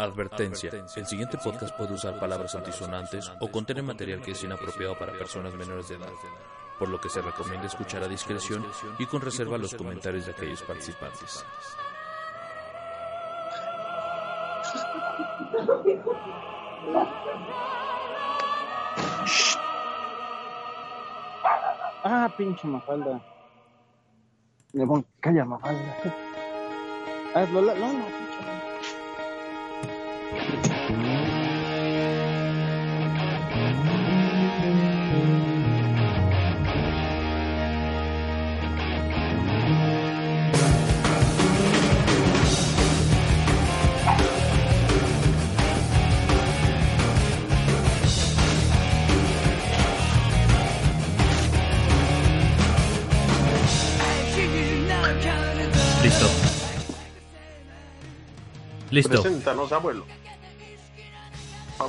[0.00, 0.70] Advertencia.
[0.96, 5.54] El siguiente podcast puede usar palabras antisonantes o contener material que es inapropiado para personas
[5.54, 6.12] menores de edad,
[6.78, 8.66] por lo que se recomienda escuchar a discreción
[8.98, 11.44] y con reserva los comentarios de aquellos participantes.
[22.02, 23.20] Ah, pinche Mafalda.
[25.20, 25.96] Calla, Mafalda.
[27.34, 28.29] Ah, no, no.
[58.90, 59.22] Listo.
[59.22, 60.04] Preséntanos, abuelo.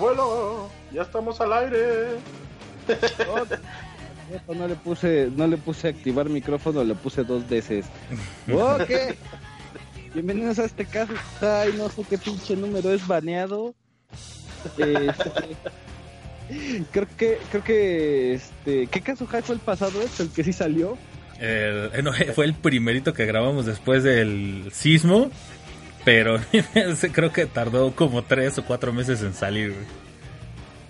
[0.05, 1.79] Abuelo, ya estamos al aire.
[4.47, 7.85] No le puse, no le puse activar micrófono, le puse dos veces.
[8.51, 8.89] Ok.
[10.15, 11.13] Bienvenidos a este caso.
[11.41, 13.75] Ay, no sé qué pinche número es baneado.
[14.65, 15.13] Este,
[16.91, 20.01] creo que, creo que, este, ¿qué caso fue el pasado?
[20.01, 20.97] ¿Es el que sí salió?
[21.39, 25.29] El- eh, no, fue el primerito que grabamos después del sismo,
[26.05, 26.39] pero
[26.73, 29.73] ese creo que tardó como tres o cuatro meses en salir.
[29.73, 29.85] güey.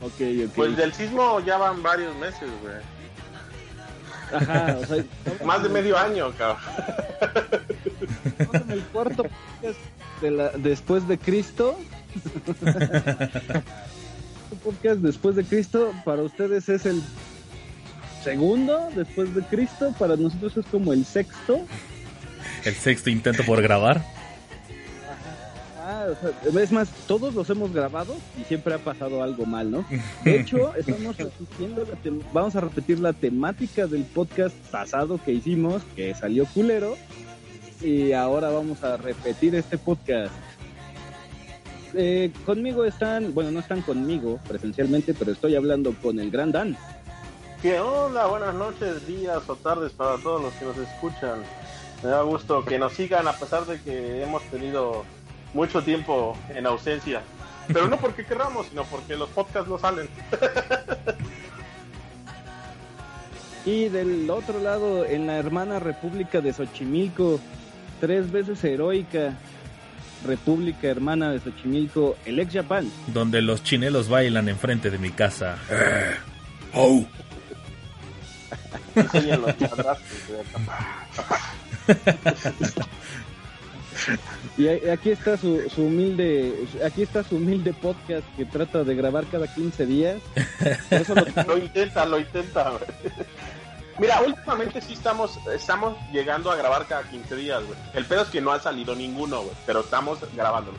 [0.02, 0.54] Ok, ok.
[0.56, 2.76] Pues del sismo ya van varios meses, güey.
[4.34, 5.04] Ajá, o sea,
[5.46, 6.64] Más de medio año, cabrón.
[8.70, 9.80] el cuarto podcast
[10.22, 11.78] de la- después de Cristo.
[14.64, 17.02] Podcast después de Cristo para ustedes es el
[18.24, 21.66] segundo después de Cristo, para nosotros es como el sexto.
[22.66, 24.04] El sexto intento por grabar.
[26.10, 29.86] O sea, es más, todos los hemos grabado y siempre ha pasado algo mal, ¿no?
[30.24, 35.32] De hecho, estamos repitiendo la tem- vamos a repetir la temática del podcast pasado que
[35.34, 36.98] hicimos, que salió culero,
[37.82, 40.34] y ahora vamos a repetir este podcast.
[41.94, 46.78] Eh, conmigo están, bueno, no están conmigo presencialmente, pero estoy hablando con el gran Dan.
[47.62, 48.26] ¿Qué onda?
[48.28, 51.42] Buenas noches, días o tardes para todos los que nos escuchan.
[52.02, 55.04] Me da gusto que nos sigan a pesar de que hemos tenido
[55.54, 57.22] mucho tiempo en ausencia.
[57.68, 60.10] Pero no porque querramos, sino porque los podcasts no salen.
[63.64, 67.40] Y del otro lado, en la hermana República de Xochimilco,
[68.00, 69.38] tres veces heroica
[70.26, 72.92] República Hermana de Xochimilco, el ex Japan.
[73.08, 75.58] Donde los chinelos bailan enfrente de mi casa.
[76.74, 77.06] Oh.
[84.58, 89.26] Y aquí está su, su humilde, aquí está su humilde podcast que trata de grabar
[89.32, 90.18] cada 15 días.
[90.90, 92.70] Eso lo- Lo intenta, lo intenta.
[92.72, 92.82] güey.
[94.00, 97.78] Mira, últimamente sí estamos, estamos llegando a grabar cada 15 días, güey.
[97.94, 99.56] El pedo es que no ha salido ninguno, güey.
[99.66, 100.78] Pero estamos grabándolo.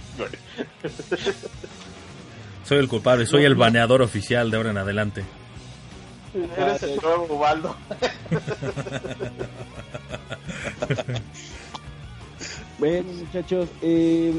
[2.65, 5.25] Soy el culpable, soy el baneador oficial de ahora en adelante.
[6.57, 7.77] Eres el nuevo Ubaldo.
[12.83, 14.35] Bueno, muchachos, eh,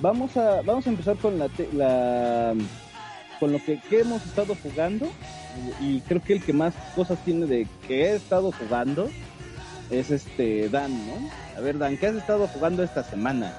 [0.00, 2.54] vamos a vamos a empezar con la, te- la
[3.40, 5.08] con lo que, que hemos estado jugando
[5.80, 9.10] y creo que el que más cosas tiene de que he estado jugando
[9.90, 11.14] es este Dan, ¿no?
[11.56, 13.52] A ver, Dan, ¿qué has estado jugando esta semana?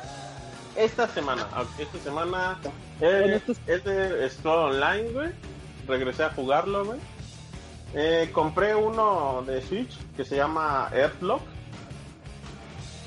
[0.77, 2.57] Esta semana, aunque esta semana
[3.01, 5.29] eh, es- de Store Online, güey.
[5.89, 6.99] Regresé a jugarlo, güey.
[7.93, 11.41] Eh, compré uno de Switch que se llama Airlock.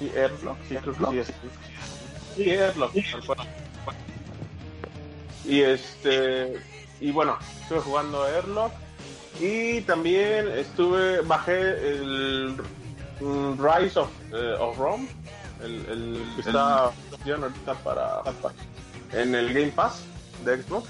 [0.00, 1.26] Sí, Airlock, sí, que sí es.
[2.34, 3.38] Sí, Airlock, tal cual.
[5.44, 6.58] Y este,
[7.00, 8.72] y bueno, estuve jugando Airlock.
[9.38, 11.60] Y también estuve, bajé
[11.96, 12.56] el
[13.20, 15.06] Rise of, eh, of Rome,
[15.62, 18.54] el, el que está opción ahorita para, para-
[19.12, 20.02] en el Game Pass
[20.44, 20.88] de Xbox.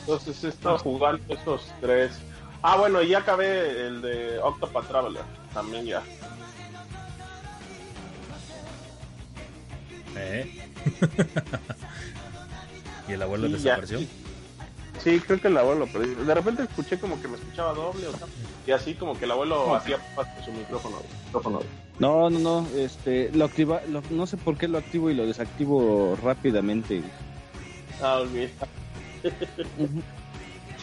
[0.00, 2.12] Entonces he estado jugando esos tres.
[2.62, 5.22] Ah, bueno, y ya acabé el de Octopath Traveler,
[5.52, 6.02] también ya.
[10.16, 10.58] ¿Eh?
[13.08, 13.56] ¿Y el abuelo ya.
[13.56, 14.00] desapareció?
[15.02, 18.12] Sí, creo que el abuelo, pero de repente escuché como que me escuchaba doble, o
[18.16, 18.28] sea,
[18.64, 20.98] y así como que el abuelo hacía paso su micrófono.
[21.26, 21.60] micrófono.
[21.98, 25.26] No, no, no, este, lo activa, lo- no sé por qué lo activo y lo
[25.26, 27.02] desactivo rápidamente.
[28.00, 28.28] Ah, ok.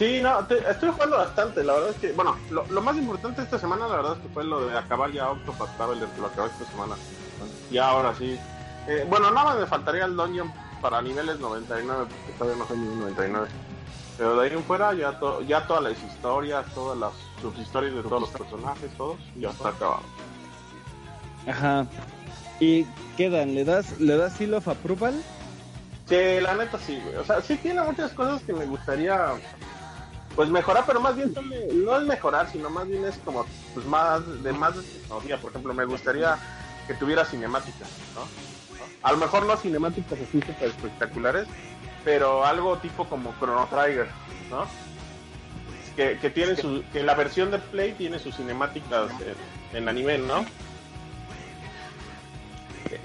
[0.00, 3.42] Sí, no, te- estoy jugando bastante, la verdad es que, bueno, lo, lo más importante
[3.42, 6.28] esta semana, la verdad es que fue lo de acabar ya Octopath Traveler, que lo
[6.28, 6.94] acabé esta semana.
[7.70, 8.38] Y ahora sí.
[8.88, 10.50] Eh, bueno, nada más me faltaría el dungeon
[10.80, 13.48] para niveles 99, porque todavía no soy nivel 99.
[14.16, 17.12] Pero de ahí en fuera ya, to- ya todas las historias, todas las
[17.42, 20.02] subhistorias de todos los personajes, todos, ya está acabado.
[21.46, 21.86] Ajá.
[22.58, 22.84] ¿Y
[23.18, 23.54] quedan?
[23.54, 25.12] ¿Le das, ¿le das seal of approval?
[26.08, 27.16] Sí, la neta sí, güey.
[27.16, 29.34] O sea, sí tiene muchas cosas que me gustaría
[30.36, 31.34] pues mejorar, pero más bien
[31.84, 35.38] no es mejorar, sino más bien es como pues más de más tecnología.
[35.38, 36.38] Por ejemplo, me gustaría
[36.86, 38.20] que tuviera cinemáticas, ¿no?
[38.20, 38.26] ¿No?
[39.02, 41.46] A lo mejor no cinemáticas así súper espectaculares,
[42.04, 44.08] pero algo tipo como Chrono Trigger,
[44.50, 44.66] ¿no?
[45.96, 49.10] Que, que tiene su, que la versión de Play tiene sus cinemáticas
[49.72, 50.44] en, en anime, ¿no?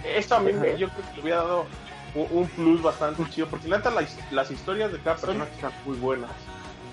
[0.04, 1.66] Esto a mí me, yo creo que le hubiera dado
[2.14, 5.98] un, un plus bastante chido, porque la las, las historias de cada personaje están muy
[5.98, 6.32] buenas.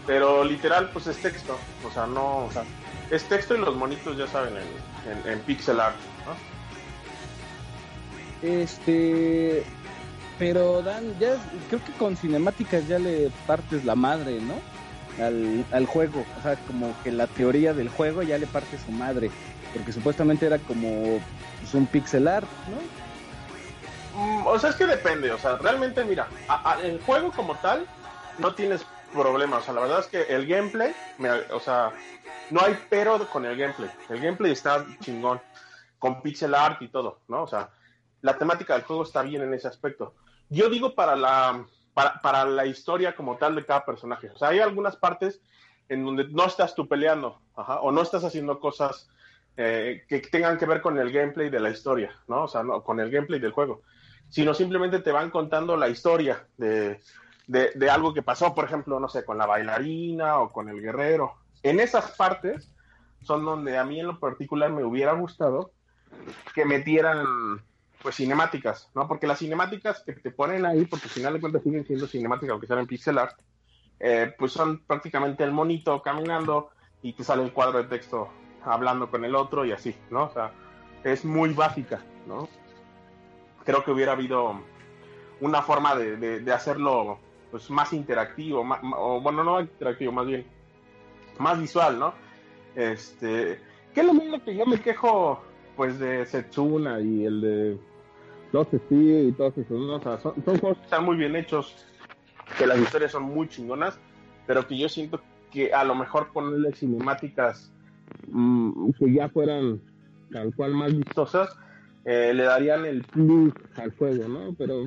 [0.07, 1.57] Pero literal, pues es texto.
[1.87, 2.47] O sea, no.
[2.47, 2.65] O sea,
[3.11, 4.63] es texto y los monitos, ya saben, en,
[5.27, 5.97] en, en pixel art.
[6.27, 6.33] ¿no?
[8.49, 9.63] Este.
[10.39, 11.37] Pero Dan, ya
[11.69, 14.55] creo que con cinemáticas ya le partes la madre, ¿no?
[15.25, 16.25] Al, al juego.
[16.39, 19.31] O sea, como que la teoría del juego ya le parte su madre.
[19.73, 21.21] Porque supuestamente era como
[21.61, 24.21] pues, un pixel art, ¿no?
[24.21, 25.31] Mm, o sea, es que depende.
[25.33, 27.87] O sea, realmente, mira, a- a- el juego como tal
[28.39, 29.59] no tienes problema.
[29.59, 31.93] O sea, la verdad es que el gameplay, me- o sea,
[32.51, 33.91] no hay pero con el gameplay.
[34.09, 35.41] El gameplay está chingón.
[35.99, 37.45] Con pixel art y todo, ¿no?
[37.45, 37.71] O sea,
[38.23, 40.15] la temática del juego está bien en ese aspecto.
[40.49, 41.65] Yo digo para la,
[41.95, 44.31] para, para la historia como tal de cada personaje.
[44.31, 45.41] O sea, hay algunas partes
[45.89, 49.09] en donde no estás tú peleando, ajá, o no estás haciendo cosas
[49.57, 52.45] eh, que tengan que ver con el gameplay de la historia, ¿no?
[52.45, 53.83] O sea, no, con el gameplay del juego,
[54.29, 57.01] sino simplemente te van contando la historia de,
[57.53, 61.35] de, algo que pasó, por ejemplo, no sé, con la bailarina o con el guerrero.
[61.63, 62.73] En esas partes
[63.23, 65.73] son donde a mí en lo particular me hubiera gustado
[66.55, 67.63] que metieran
[68.03, 69.07] pues cinemáticas, ¿no?
[69.07, 72.51] Porque las cinemáticas que te ponen ahí, porque al final de cuentas siguen siendo cinemáticas,
[72.51, 73.39] aunque sean en pixel art,
[74.01, 76.71] eh, pues son prácticamente el monito caminando
[77.03, 78.29] y te sale el cuadro de texto
[78.65, 80.25] hablando con el otro y así, ¿no?
[80.25, 80.53] O sea,
[81.05, 82.49] es muy básica, ¿no?
[83.65, 84.61] Creo que hubiera habido
[85.41, 87.21] una forma de- de hacerlo
[87.53, 90.45] pues más interactivo, ma- o bueno, no interactivo, más bien
[91.39, 92.15] más visual, ¿no?
[92.75, 93.61] Este,
[93.95, 95.41] que es lo mismo que yo me quejo
[95.77, 97.79] pues de Setsuna y el de
[98.53, 99.97] Los Steel y todos esos, ¿no?
[99.97, 101.87] O sea, son, son juegos que están muy bien hechos,
[102.59, 103.99] que las historias son muy chingonas,
[104.47, 105.21] pero que yo siento
[105.51, 107.71] que a lo mejor ponerle cinemáticas
[108.29, 109.81] mm, que ya fueran
[110.33, 111.55] tal cual más vistosas,
[112.05, 114.55] eh, le darían el plus al juego, ¿no?
[114.55, 114.87] Pero,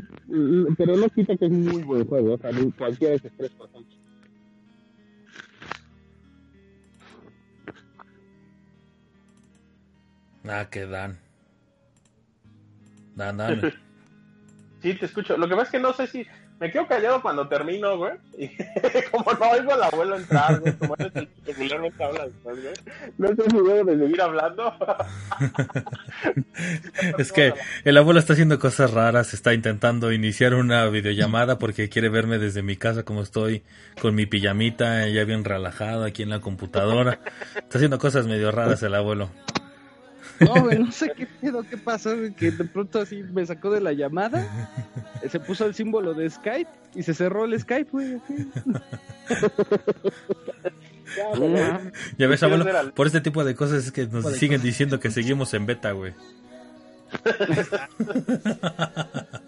[0.77, 3.51] pero no quita que es un muy buen juego, o sea, cualquiera de esos tres,
[3.51, 3.95] por ejemplo.
[10.47, 11.17] Ah, que Dan.
[13.15, 13.73] Dan, Dan.
[14.81, 15.38] Sí, te escucho.
[15.38, 16.27] Lo que pasa es que no sé si
[16.60, 18.13] me quedo callado cuando termino, güey.
[18.38, 18.48] Y
[19.12, 22.74] como no oigo al abuelo entrar, güey, como eres el que regularmente habla después, güey.
[23.18, 24.74] No sé si debo de seguir hablando.
[27.18, 27.53] Es que
[27.84, 32.62] el abuelo está haciendo cosas raras, está intentando iniciar una videollamada porque quiere verme desde
[32.62, 33.63] mi casa como estoy,
[34.01, 37.20] con mi pijamita, ya bien relajado aquí en la computadora.
[37.56, 39.29] Está haciendo cosas medio raras el abuelo.
[40.39, 43.72] No, güey, no sé qué pedo, qué pasó, güey, que de pronto así me sacó
[43.72, 44.70] de la llamada,
[45.22, 48.15] eh, se puso el símbolo de Skype y se cerró el Skype, güey.
[48.15, 48.48] así.
[51.15, 51.54] Ya, güey.
[52.18, 55.12] Ya ves, ¿Quieres abuelo, por este tipo de cosas es que nos siguen diciendo que
[55.12, 56.13] seguimos en beta, güey.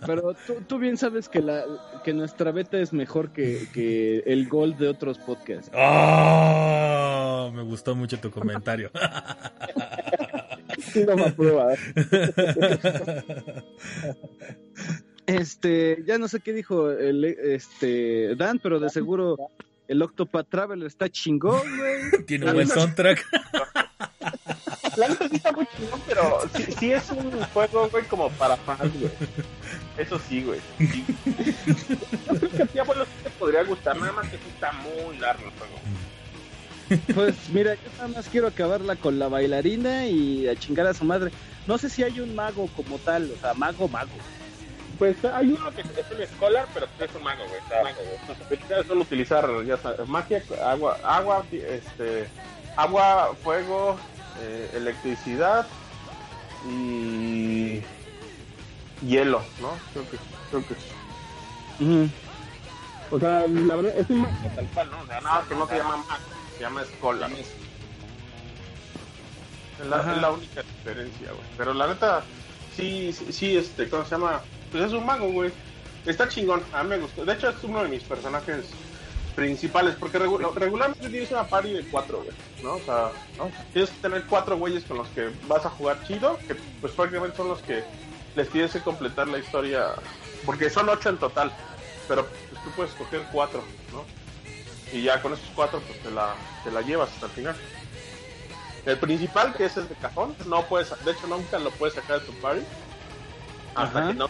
[0.05, 1.63] Pero tú, tú bien sabes que la
[2.03, 5.71] que nuestra beta es mejor que, que el gol de otros podcasts.
[5.73, 7.51] ¡Oh!
[7.53, 8.91] Me gustó mucho tu comentario.
[10.77, 11.73] Sí, no me aprueba.
[15.27, 19.35] Este, ya no sé qué dijo el este Dan, pero de seguro
[19.87, 22.25] el Octopath Traveler está chingón, güey.
[22.25, 23.25] Tiene un buen soundtrack.
[24.97, 28.57] La neta sí está muy chingón, pero sí, sí es un juego, güey, como para
[28.57, 29.11] fans, güey.
[29.97, 30.59] Eso sí, güey.
[30.77, 31.05] Sí.
[32.25, 35.17] Yo creo que a ti, abuelo, sí te podría gustar, nada más que está muy
[35.17, 35.75] largo el juego.
[37.13, 41.03] Pues mira, yo nada más quiero acabarla con la bailarina y a chingar a su
[41.03, 41.31] madre.
[41.65, 44.11] No sé si hay un mago como tal, o sea, mago, mago.
[44.97, 47.59] Pues hay uno que es un scholar, pero es un mago, güey.
[47.59, 48.37] está mago, güey.
[48.47, 52.27] Habilidades son utilizar, ya sabes, magia, agua, agua, este,
[52.75, 53.97] agua, fuego,
[54.39, 55.67] eh, electricidad
[56.65, 57.81] y
[59.05, 59.77] hielo, ¿no?
[59.91, 60.17] Creo que,
[60.49, 61.83] creo que.
[61.83, 62.09] Ujú.
[63.11, 65.01] O sea, la verdad es un mago tal cual, ¿no?
[65.01, 67.31] O sea, nada que no se llama mago, se llama scholar.
[67.31, 67.47] Es
[69.87, 71.43] la, única diferencia, güey.
[71.57, 72.23] Pero la neta,
[72.75, 74.41] sí, sí, sí, este, ¿cómo se llama?
[74.71, 75.51] Pues es un mago, güey.
[76.05, 77.25] Está chingón, a mí me gustó.
[77.25, 78.65] De hecho, es uno de mis personajes
[79.35, 82.75] principales, porque regularmente tienes una party de cuatro, güey, ¿no?
[82.75, 83.11] O sea,
[83.71, 87.37] tienes que tener cuatro güeyes con los que vas a jugar chido, que pues prácticamente
[87.37, 87.83] son los que
[88.35, 89.89] les tienes que completar la historia,
[90.43, 91.51] porque son ocho en total,
[92.07, 94.03] pero pues, tú puedes escoger cuatro, ¿no?
[94.91, 97.55] Y ya con esos cuatro, pues te la, te la llevas hasta el final.
[98.85, 102.21] El principal, que es el de cajón, no puedes, de hecho nunca lo puedes sacar
[102.21, 102.61] de tu party
[103.75, 104.29] hasta que no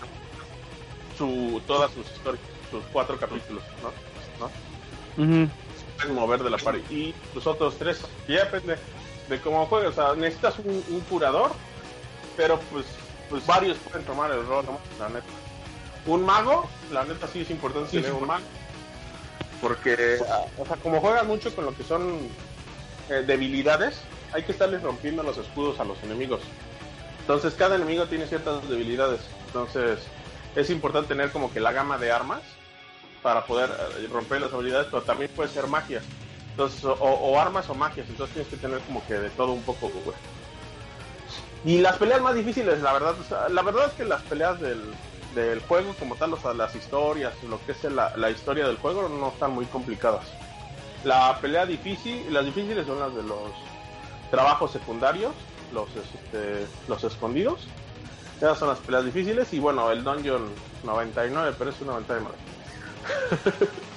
[1.17, 4.45] su, todas sus historias, sus cuatro capítulos, ¿no?
[4.45, 5.49] ¿No?
[5.97, 6.81] pueden mover de la pared.
[6.89, 8.77] Y los otros tres, ya depende
[9.27, 9.89] de cómo juegues.
[9.89, 11.51] O sea, necesitas un, curador,
[12.35, 12.85] pero pues,
[13.29, 14.65] pues varios pueden tomar el rol,
[14.99, 15.25] La neta.
[16.05, 18.43] Un mago, la neta sí es importante tener un mago.
[19.61, 20.19] Porque,
[20.57, 22.19] o sea, como juegan mucho con lo que son
[23.09, 24.01] eh, debilidades,
[24.33, 26.41] hay que estarles rompiendo los escudos a los enemigos.
[27.21, 29.21] Entonces, cada enemigo tiene ciertas debilidades.
[29.47, 29.99] Entonces,
[30.55, 32.41] es importante tener como que la gama de armas
[33.21, 36.01] para poder eh, romper las habilidades, pero también puede ser magia.
[36.51, 39.89] Entonces, o, armas o magias, entonces tienes que tener como que de todo un poco,
[39.89, 40.17] güey.
[41.65, 43.15] Y las peleas más difíciles, la verdad,
[43.49, 44.81] la verdad es que las peleas del,
[45.35, 48.77] del juego como tal, o sea, las historias, lo que es la, la, historia del
[48.77, 50.25] juego no están muy complicadas.
[51.03, 53.51] La pelea difícil, las difíciles son las de los
[54.31, 55.33] trabajos secundarios,
[55.73, 57.67] los, este, los escondidos.
[58.37, 60.49] Esas son las peleas difíciles y bueno, el Dungeon
[60.83, 62.35] 99, pero es un 99.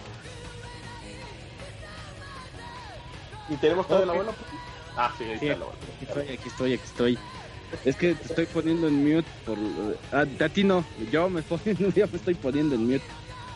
[3.51, 4.15] ¿Y tenemos todo okay.
[4.15, 4.33] bueno?
[4.97, 7.19] Ah, sí, ahí está Aquí estoy, aquí estoy, aquí estoy.
[7.85, 9.59] Es que te estoy poniendo en mute por...
[10.13, 13.05] Ah, a ti no, yo me, estoy poniendo en mute.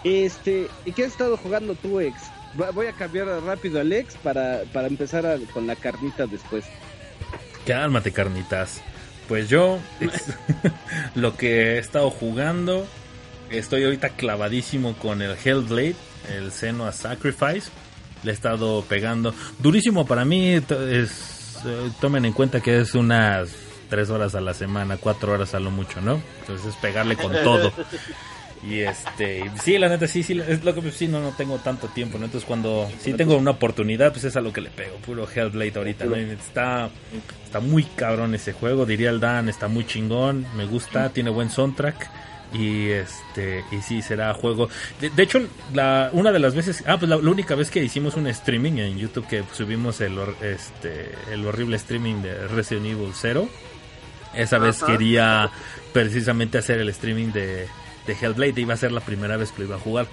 [0.05, 2.15] Este, ¿y qué has estado jugando tú, ex?
[2.73, 6.65] Voy a cambiar rápido al ex para, para empezar con la carnita después.
[7.67, 8.81] Cálmate, carnitas.
[9.27, 9.79] Pues yo,
[11.15, 12.87] lo que he estado jugando
[13.51, 15.97] Estoy ahorita clavadísimo con el Hellblade,
[16.37, 17.71] el Seno a Sacrifice.
[18.23, 19.35] Le he estado pegando.
[19.59, 20.55] Durísimo para mí.
[20.57, 21.07] Eh,
[22.01, 23.51] tomen en cuenta que es unas
[23.89, 26.21] 3 horas a la semana, 4 horas a lo mucho, ¿no?
[26.41, 27.73] Entonces es pegarle con todo.
[28.69, 31.89] Y este, sí, la neta, sí, sí, es lo que sí, no, no tengo tanto
[31.89, 32.25] tiempo, ¿no?
[32.25, 35.75] Entonces cuando sí tengo una oportunidad, pues es a lo que le pego, puro Hellblade
[35.77, 36.17] ahorita, ¿no?
[36.17, 36.89] Está,
[37.45, 41.51] está muy cabrón ese juego, diría el Dan, está muy chingón, me gusta, tiene buen
[41.51, 42.09] soundtrack
[42.55, 44.69] y este y sí será juego
[45.01, 45.41] de, hecho
[45.73, 48.97] la una de las veces ah pues la, única vez que hicimos un streaming en
[48.97, 53.49] YouTube que subimos el este el horrible streaming de Resident Evil 0
[54.37, 55.51] esa vez quería
[55.93, 57.69] precisamente hacer el streaming de,
[58.07, 60.07] de Hellblade iba a ser la primera vez que lo iba a jugar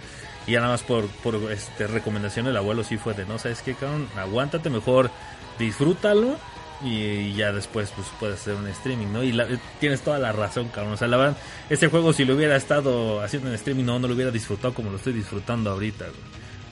[0.48, 3.62] y ya nada más por, por este recomendación del abuelo sí fue de no sabes
[3.62, 5.12] qué cabrón aguántate mejor
[5.60, 6.38] disfrútalo
[6.84, 9.24] y ya después pues puedes hacer un streaming, ¿no?
[9.24, 9.38] Y
[9.80, 10.94] tienes toda la razón, cabrón.
[10.94, 11.38] O sea, la verdad,
[11.70, 14.90] ese juego si lo hubiera estado haciendo en streaming, no, no lo hubiera disfrutado como
[14.90, 16.08] lo estoy disfrutando ahorita.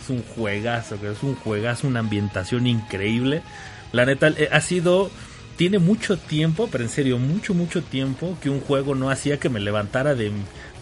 [0.01, 3.43] Es un juegazo, es un juegazo, una ambientación increíble.
[3.91, 5.11] La neta, eh, ha sido...
[5.59, 9.49] Tiene mucho tiempo, pero en serio, mucho, mucho tiempo que un juego no hacía que
[9.49, 10.31] me levantara de,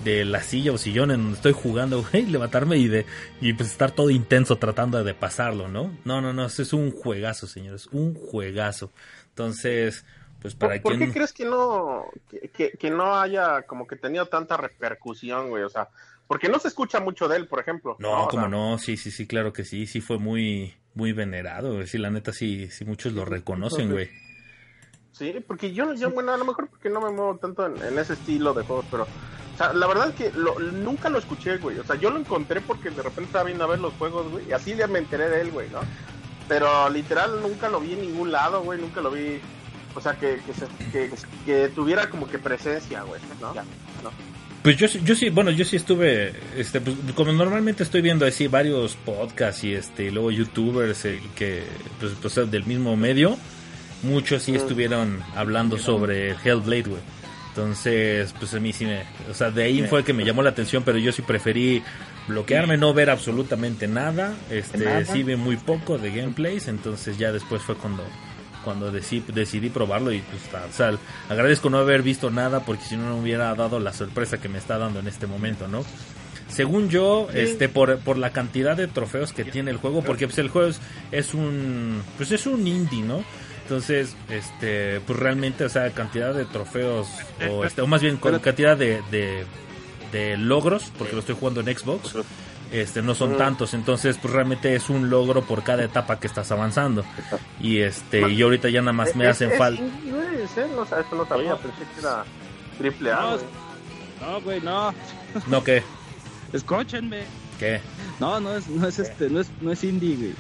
[0.04, 3.08] de la silla o sillón en donde estoy jugando, güey, levantarme y de
[3.42, 5.98] y pues estar todo intenso tratando de pasarlo, ¿no?
[6.06, 8.92] No, no, no, es un juegazo, señores, un juegazo.
[9.30, 10.06] Entonces,
[10.44, 12.06] pues para ¿Por, ¿por qué crees que no,
[12.54, 15.64] que, no haya como que tenido tanta repercusión, güey?
[15.64, 15.90] O sea,
[16.28, 17.96] porque no se escucha mucho de él, por ejemplo.
[17.98, 21.88] No, como no, sí, sí, sí, claro que sí, sí fue muy, muy venerado, güey.
[21.88, 24.27] Sí, la neta sí, sí muchos lo reconocen, güey.
[25.18, 28.14] Sí, porque yo, yo, bueno, a lo mejor porque no me muevo tanto en, ese
[28.14, 30.32] estilo de juegos, pero, o sea, la verdad es que
[30.74, 31.80] nunca lo escuché, güey.
[31.80, 34.48] O sea, yo lo encontré porque de repente estaba viendo a ver los juegos, güey,
[34.48, 35.80] y así ya me enteré de él, güey, ¿no?
[36.48, 39.40] Pero literal nunca lo vi en ningún lado, güey, nunca lo vi.
[39.96, 40.40] O sea, que,
[40.92, 41.10] que,
[41.46, 43.54] que, tuviera como que presencia, güey, ¿no?
[44.62, 48.48] Pues yo, yo sí, bueno, yo sí estuve, este, pues, como normalmente estoy viendo así
[48.48, 51.64] varios podcasts y este, y luego youtubers eh, que,
[52.00, 53.38] pues, pues, del mismo medio,
[54.04, 57.02] muchos sí estuvieron hablando sobre Hellblade, güey.
[57.50, 60.52] Entonces, pues a mí sí me, o sea, de ahí fue que me llamó la
[60.52, 61.82] atención, pero yo sí preferí
[62.28, 64.36] bloquearme, no ver absolutamente nada.
[64.52, 68.04] Este, sí ve muy poco de gameplays, entonces ya después fue cuando
[68.64, 70.92] cuando decidí, decidí probarlo y pues o sea,
[71.30, 74.58] agradezco no haber visto nada porque si no no hubiera dado la sorpresa que me
[74.58, 75.86] está dando en este momento, ¿no?
[76.50, 80.38] Según yo, este por, por la cantidad de trofeos que tiene el juego, porque pues
[80.40, 80.72] el juego
[81.12, 83.24] es, un pues es un indie, ¿no?
[83.68, 87.10] Entonces, este, pues realmente, o sea, cantidad de trofeos,
[87.52, 91.78] o, este, o más bien con cantidad de, de logros, porque lo estoy jugando en
[91.78, 92.16] Xbox,
[92.72, 96.50] este no son tantos, entonces pues realmente es un logro por cada etapa que estás
[96.52, 97.04] avanzando.
[97.60, 99.82] Y este y ahorita ya nada más me hacen falta.
[100.06, 100.68] No, eso
[101.14, 102.24] no sabía, pensé que era
[102.78, 103.22] Triple A.
[103.22, 103.46] No, güey.
[104.22, 104.94] No, güey, no.
[105.48, 105.84] ¿No qué?
[106.54, 107.24] Escúchenme.
[107.60, 107.82] ¿Qué?
[108.20, 110.34] No, no es, no es este, no es, no es indie, güey.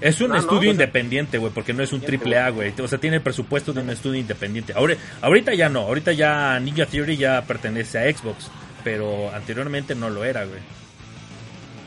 [0.00, 2.72] Es un No, estudio independiente, güey, porque no es un triple A, güey.
[2.80, 4.72] O sea, tiene el presupuesto de un estudio independiente.
[4.74, 8.50] Ahora, ahorita ya no, ahorita ya Ninja Theory ya pertenece a Xbox,
[8.84, 10.60] pero anteriormente no lo era, güey.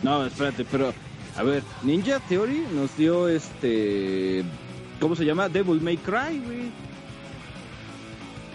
[0.01, 0.93] No, espérate, pero
[1.35, 4.43] a ver, Ninja Theory nos dio este
[4.99, 5.47] ¿cómo se llama?
[5.49, 6.71] Devil May Cry, güey.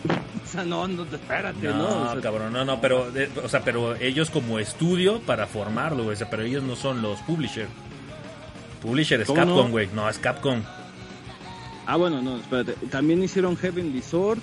[0.45, 1.79] O sea, no, no, espérate, no.
[1.79, 3.11] No, o sea, cabrón, no, no, pero,
[3.43, 7.03] o sea, pero ellos como estudio para formarlo, güey, o sea, pero ellos no son
[7.03, 7.67] los publisher.
[8.85, 9.71] Publisher es ¿Cómo Capcom, no?
[9.71, 10.09] güey, no?
[10.09, 10.63] es Capcom.
[11.87, 12.75] Ah, bueno, no, espérate.
[12.91, 14.39] También hicieron Heavenly Sword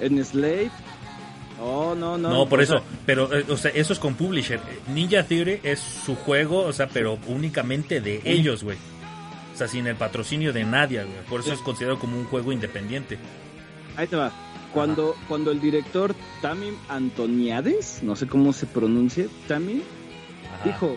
[0.00, 0.70] en Slave.
[1.60, 2.30] Oh, no, no.
[2.30, 4.60] No, por o eso, sea, pero, eh, o sea, eso es con publisher.
[4.94, 8.78] Ninja Theory es su juego, o sea, pero únicamente de ellos, güey.
[9.54, 11.24] O sea, sin el patrocinio de nadie, güey.
[11.28, 13.18] Por eso es considerado como un juego independiente.
[13.96, 14.32] ahí te va.
[14.72, 19.80] Cuando, cuando el director Tamim Antoniades, no sé cómo se pronuncie, Tamim,
[20.64, 20.96] dijo,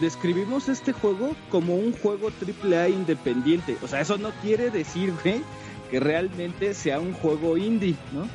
[0.00, 3.76] describimos este juego como un juego AAA independiente.
[3.82, 5.42] O sea, eso no quiere decir, güey,
[5.90, 8.28] que realmente sea un juego indie, ¿no?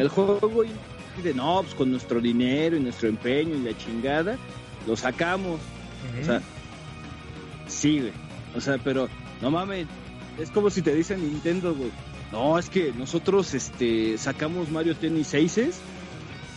[0.00, 4.38] El juego indie de, no, pues con nuestro dinero y nuestro empeño y la chingada,
[4.86, 5.60] lo sacamos.
[6.20, 6.40] O sea,
[7.66, 8.12] sí, güey.
[8.56, 9.08] O sea, pero,
[9.42, 9.86] no mames,
[10.38, 11.90] es como si te dicen Nintendo, güey.
[12.32, 15.80] No, es que nosotros este, sacamos Mario Tennis 6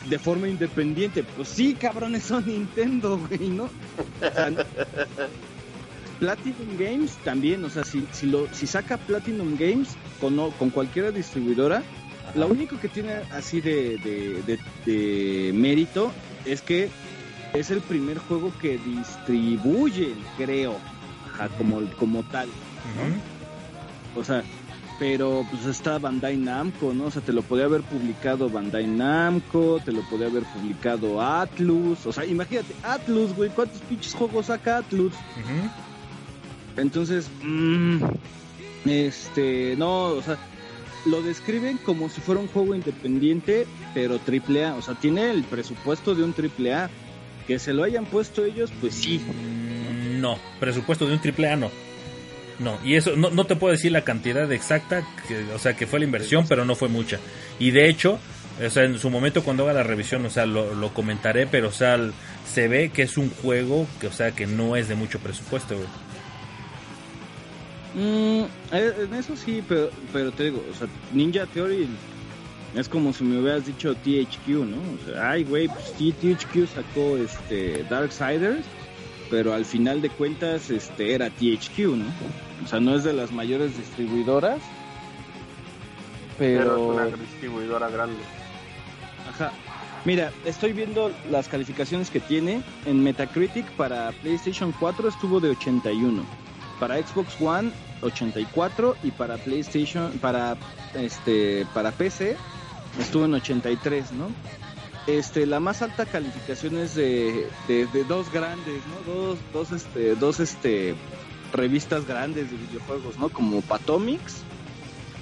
[0.10, 1.24] de forma independiente.
[1.24, 3.64] Pues sí, cabrones, son Nintendo, güey, ¿no?
[3.66, 3.70] O
[4.34, 4.52] sea,
[6.20, 11.12] Platinum Games también, o sea, si, si, lo, si saca Platinum Games con, con cualquier
[11.14, 11.82] distribuidora,
[12.36, 16.12] lo único que tiene así de, de, de- de mérito
[16.46, 16.90] es que
[17.54, 20.78] es el primer juego que distribuyen, creo,
[21.34, 22.48] ajá, como, como tal.
[24.16, 24.44] O sea,
[25.02, 27.06] pero pues está Bandai Namco, ¿no?
[27.06, 32.06] O sea, te lo podía haber publicado Bandai Namco, te lo podía haber publicado Atlus.
[32.06, 35.14] O sea, imagínate, Atlus, güey, ¿cuántos pinches juegos saca Atlus?
[36.78, 37.98] Entonces, mm,
[38.86, 40.38] este, no, o sea,
[41.08, 44.76] lo describen como si fuera un juego independiente, pero triple A.
[44.76, 46.92] O sea, tiene el presupuesto de un triple A.
[47.48, 49.20] Que se lo hayan puesto ellos, pues sí.
[50.20, 51.72] No, presupuesto de un triple A no.
[52.62, 55.88] No, y eso no, no te puedo decir la cantidad exacta, que, o sea, que
[55.88, 57.20] fue la inversión, pero no fue mucha.
[57.58, 58.20] Y de hecho,
[58.64, 61.70] o sea, en su momento cuando haga la revisión, o sea, lo, lo comentaré, pero
[61.70, 61.98] o sea,
[62.46, 65.76] se ve que es un juego que, o sea, que no es de mucho presupuesto.
[67.96, 71.88] Mm, eh, en eso sí, pero, pero te digo, o sea, Ninja Theory
[72.76, 74.78] es como si me hubieras dicho THQ, ¿no?
[74.78, 78.66] O sea, ay, güey, pues THQ sacó este Darksiders,
[79.30, 82.06] pero al final de cuentas este era THQ, ¿no?
[82.64, 84.60] O sea, no es de las mayores distribuidoras,
[86.38, 86.76] Pero pero...
[86.76, 88.20] es una distribuidora grande.
[89.30, 89.52] Ajá.
[90.06, 92.64] Mira, estoy viendo las calificaciones que tiene.
[92.86, 96.24] En Metacritic para PlayStation 4 estuvo de 81.
[96.80, 97.72] Para Xbox One
[98.02, 100.58] 84 y para PlayStation para
[100.96, 102.36] este para PC
[103.00, 104.30] estuvo en 83, ¿no?
[105.08, 109.14] Este, la más alta calificación es de, de, de dos grandes, ¿no?
[109.14, 110.96] Dos, dos, este, dos, este,
[111.54, 113.30] revistas grandes de videojuegos, ¿no?
[113.30, 114.44] Como Patomics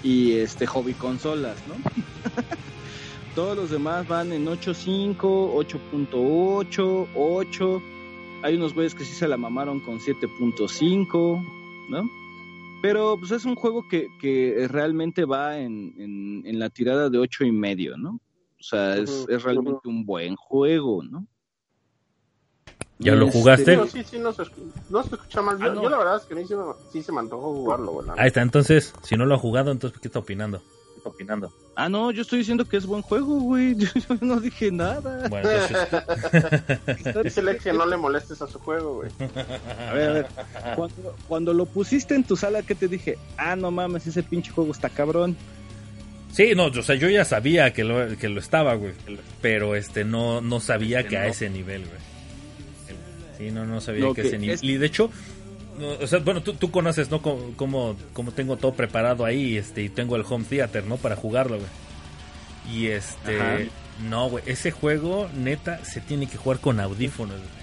[0.04, 1.76] y este Hobby Consolas, ¿no?
[3.36, 7.82] Todos los demás van en 8.5, 8.8, 8.
[8.44, 12.10] Hay unos güeyes que sí se la mamaron con 7.5, ¿no?
[12.82, 17.18] Pero pues es un juego que, que realmente va en, en, en la tirada de
[17.18, 18.20] ocho y medio, ¿no?
[18.60, 21.26] O sea, es, es realmente un buen juego, ¿no?
[23.00, 23.66] ¿Ya lo Este, jugaste?
[23.66, 24.44] Pero sí, sí, no se,
[24.90, 25.58] no se escucha mal.
[25.58, 25.84] Yo, Ah, no.
[25.84, 28.08] yo la verdad es que a mí sí, me, sí se me antojó jugarlo, güey.
[28.18, 30.60] Ahí está, entonces, si no lo ha jugado, entonces, ¿qué está opinando?
[30.60, 31.54] ¿Qué está opinando?
[31.76, 33.74] Ah, no, yo estoy diciendo que es buen juego, güey.
[33.78, 35.30] Yo no dije nada.
[35.30, 39.10] Bueno, entonces, Dice Lex que no le molestes a su juego, güey.
[39.90, 40.28] A ver, a ver.
[40.76, 43.18] Cuando, cuando lo pusiste en tu sala, ¿qué te dije?
[43.38, 45.38] Ah, no mames, ese pinche juego está cabrón.
[46.34, 48.92] Sí, no, o sea, yo ya sabía que lo, que lo estaba, güey.
[49.42, 51.28] Pero este no, no sabía que a no.
[51.30, 52.09] ese nivel, güey.
[53.40, 54.54] Sí, no, no sabía que que ese nivel.
[54.56, 55.10] es- Y de hecho,
[55.80, 57.22] no, o sea, bueno, tú, tú conoces, ¿no?
[57.24, 60.98] Cómo, cómo tengo todo preparado ahí, este, y tengo el home theater, ¿no?
[60.98, 61.70] Para jugarlo, güey.
[62.78, 63.58] Y este, Ajá.
[64.08, 67.60] no, güey, ese juego, neta, se tiene que jugar con audífonos, güey.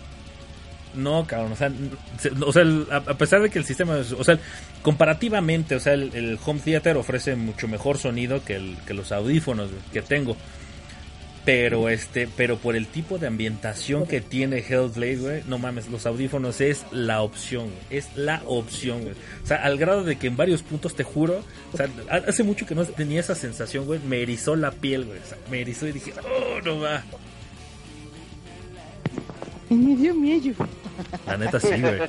[1.05, 1.71] No, cabrón, o sea,
[2.19, 4.39] se- o sea, el- a, a pesar de que el sistema, o sea,
[4.81, 9.12] comparativamente, o sea, el, el home theater ofrece mucho mejor sonido que, el, que los
[9.12, 10.37] audífonos güey, que tengo.
[11.47, 16.05] Pero este, pero por el tipo de ambientación que tiene Hellblade, güey, no mames, los
[16.05, 19.15] audífonos es la opción, es la opción, güey.
[19.45, 21.89] O sea, al grado de que en varios puntos te juro, o sea,
[22.27, 25.21] hace mucho que no tenía esa sensación, güey, me erizó la piel, güey.
[25.21, 27.05] O sea, me erizó y dije, "Oh, no va."
[29.71, 30.53] Me dio miedo.
[31.27, 32.01] La neta sí, güey.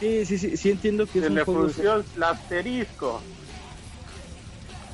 [0.00, 1.68] Sí, sí, sí, sí entiendo que es Se un le juego.
[2.16, 3.20] el asterisco.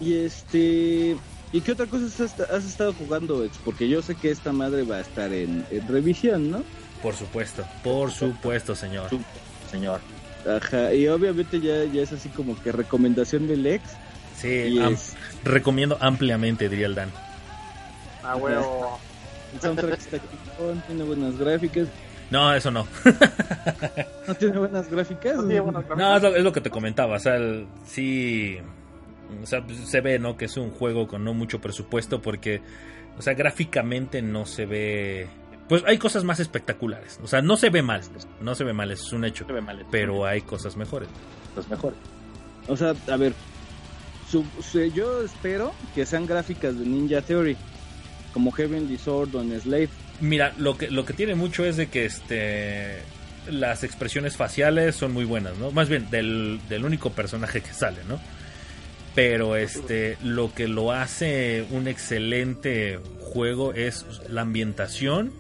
[0.01, 1.17] Y este.
[1.55, 2.05] ¿Y qué otra cosa
[2.51, 3.57] has, estado jugando, ex?
[3.65, 6.65] Porque yo sé que esta madre va a estar en, en revisión, ¿no?
[7.01, 9.09] Por supuesto, por supuesto, señor.
[9.71, 10.01] Señor.
[10.45, 13.85] Ajá, y obviamente ya, ya es así como que recomendación del ex.
[14.37, 15.15] Sí, Y am- es-
[15.45, 17.13] recomiendo ampliamente, diría el Dan.
[18.25, 18.99] A huevo.
[19.55, 21.87] El soundtrack está chingón, tiene buenas gráficas.
[22.33, 22.89] No, eso no.
[24.27, 25.37] ¿No tiene buenas gráficas?
[25.37, 27.15] No tiene buenas No, es lo, es lo que te comentaba.
[27.15, 28.59] O sea, el- sí.
[29.43, 30.37] O sea, pues, se ve, ¿no?
[30.37, 32.61] Que es un juego con no mucho presupuesto porque,
[33.19, 35.29] o sea, gráficamente no se ve.
[35.69, 37.19] Pues hay cosas más espectaculares.
[37.23, 38.03] O sea, no se ve mal.
[38.41, 39.47] No se ve mal, es un hecho.
[39.91, 41.09] Pero hay cosas mejores.
[41.57, 41.99] los mejores.
[42.69, 43.33] O sea, a ver,
[44.31, 47.57] su- su- yo espero que sean gráficas de Ninja Theory,
[48.33, 49.89] como Heavenly Sword o en Slave.
[50.21, 53.03] Mira, lo que, lo que tiene mucho es de que este
[53.51, 55.71] las expresiones faciales son muy buenas, ¿no?
[55.71, 58.19] Más bien, del, del único personaje que sale, ¿no?
[59.15, 65.33] Pero este, lo que lo hace un excelente juego es la ambientación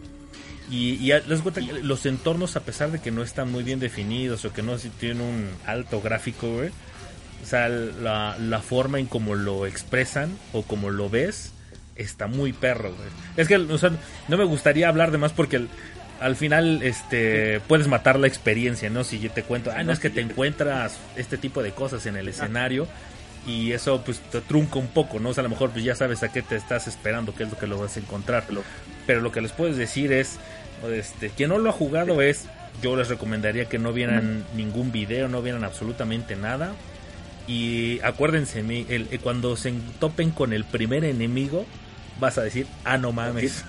[0.71, 4.45] y, les cuenta que los entornos, a pesar de que no están muy bien definidos
[4.45, 9.35] o que no si tienen un alto gráfico, o sea, la, la forma en cómo
[9.35, 11.53] lo expresan o como lo ves
[11.97, 12.95] está muy perro.
[13.37, 13.91] Es que, o sea,
[14.29, 15.69] no me gustaría hablar de más porque el-
[16.21, 19.05] al final este puedes matar la experiencia, ¿no?
[19.05, 22.17] Si yo te cuento, ah, no es que te encuentras este tipo de cosas en
[22.17, 22.87] el escenario
[23.47, 25.31] y eso pues te trunca un poco, ¿no?
[25.31, 27.51] O sea, a lo mejor pues ya sabes a qué te estás esperando, qué es
[27.51, 28.45] lo que lo vas a encontrar.
[29.07, 30.39] Pero lo que les puedes decir es,
[30.93, 32.47] este, quien no lo ha jugado es,
[32.83, 36.75] yo les recomendaría que no vieran ningún video, no vieran absolutamente nada.
[37.47, 41.67] Y acuérdense, mi- el, eh, cuando se topen con el primer enemigo,
[42.19, 43.65] vas a decir, ah, no mames.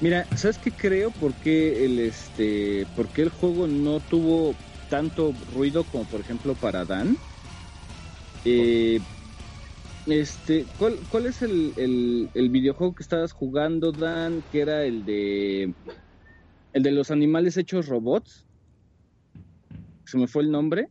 [0.00, 1.10] Mira, ¿sabes qué creo?
[1.10, 4.54] ¿Por qué el, este, por qué el juego no tuvo
[4.90, 7.16] tanto ruido como por ejemplo para Dan?
[8.44, 9.00] Eh,
[10.06, 14.42] este, ¿cuál, cuál es el, el, el videojuego que estabas jugando, Dan?
[14.50, 15.74] Que era el de
[16.72, 18.46] el de los animales hechos robots.
[20.04, 20.88] Se me fue el nombre.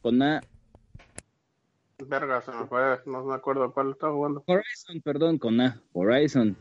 [0.00, 0.42] Con A.
[2.08, 3.00] Verga, se me fue.
[3.06, 4.42] No me acuerdo cuál estaba jugando.
[4.46, 5.80] Horizon, perdón, con A.
[5.92, 6.56] Horizon.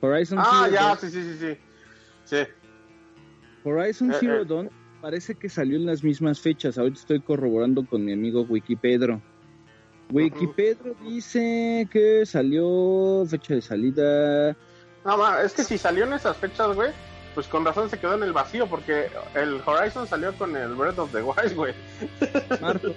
[0.00, 0.98] Horizon Ah, Zero ya, Dawn.
[0.98, 1.58] sí, sí, sí, sí.
[2.24, 2.52] Sí.
[3.64, 4.44] Horizon Eh, Zero eh.
[4.44, 6.76] Dawn parece que salió en las mismas fechas.
[6.78, 9.22] Ahorita estoy corroborando con mi amigo Wikipedro.
[10.10, 14.56] Wikipedro dice que salió fecha de salida.
[15.04, 16.90] No, ma, es que si salió en esas fechas, güey,
[17.34, 20.98] pues con razón se quedó en el vacío, porque el Horizon salió con el Breath
[20.98, 21.74] of the Wild, güey.
[22.60, 22.94] Marzo.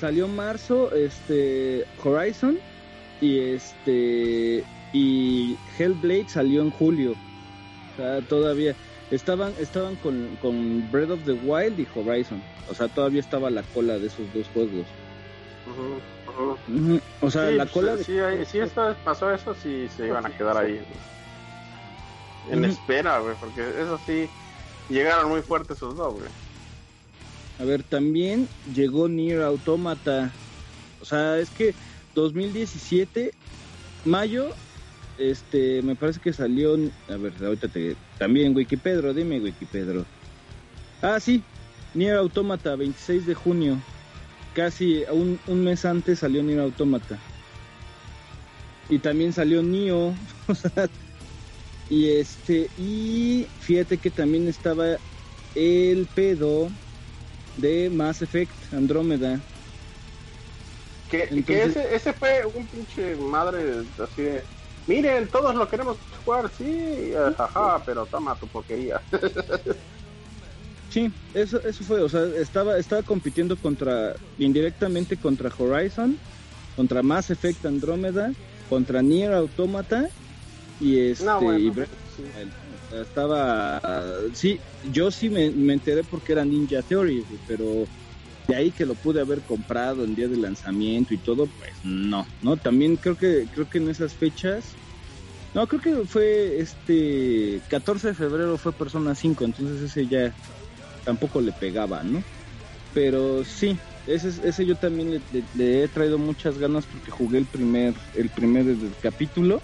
[0.00, 2.58] salió marzo, este Horizon
[3.20, 7.12] y este y Hellblade salió en julio.
[7.12, 8.74] O sea, todavía
[9.10, 12.42] estaban estaban con, con Breath of the Wild y Horizon.
[12.70, 14.86] O sea, todavía estaba la cola de esos dos juegos.
[15.66, 16.58] Ujú, ujú.
[16.68, 17.00] Ujú.
[17.20, 20.26] O sea, sí, la pues, cola de sí, si esto pasó eso, sí se iban
[20.26, 20.82] a quedar ahí.
[22.48, 24.28] En espera, güey, porque eso sí,
[24.88, 26.28] llegaron muy fuertes esos dos, güey.
[27.58, 30.36] A ver, también llegó Nier Automata.
[31.00, 31.76] O sea, es que
[32.14, 33.30] 2017,
[34.04, 34.52] mayo,
[35.16, 36.74] este, me parece que salió.
[37.08, 37.96] A ver, ahorita te.
[38.18, 40.04] También Wikipedro, dime Wikipedro.
[41.00, 41.44] Ah, sí,
[41.94, 43.80] Nier Automata, 26 de junio.
[44.54, 47.18] Casi un, un mes antes salió Nier Automata.
[48.88, 50.14] Y también salió Nio.
[51.90, 54.96] y este, y fíjate que también estaba
[55.54, 56.70] el pedo
[57.56, 59.40] de Mass Effect Andrómeda.
[61.10, 64.42] Que, ese, ese fue un pinche madre así de,
[64.86, 69.02] miren, todos lo queremos jugar, sí, ajá, pero toma tu porquería.
[70.92, 76.18] Sí, eso, eso fue, o sea, estaba, estaba compitiendo contra, indirectamente contra Horizon,
[76.76, 78.32] contra Mass Effect Andrómeda,
[78.68, 80.08] contra Nier Automata
[80.80, 82.24] y este No, bueno, y sí.
[83.00, 83.80] estaba
[84.34, 84.60] sí,
[84.92, 87.86] yo sí me, me enteré porque era Ninja Theory, pero
[88.48, 92.26] de ahí que lo pude haber comprado en día de lanzamiento y todo, pues no,
[92.42, 94.64] no, también creo que creo que en esas fechas
[95.54, 100.34] no, creo que fue este 14 de febrero fue Persona 5, entonces ese ya
[101.04, 102.22] tampoco le pegaba, ¿no?
[102.94, 107.10] Pero sí, ese, es- ese yo también le, le- le he traído muchas ganas porque
[107.10, 109.60] jugué el primer, el primer eh, capítulo.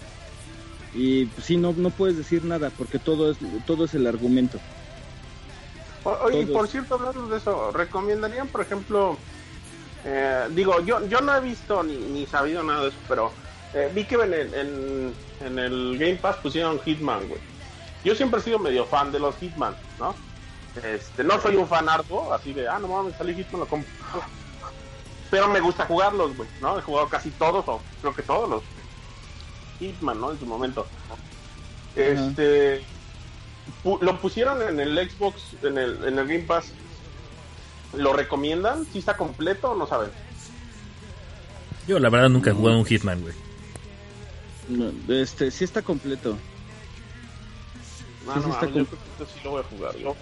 [0.93, 4.59] Y pues, sí, no, no puedes decir nada porque todo es, todo es el argumento.
[6.03, 9.17] O- Oye, y por cierto, hablando de eso, ¿recomendarían, por ejemplo,
[10.05, 13.31] eh, digo, yo yo no he visto ni, ni sabido nada de eso, pero
[13.73, 15.13] eh, vi que en el, en,
[15.45, 17.41] en el Game Pass pusieron Hitman, güey.
[18.03, 20.15] Yo siempre he sido medio fan de los Hitman, ¿no?
[20.83, 23.89] Este, no soy un fan harto, así de, ah, no mames, salí Hitman, lo compro.
[25.31, 26.77] Pero me gusta jugarlos, güey, ¿no?
[26.79, 28.63] He jugado casi todos, o creo que todos los
[29.79, 30.31] Hitman, ¿no?
[30.31, 30.87] En su momento.
[31.95, 32.81] Este
[33.83, 36.71] pu- lo pusieron en el Xbox, en el, en el Game Pass.
[37.93, 38.85] ¿Lo recomiendan?
[38.85, 40.11] ¿Si está completo o no saben?
[41.87, 43.33] Yo la verdad nunca he jugado un Hitman, güey.
[44.69, 46.37] No, este, sí está completo.
[48.27, 49.63] No, Sí, no, sí está mames, com- yo creo que esto sí lo voy a
[49.63, 50.15] jugar yo.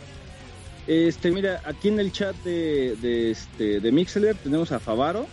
[0.87, 5.27] Este, mira, aquí en el chat de, de, este, de Mixler tenemos a Favaro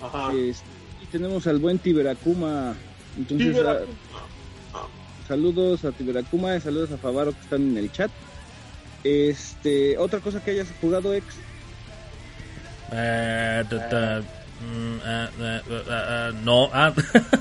[0.00, 0.32] Ajá.
[0.32, 0.64] este,
[1.02, 2.76] y tenemos al buen Tiberacuma.
[3.18, 3.80] Entonces, ah,
[5.26, 8.10] saludos a Tiberacuma y saludos a Favaro que están en el chat.
[9.02, 11.26] Este, otra cosa que hayas jugado, ex.
[12.92, 16.92] Eh, mm, ah, ah, ah, ah, no, ah,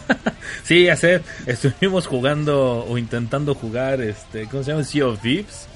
[0.64, 4.84] sí, sé, estuvimos jugando o intentando jugar, este, ¿cómo se llama?
[4.84, 5.68] Sea of Thieves.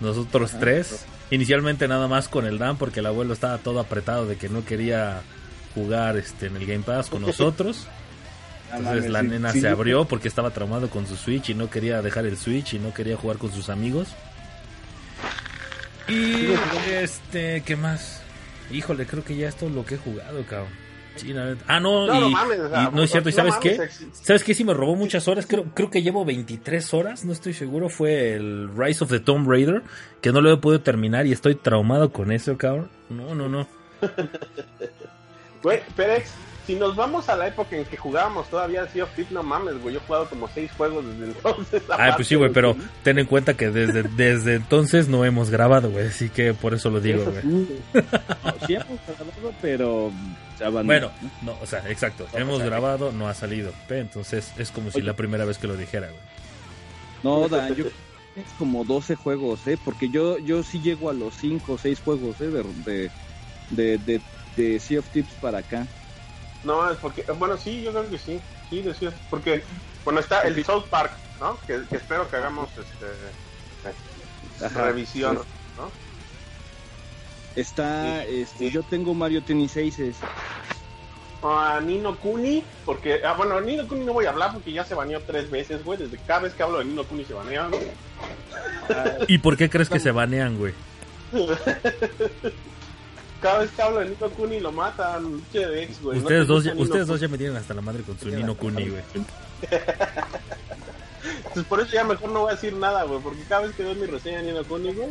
[0.00, 1.04] Nosotros Ah, tres.
[1.30, 4.64] Inicialmente nada más con el Dan porque el abuelo estaba todo apretado de que no
[4.64, 5.22] quería
[5.74, 7.86] jugar este en el Game Pass con nosotros.
[8.72, 12.26] Entonces la nena se abrió porque estaba traumado con su Switch y no quería dejar
[12.26, 14.08] el Switch y no quería jugar con sus amigos.
[16.08, 16.48] Y
[16.90, 18.22] este, ¿qué más?
[18.70, 20.85] Híjole, creo que ya es todo lo que he jugado, cabrón.
[21.16, 21.64] Sí, la neta.
[21.66, 23.28] Ah, no, No, y, no mames, o sea, y no es cierto.
[23.28, 24.06] ¿Y no sabes mames, qué?
[24.12, 24.54] ¿Sabes qué?
[24.54, 25.46] Sí me robó muchas horas.
[25.46, 27.88] Creo, creo que llevo 23 horas, no estoy seguro.
[27.88, 29.82] Fue el Rise of the Tomb Raider,
[30.20, 32.88] que no lo he podido terminar y estoy traumado con eso, cabrón.
[33.08, 33.66] No, no, no.
[35.62, 36.30] Güey, Perex,
[36.66, 39.80] si nos vamos a la época en que jugábamos todavía Sea of Thieves, no mames,
[39.80, 39.94] güey.
[39.94, 41.82] Yo he jugado como seis juegos desde entonces.
[41.90, 45.90] Ah, pues sí, güey, pero ten en cuenta que desde, desde entonces no hemos grabado,
[45.90, 46.06] güey.
[46.08, 47.42] Así que por eso lo digo, güey.
[48.44, 50.12] No, sí hemos grabado, pero.
[50.84, 51.10] Bueno,
[51.42, 52.26] no, o sea, exacto.
[52.32, 53.72] Hemos grabado, no ha salido.
[53.88, 55.06] Entonces es como si Oye.
[55.06, 56.20] la primera vez que lo dijera, güey.
[57.22, 57.86] No, Dan, yo
[58.36, 59.78] es como 12 juegos, ¿eh?
[59.82, 62.48] Porque yo, yo sí llego a los 5 o 6 juegos, ¿eh?
[62.48, 63.10] De, de,
[63.70, 64.20] de, de,
[64.56, 65.86] de Sea of Tips para acá.
[66.64, 69.62] No, es porque, bueno, sí, yo creo que sí, sí, decía, porque,
[70.04, 71.58] bueno, está el South Park, ¿no?
[71.66, 75.42] Que, que espero que hagamos, este, Ajá, revisión, sí.
[75.76, 76.05] ¿no?
[77.56, 78.70] Está, Sí, este, sí.
[78.70, 79.98] yo tengo Mario Tennis 6
[81.42, 84.94] A Nino Kuni, porque, ah, bueno, Nino Kuni no voy a hablar porque ya se
[84.94, 87.86] baneó tres veces, güey, desde cada vez que hablo de Nino Kuni se banea, güey.
[89.28, 90.74] ¿Y por qué crees que se banean, güey?
[93.40, 96.18] Cada vez que hablo de Nino Kuni lo matan, che de ex, güey.
[96.18, 98.28] ¿No Ustedes te dos, ya, ustedes dos ya me tienen hasta la madre con su
[98.28, 99.02] Nino Kuni, güey.
[101.54, 103.82] Pues por eso ya mejor no voy a decir nada, güey, porque cada vez que
[103.82, 105.08] doy mi reseña de Nino Kuni, güey,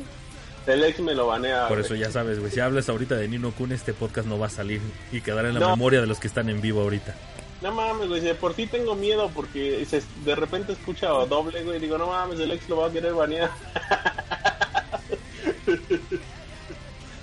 [0.68, 1.68] el ex me lo banea.
[1.68, 2.52] Por eso ya sabes, güey.
[2.52, 5.54] Si hablas ahorita de Nino Kuni, este podcast no va a salir y quedará en
[5.56, 5.70] la No.
[5.72, 7.14] memoria de los que están en vivo ahorita.
[7.62, 11.64] No mames, güey, si de por sí tengo miedo porque se- de repente escucha doble,
[11.64, 13.50] güey, digo, no mames, el ex lo va a querer banear.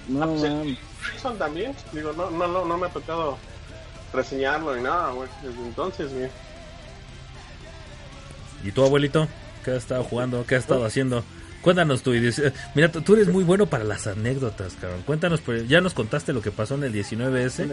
[0.09, 3.39] No, Ah, pues, también, digo, no, no, no, no me ha tocado
[4.13, 6.29] reseñarlo ni nada, güey, desde entonces, güey.
[8.65, 9.29] ¿Y tu abuelito?
[9.65, 10.45] ¿Qué has estado jugando?
[10.47, 11.25] ¿Qué has estado haciendo?
[11.63, 12.13] Cuéntanos tú.
[12.13, 15.03] y dice- Mira, tú eres muy bueno para las anécdotas, cabrón.
[15.07, 17.69] Cuéntanos, pues, ya nos contaste lo que pasó en el 19S.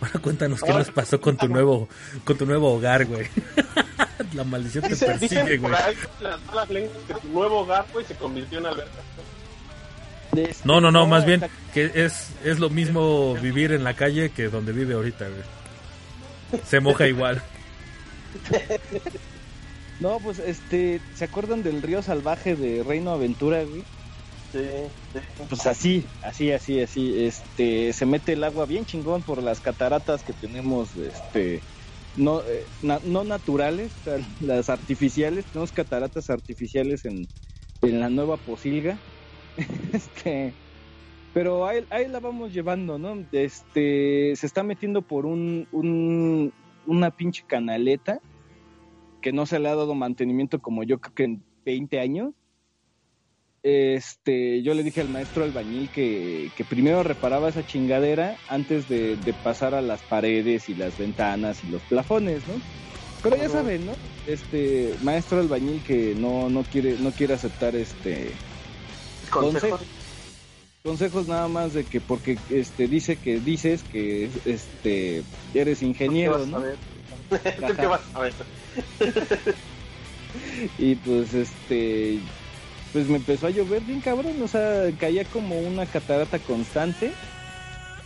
[0.00, 1.88] Ahora cuéntanos qué nos pasó con tu nuevo,
[2.24, 3.26] con tu nuevo hogar, güey.
[4.34, 5.74] La maldición te persigue, dicen güey.
[5.74, 8.90] ahí las malas lenguas que tu nuevo hogar, güey, se convirtió en alberca.
[10.64, 14.48] No, no, no, más bien que es, es lo mismo vivir en la calle que
[14.48, 16.60] donde vive ahorita, güey.
[16.64, 17.42] Se moja igual.
[19.98, 23.88] No, pues, este, ¿se acuerdan del río salvaje de Reino Aventura, güey?
[24.34, 24.58] Sí,
[25.12, 25.20] sí.
[25.48, 30.22] Pues así, así, así, así, este, se mete el agua bien chingón por las cataratas
[30.22, 31.64] que tenemos, este,
[32.14, 37.30] no, eh, na- no naturales, o sea, las artificiales, tenemos cataratas artificiales en,
[37.82, 39.02] en la nueva posilga,
[39.92, 40.56] este,
[41.32, 43.26] pero ahí, ahí la vamos llevando, ¿no?
[43.32, 48.20] Este, se está metiendo por un, un, una pinche canaleta
[49.20, 52.34] que no se le ha dado mantenimiento como yo creo que en 20 años
[53.62, 59.16] este, yo le dije al maestro albañil que, que primero reparaba esa chingadera antes de,
[59.16, 62.54] de pasar a las paredes y las ventanas y los plafones, ¿no?
[63.22, 63.92] Pero ya saben, ¿no?
[64.26, 68.30] Este maestro albañil que no, no quiere, no quiere aceptar este
[69.30, 69.80] Consejos.
[70.84, 76.60] consejos nada más de que porque este dice que dices que este eres ingeniero, ¿no?
[77.28, 77.36] ¿Tú
[77.76, 78.32] qué vas a ver?
[80.78, 82.18] y pues este
[82.92, 87.12] pues me empezó a llover bien cabrón, o sea, caía como una catarata constante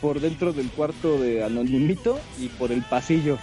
[0.01, 3.39] por dentro del cuarto de Anonimito y por el pasillo.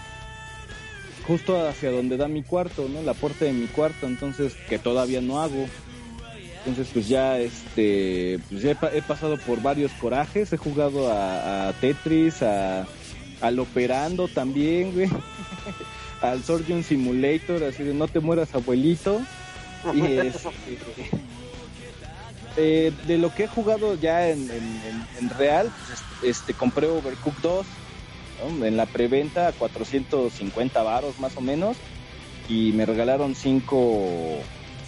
[1.26, 3.02] Justo hacia donde da mi cuarto, ¿no?
[3.04, 5.68] La puerta de mi cuarto, entonces que todavía no hago.
[6.66, 11.10] Entonces pues ya este pues ya he, pa- he pasado por varios corajes, he jugado
[11.12, 12.86] a, a Tetris, a
[13.40, 15.08] al Operando también, güey.
[16.22, 19.22] al Surgeon Simulator, así de no te mueras abuelito.
[19.94, 20.50] Y este,
[22.58, 25.72] eh, de lo que he jugado ya en, en- en- real,
[26.22, 27.66] pues, este compré Overcooked 2
[28.60, 28.66] ¿no?
[28.66, 31.78] en la preventa a 450 varos más o menos
[32.50, 34.40] y me regalaron 5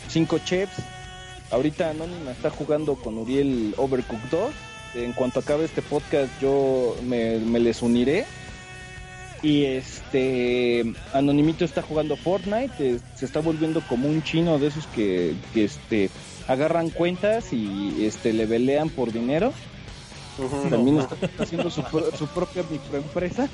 [0.10, 0.78] cinco chefs.
[1.52, 4.52] Ahorita Anónima está jugando con Uriel Overcooked 2.
[4.96, 8.26] En cuanto acabe este podcast yo me, me les uniré.
[9.44, 14.86] Y este Anonimito está jugando Fortnite, eh, se está volviendo como un chino de esos
[14.88, 16.10] que, que, este
[16.48, 19.52] agarran cuentas y este le velean por dinero.
[20.70, 23.48] También está haciendo su, pro- su propia microempresa.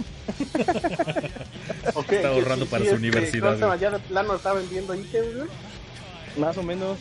[2.10, 3.76] Está ahorrando para su universidad, ¿cómo se llama?
[3.76, 3.80] güey.
[3.82, 5.48] Ya de plano está vendiendo ítems, güey.
[6.38, 6.98] Más o menos.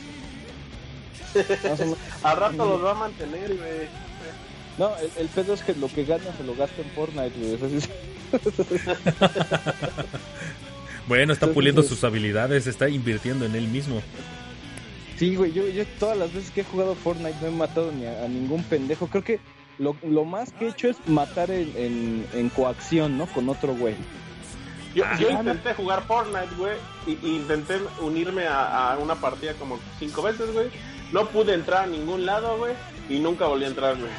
[1.34, 1.98] Más o menos.
[2.22, 4.05] Al rato los va a mantener, güey.
[4.78, 7.82] No, el, el pedo es que lo que gana se lo gasta en Fortnite, güey.
[11.08, 14.02] Bueno, está puliendo sus habilidades, está invirtiendo en él mismo.
[15.16, 18.04] Sí, güey, yo, yo todas las veces que he jugado Fortnite no he matado ni
[18.06, 19.06] a, a ningún pendejo.
[19.06, 19.38] Creo que
[19.78, 23.26] lo, lo más que he hecho es matar en, en, en coacción, ¿no?
[23.26, 23.94] Con otro güey.
[24.96, 26.74] Yo, Ah, yo intenté jugar Fortnite, güey,
[27.06, 30.70] y, y intenté unirme a, a una partida como cinco veces, güey.
[31.12, 32.74] No pude entrar a ningún lado, güey,
[33.08, 34.10] y nunca volví a entrar, güey.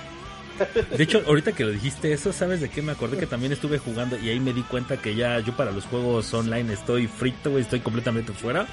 [0.95, 3.17] De hecho, ahorita que lo dijiste eso, ¿sabes de qué me acordé?
[3.17, 6.33] Que también estuve jugando y ahí me di cuenta que ya yo para los juegos
[6.33, 8.67] online estoy frito, güey, estoy completamente fuera.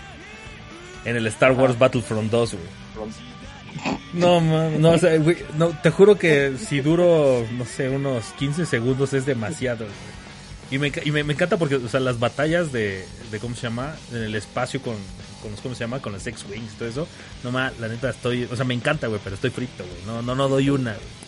[1.05, 2.64] En el Star Wars Battlefront 2, güey.
[4.12, 8.25] No, man, no, o sea, güey, no, te juro que si duro, no sé, unos
[8.38, 10.14] 15 segundos es demasiado, güey.
[10.70, 13.62] Y, me, y me, me encanta porque, o sea, las batallas de, de, ¿cómo se
[13.62, 13.94] llama?
[14.12, 14.97] En el espacio con,
[15.42, 16.01] con los, ¿cómo se llama?
[16.01, 17.09] Con los X-Wings y todo eso.
[17.42, 20.05] No, más la neta estoy, o sea, me encanta, güey, pero estoy frito, güey.
[20.07, 21.24] No, no, no doy una, güey.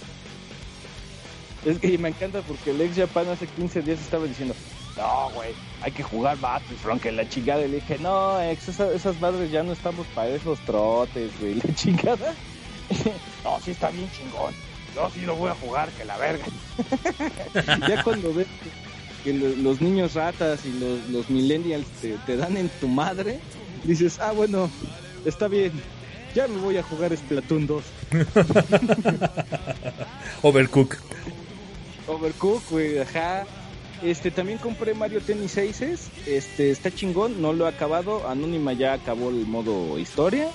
[1.64, 4.54] Es que me encanta porque el ex Japan hace 15 días estaba diciendo,
[4.96, 7.64] no, güey, hay que jugar Battlefront, que la chingada.
[7.64, 11.54] Y le dije, no, ex, esa- esas madres ya no estamos para esos trotes, güey,
[11.66, 12.34] la chingada.
[13.44, 14.54] no, sí está bien chingón.
[14.94, 16.46] Yo sí lo voy a jugar, que la verga.
[17.88, 18.70] ya cuando ves que,
[19.24, 23.40] que lo- los niños ratas y los, millennials te, te dan en tu madre,
[23.82, 24.70] dices, ah, bueno,
[25.24, 25.82] está bien.
[26.34, 27.84] Ya me voy a jugar Splatoon 2.
[30.42, 30.96] Overcook.
[32.06, 33.44] Overcook, güey, ajá.
[34.02, 36.10] Este, también compré Mario Tennis Aces.
[36.26, 38.28] Este, está chingón, no lo he acabado.
[38.28, 40.48] Anónima ya acabó el modo historia.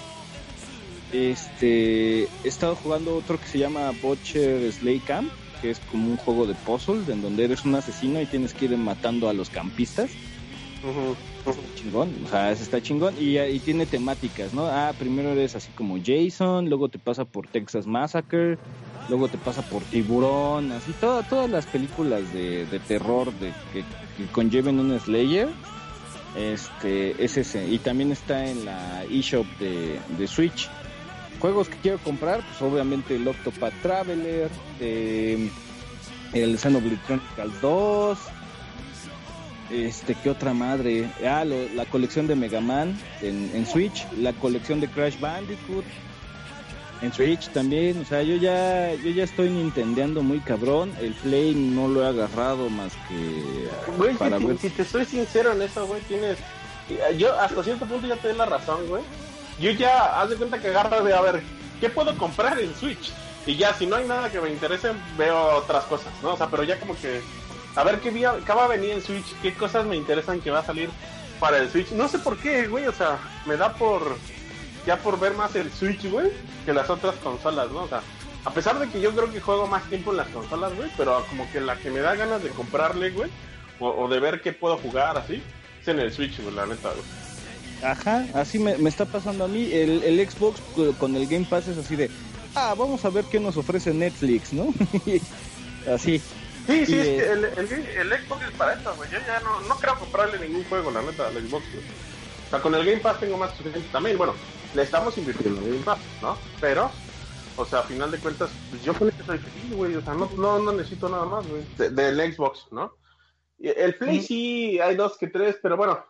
[1.12, 5.30] Este, he estado jugando otro que se llama Butcher Slay Camp,
[5.62, 8.66] que es como un juego de puzzle, en donde eres un asesino y tienes que
[8.66, 10.10] ir matando a los campistas.
[11.76, 13.16] Chingón, o sea, está chingón.
[13.20, 14.68] Y, y tiene temáticas, ¿no?
[14.68, 18.58] Ah, primero eres así como Jason, luego te pasa por Texas Massacre,
[19.10, 23.84] luego te pasa por Tiburón, así toda- todas las películas de, de terror de, que,
[24.18, 25.50] que conlleven un Slayer.
[26.38, 27.68] Este, es ese.
[27.68, 30.70] Y también está en la eShop de, de Switch.
[31.40, 35.50] Juegos que quiero comprar, pues obviamente el Octopath Traveler, eh,
[36.34, 38.18] el Xenoblade Chronicles 2,
[39.72, 41.10] este, ¿qué otra madre?
[41.26, 45.86] Ah, la colección de Mega Man en, en Switch, la colección de Crash Bandicoot
[47.02, 51.56] en Switch también, o sea, yo ya yo ya estoy nintendeando muy cabrón, el Play
[51.56, 55.64] no lo he agarrado más que Güey, para si, ver si te soy sincero en
[55.64, 56.38] eso, güey, tienes...
[57.18, 59.02] Yo hasta cierto punto ya te doy la razón, güey.
[59.60, 61.42] Yo ya, haz de cuenta que agarro de, a ver,
[61.80, 63.12] ¿qué puedo comprar en Switch?
[63.46, 66.34] Y ya, si no hay nada que me interese, veo otras cosas, ¿no?
[66.34, 67.22] O sea, pero ya como que,
[67.76, 70.52] a ver qué, vía, qué va a venir en Switch, qué cosas me interesan que
[70.52, 70.90] va a salir
[71.40, 71.92] para el Switch.
[71.92, 74.18] No sé por qué, güey, o sea, me da por,
[74.86, 76.30] ya por ver más el Switch, güey,
[76.66, 77.84] que las otras consolas, ¿no?
[77.84, 78.02] O sea,
[78.46, 81.24] a pesar de que yo creo que juego más tiempo en las consolas, güey, pero
[81.30, 83.30] como que la que me da ganas de comprarle, güey,
[83.80, 85.42] o, o de ver qué puedo jugar así,
[85.82, 87.04] es en el Switch, güey, la neta, güey.
[87.84, 89.72] Ajá, así me, me está pasando a mí.
[89.74, 92.12] El, el Xbox co- con el Game Pass es así de,
[92.54, 94.72] ah, vamos a ver qué nos ofrece Netflix, ¿no?
[95.92, 96.22] así.
[96.68, 99.10] Sí, sí, Y, es eh, que el, el, el Xbox es para eso, güey.
[99.10, 101.84] Yo ya no, no creo comprarle ningún juego, la neta, al Xbox, güey.
[102.46, 104.16] O sea, con el Game Pass tengo más suficiente también.
[104.18, 104.34] Bueno,
[104.74, 106.38] le estamos invirtiendo Game Pass, ¿no?
[106.60, 106.90] Pero,
[107.58, 109.96] O sea, a final de cuentas, pues yo con que soy feliz, güey.
[109.96, 111.64] O sea, no, no, no necesito nada más, güey.
[111.78, 112.94] De- del Xbox, ¿no?
[113.60, 116.04] Y El Play sí, hay dos que tres, pero bueno.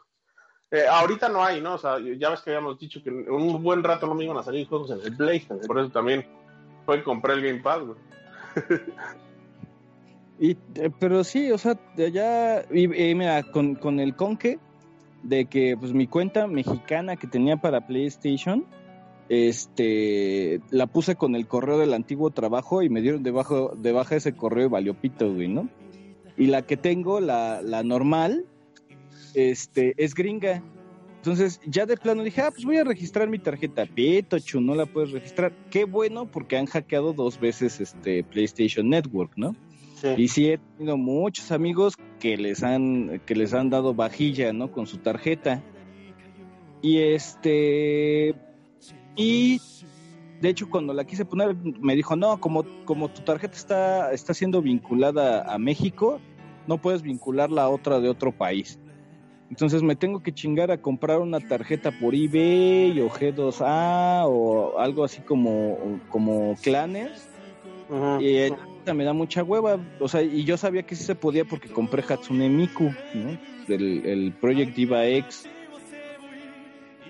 [0.69, 1.73] eh, ahorita no hay, ¿no?
[1.73, 4.43] O sea, ya ves que habíamos dicho que un buen rato no me iban a
[4.43, 5.41] salir juegos en el Play.
[5.67, 6.25] Por eso también
[6.85, 7.97] fue que compré el Game Pass, güey.
[10.39, 14.59] Y, eh, pero sí, o sea, de ya, y, y mira, con, con el conque
[15.23, 18.65] de que pues mi cuenta mexicana que tenía para PlayStation,
[19.29, 24.15] este, la puse con el correo del antiguo trabajo y me dieron debajo, de baja
[24.15, 25.69] ese correo y valió pito, güey, ¿no?
[26.37, 28.45] Y la que tengo, la, la normal,
[29.33, 30.63] este, es gringa.
[31.17, 33.85] Entonces, ya de plano dije, ah, pues voy a registrar mi tarjeta.
[33.85, 35.53] Pitochu, no la puedes registrar.
[35.69, 39.55] Qué bueno, porque han hackeado dos veces este PlayStation Network, ¿no?
[40.17, 44.71] Y sí he tenido muchos amigos que les han que les han dado vajilla, ¿no?
[44.71, 45.61] Con su tarjeta.
[46.81, 48.35] Y este
[49.15, 49.59] y
[50.41, 54.33] de hecho cuando la quise poner me dijo, "No, como como tu tarjeta está está
[54.33, 56.19] siendo vinculada a México,
[56.67, 58.79] no puedes vincularla a otra de otro país."
[59.49, 65.03] Entonces me tengo que chingar a comprar una tarjeta por eBay o G2A o algo
[65.03, 67.27] así como como Clanners
[67.89, 68.21] Ujú.
[68.21, 68.37] y
[68.93, 72.03] me da mucha hueva, o sea, y yo sabía que sí se podía porque compré
[72.07, 73.37] Hatsune Miku, ¿no?
[73.67, 75.47] El, el Project Diva X.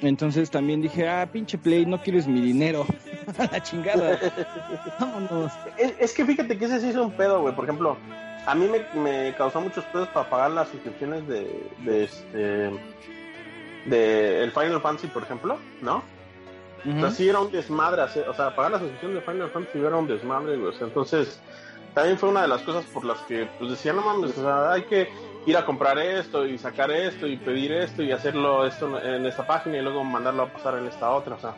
[0.01, 2.85] Entonces también dije, ah, pinche Play, no quieres mi dinero.
[3.37, 4.19] A la chingada.
[4.99, 5.51] Vámonos.
[5.77, 7.55] Es, es que fíjate que ese sí es un pedo, güey.
[7.55, 7.97] Por ejemplo,
[8.45, 12.71] a mí me, me causó muchos pedos para pagar las suscripciones de, de este
[13.85, 16.03] de el Final Fantasy, por ejemplo, ¿no?
[16.83, 19.79] O sea, sí era un desmadre, hacer- o sea, pagar la suscripción de Final Fantasy
[19.79, 20.69] era un desmadre, güey.
[20.69, 21.39] O sea, entonces,
[21.93, 24.71] también fue una de las cosas por las que, pues decía, no mames, o sea,
[24.71, 25.09] hay que
[25.45, 29.45] ir a comprar esto y sacar esto y pedir esto y hacerlo esto en esta
[29.45, 31.53] página y luego mandarlo a pasar en esta otra, o sea,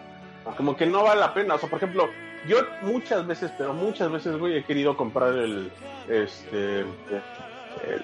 [0.58, 1.56] como que no vale la pena.
[1.56, 2.10] O sea, por ejemplo,
[2.48, 5.72] yo muchas veces, pero muchas veces, güey, he querido comprar el,
[6.10, 6.88] este, el,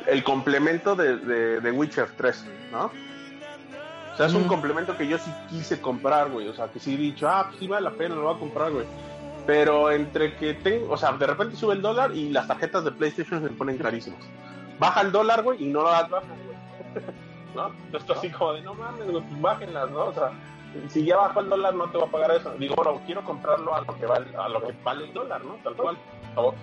[0.08, 2.92] el complemento de, de, de Witcher 3, ¿no?
[4.20, 4.50] O sea, es un Ujú.
[4.50, 6.50] complemento que yo sí quise comprar, güey.
[6.50, 8.38] O sea, que sí he dicho, ah, pues sí vale la pena, lo voy a
[8.38, 8.86] comprar, güey.
[9.48, 12.92] Pero entre que tengo, o sea, de repente sube el dólar y las tarjetas de
[12.92, 14.20] PlayStation se ponen carísimas.
[14.78, 17.06] Baja el dólar, güey, y no lo das baja, güey.
[17.56, 17.72] ¿No?
[17.98, 20.08] Esto así como de, no mames, güey, pues bájenlas, ¿no?
[20.08, 20.32] O sea,
[20.90, 22.52] si ya bajó el dólar, no te va a pagar eso.
[22.60, 25.54] Digo, bueno, quiero comprarlo a lo que vale, a lo que vale el dólar, ¿no?
[25.64, 25.98] Tal cual.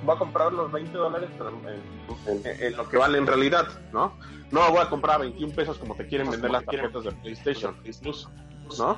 [0.02, 4.12] Voy a comprar los 20 dólares en, en- en lo que vale en realidad, ¿no?
[4.50, 7.74] No voy a comprar a 21 pesos como te quieren vender las tarjetas de PlayStation
[8.02, 8.28] Plus,
[8.78, 8.96] ¿no?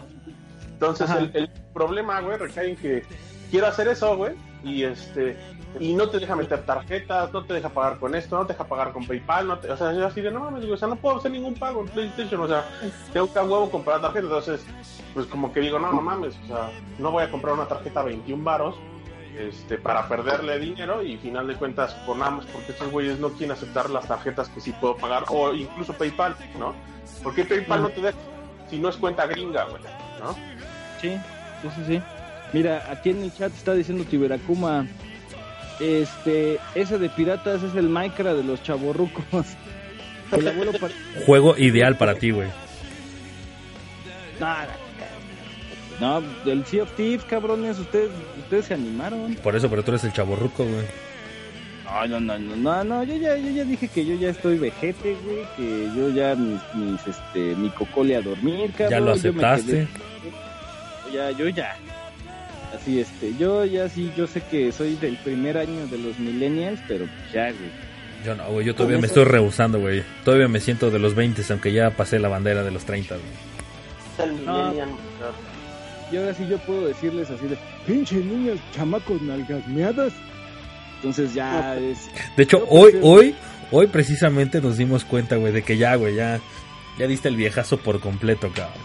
[0.72, 3.02] Entonces el, el problema, güey, recae en que
[3.50, 5.36] quiero hacer eso, güey, y este
[5.78, 8.64] y no te deja meter tarjetas, no te deja pagar con esto, no te deja
[8.66, 10.88] pagar con PayPal, no te, o sea, yo así de no mames, güey, o sea,
[10.88, 12.66] no puedo hacer ningún pago en PlayStation, o sea,
[13.12, 14.64] tengo que a huevo comprar tarjeta, entonces,
[15.14, 18.00] pues como que digo, no, no mames, o sea, no voy a comprar una tarjeta
[18.00, 18.76] a 21 varos,
[19.38, 23.88] este, para perderle dinero y final de cuentas más porque estos güeyes no quieren aceptar
[23.90, 26.74] las tarjetas que sí puedo pagar o incluso PayPal, ¿no?
[27.22, 28.18] Porque PayPal no te deja
[28.68, 29.82] si no es cuenta gringa, güey,
[30.20, 30.32] ¿no?
[31.00, 31.16] Sí,
[31.62, 32.02] sí, sí, sí.
[32.52, 34.86] Mira, aquí en el chat está diciendo Tiberacuma,
[35.80, 39.24] este, ese de piratas es el Minecraft de los chavorrucos.
[40.32, 40.88] El abuelo pa-
[41.24, 42.48] Juego ideal para ti, güey.
[44.38, 44.68] Nada.
[46.00, 48.10] No, del Sea of Thieves, cabrones, ustedes,
[48.48, 49.34] ustedes se animaron.
[49.36, 50.84] Por eso, pero tú eres el chaborruco, güey.
[51.84, 54.58] No, no, no, no, no, no, yo ya, yo ya dije que yo ya estoy
[54.58, 58.90] vejete, güey, que yo ya mis, mis este, mi cocole a dormir, cabrón.
[58.90, 59.72] Ya lo yo aceptaste.
[59.72, 61.76] quedé- ya, yo ya.
[62.76, 66.78] Así, este, yo ya sí, yo sé que soy del primer año de los millennials,
[66.86, 67.70] pero pues ya, güey.
[68.24, 70.02] Yo no, güey, yo todavía me eso- estoy rehusando, güey.
[70.24, 74.28] Todavía me siento de los 20, aunque ya pasé la bandera de los 30, güey.
[74.30, 74.72] El No.
[76.10, 80.12] Y ahora sí yo puedo decirles así de, pinche niños, chamacos nalgasmeadas.
[80.96, 82.10] Entonces ya es...
[82.36, 83.34] De hecho, hoy, hoy,
[83.70, 86.40] hoy precisamente nos dimos cuenta, güey, de que ya, güey, ya,
[86.98, 88.82] ya diste el viejazo por completo, cabrón.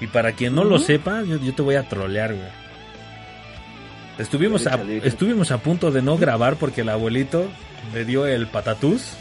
[0.00, 2.62] Y para quien no lo sepa, yo, yo te voy a trolear, güey.
[4.18, 7.48] Estuvimos a, estuvimos a punto de no grabar porque el abuelito
[7.94, 9.14] le dio el patatús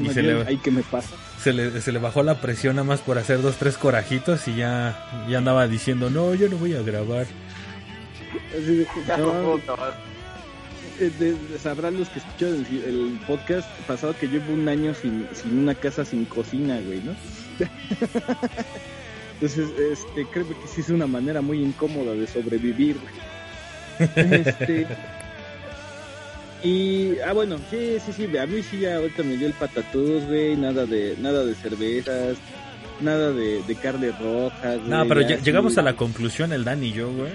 [0.00, 1.14] y se le, Ahí que me pasa.
[1.42, 4.56] Se le, se le bajó la presión nada más por hacer dos, tres corajitos y
[4.56, 7.26] ya, ya andaba diciendo, no, yo no voy a grabar.
[8.56, 8.86] Así
[9.18, 9.56] no,
[11.00, 14.94] eh, de- de- sabrán los que escucharon el, el podcast pasado que llevo un año
[14.94, 17.14] sin, sin una casa sin cocina, güey, ¿no?
[19.40, 23.28] Entonces, este, creo que sí es una manera muy incómoda de sobrevivir, güey.
[24.16, 24.86] Este,
[26.62, 30.24] y, ah, bueno, sí, sí, sí, a mí sí ya ahorita me dio el patatús,
[30.26, 32.36] güey, nada de, nada de cervezas,
[33.00, 34.88] nada de, de carne roja, güey.
[34.88, 37.30] No, pero ya llegamos a la conclusión, el Dan y yo, güey,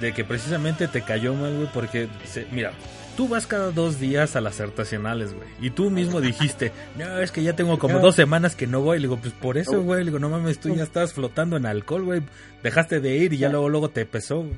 [0.00, 2.72] de que precisamente te cayó mal, güey, porque, se- mira,
[3.16, 7.30] tú vas cada dos días a las artesanales, güey, y tú mismo dijiste, no, es
[7.32, 10.00] que ya tengo como dos semanas que no voy, le digo, pues por eso, güey,
[10.00, 12.22] le digo, no mames, tú ya estás flotando en alcohol, güey,
[12.62, 14.52] dejaste de ir y ya luego, luego te pesó, güey.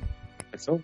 [0.51, 0.81] Eso.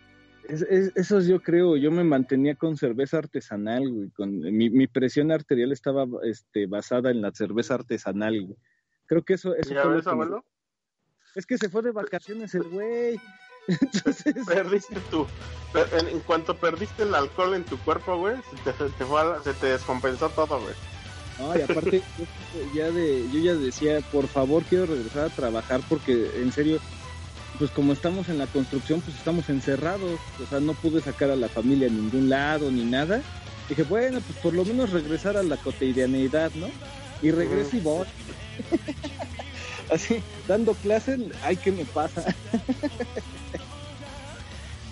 [0.47, 4.09] Es, es- yo creo, yo me mantenía con cerveza artesanal, güey.
[4.11, 8.57] Con, mi, mi presión arterial estaba este, basada en la cerveza artesanal, güey.
[9.05, 10.45] Creo que eso, eso ¿Ya fue ves, me- abuelo?
[11.35, 13.19] Es que se fue de vacaciones el güey.
[13.67, 15.27] Entonces, Perdiste tú.
[15.93, 19.21] En, en cuanto perdiste el alcohol en tu cuerpo, güey, se te, se te fue
[19.21, 20.75] a se te descompensó todo, güey.
[21.39, 25.81] no, y aparte, yo ya de, yo ya decía, por favor, quiero regresar a trabajar
[25.89, 26.79] porque, en serio,
[27.59, 30.19] pues como estamos en la construcción, pues estamos encerrados.
[30.41, 33.21] O sea, no pude sacar a la familia a ningún lado ni nada.
[33.69, 36.67] Dije, bueno, pues por lo menos regresar a la cotidianeidad, ¿no?
[37.21, 38.07] Y regreso y voy.
[39.91, 42.23] Así, dando clases, ay, ¿qué me pasa?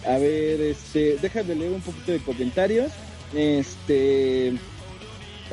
[0.05, 2.91] a ver, este, déjame leer un poquito de comentarios.
[3.33, 4.53] Este,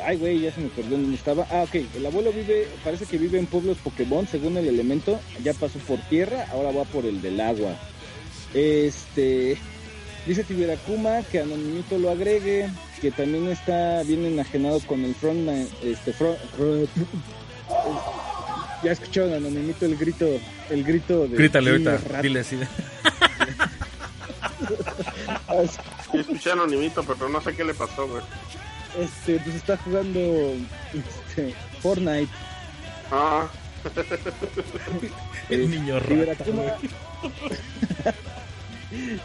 [0.04, 1.46] ay, güey, ya se me perdió dónde estaba.
[1.50, 5.18] Ah, ok, el abuelo vive, parece que vive en pueblos Pokémon, según el elemento.
[5.42, 7.74] Ya pasó por tierra, ahora va por el del agua.
[8.54, 9.56] Este,
[10.26, 12.68] dice Tiberakuma que Anonimito lo agregue,
[13.00, 16.88] que también está bien enajenado con el frontman, este, front, front-
[18.82, 20.26] ya escucharon Anonimito el grito,
[20.70, 22.56] el grito de Grítale ahorita, dile así.
[26.12, 28.22] Escuché anonimito, pero no sé qué le pasó, güey.
[28.98, 30.20] Este, pues está jugando
[30.92, 32.28] este, Fortnite.
[33.10, 33.48] Ah,
[35.48, 36.44] El niño rata,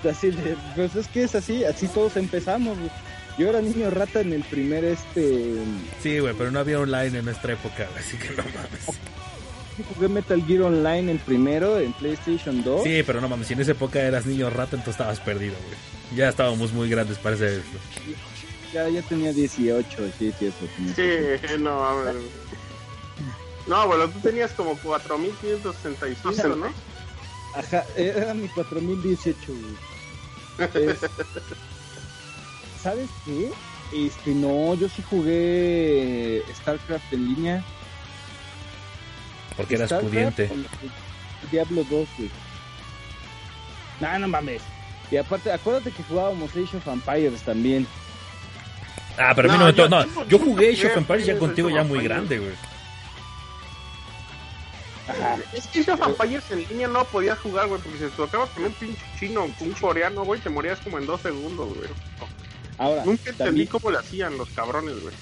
[0.09, 2.77] así de, pues es que es así, así todos empezamos.
[2.77, 2.91] güey.
[3.37, 5.55] Yo era niño rata en el primer este
[6.03, 8.99] Sí, güey, pero no había online en nuestra época, güey, así que no mames.
[9.95, 12.83] jugué Metal Gear Online el primero en PlayStation 2.
[12.83, 15.77] Sí, pero no mames, si en esa época eras niño rata, entonces estabas perdido, güey.
[16.15, 17.61] Ya estábamos muy grandes para ese...
[18.73, 20.57] Ya, ya tenía 18, sí, sí, eso.
[20.75, 20.95] tenía.
[20.95, 22.15] sí, no, mames.
[23.67, 26.73] No, bueno, tú tenías como 4565, ¿no?
[27.55, 29.77] Ajá, era mi 4018, güey.
[30.89, 30.99] Es-
[32.81, 33.51] ¿Sabes qué?
[33.93, 37.63] Este, no, yo sí jugué StarCraft en línea.
[39.55, 40.49] Porque eras StarCraft pudiente.
[41.51, 42.31] Diablo 2, güey.
[44.01, 44.61] No, no mames.
[45.11, 47.85] Y aparte, acuérdate que jugábamos Age of Empires también.
[49.17, 49.89] Ah, pero a mí No, no me yo-
[50.39, 52.51] No, jugué Age of Empires ya contigo ya muy grande, güey.
[55.07, 55.37] Ajá.
[55.53, 58.47] Es que Age of Empires en línea no podías jugar, güey, porque si te tocaba
[58.47, 61.89] con un pinche chino, un coreano, güey, te morías como en dos segundos, güey.
[62.77, 65.13] Ahora, Nunca entendí también, cómo le hacían los cabrones, güey.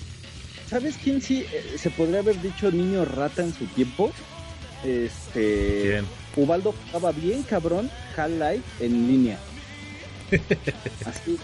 [0.69, 4.11] ¿sabes quién sí eh, se podría haber dicho niño rata en su tiempo?
[4.85, 5.83] Este.
[5.83, 6.05] Bien.
[6.37, 9.37] Ubaldo jugaba bien cabrón Half-Life en línea.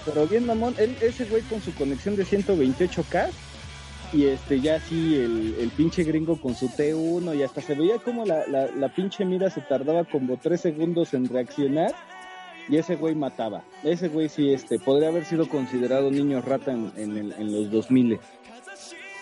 [0.06, 3.30] Pero bien mamón, ese güey con su conexión de 128K
[4.14, 7.98] y este ya así el, el pinche gringo con su T1 y hasta se veía
[8.00, 11.94] como la, la, la pinche mira se tardaba como 3 segundos en reaccionar
[12.70, 13.64] y ese güey mataba.
[13.84, 17.70] Ese güey sí este podría haber sido considerado niño rata en, en, el- en los
[17.72, 18.20] 2000.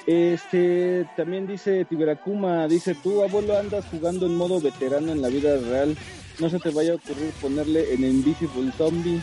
[0.08, 5.58] Este, también dice Tiberakuma, dice, tú abuelo andas jugando en modo veterano en la vida
[5.58, 5.98] real,
[6.40, 9.22] no se te vaya a ocurrir ponerle en Invisible Zombie.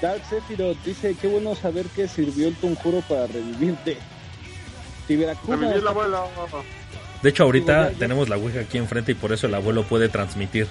[0.00, 3.96] Dark Sephiroth dice, qué bueno saber que sirvió el conjuro para revivirte.
[5.06, 6.28] Tiberakuma, Revivió el abuelo.
[7.22, 10.08] De hecho, ahorita ya- tenemos la Ouija aquí enfrente y por eso el abuelo puede
[10.08, 10.66] transmitir.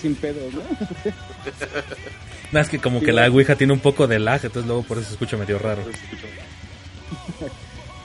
[0.00, 0.60] sin pedos, ¿no?
[2.52, 3.26] Nada, es que como que la.
[3.28, 5.82] Ouija tiene un poco de lag, entonces luego por eso se escucha medio raro.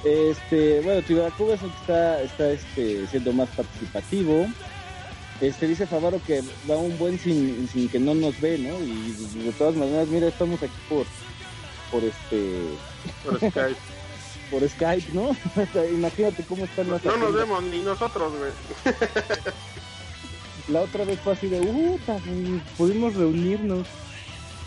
[0.06, 4.48] Este, bueno, Tiberakuma es el que está, está este, siendo más participativo.
[5.42, 8.78] Este dice Favaro que va un buen sin, sin que no nos ve, ¿no?
[8.84, 11.06] Y de todas maneras, mira, estamos aquí por
[11.92, 12.62] por este
[13.24, 13.80] Por Skype.
[14.52, 15.36] por Skype, ¿no?
[15.92, 18.52] Imagínate cómo están las No nos vemos ni nosotros, güey.
[20.68, 22.00] La otra vez fue así de, uh,
[22.78, 23.88] pudimos reunirnos.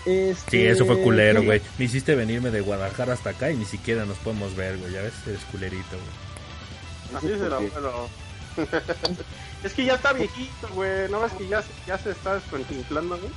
[0.05, 1.63] Este, Sí, eso fue culero, güey.
[1.79, 4.93] Me hiciste venirme de Guadalajara hasta acá y ni siquiera nos podemos ver, güey.
[4.93, 7.19] Ya ves, eres culerito, güey.
[7.19, 8.09] Así es el abuelo.
[9.65, 11.09] Es que ya está viejito, güey.
[11.11, 13.31] ¿No ves que ya, se- ya se está descontinflando, güey?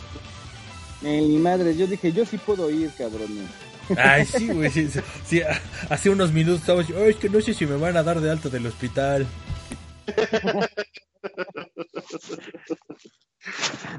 [1.03, 3.29] Eh, mi madre, yo dije, yo sí puedo ir, cabrón.
[3.97, 4.69] Ay, sí, güey.
[4.71, 5.41] Sí, sí, sí,
[5.89, 8.19] hace unos minutos estaba yo, "Ay, es que no sé si me van a dar
[8.21, 9.25] de alta del hospital.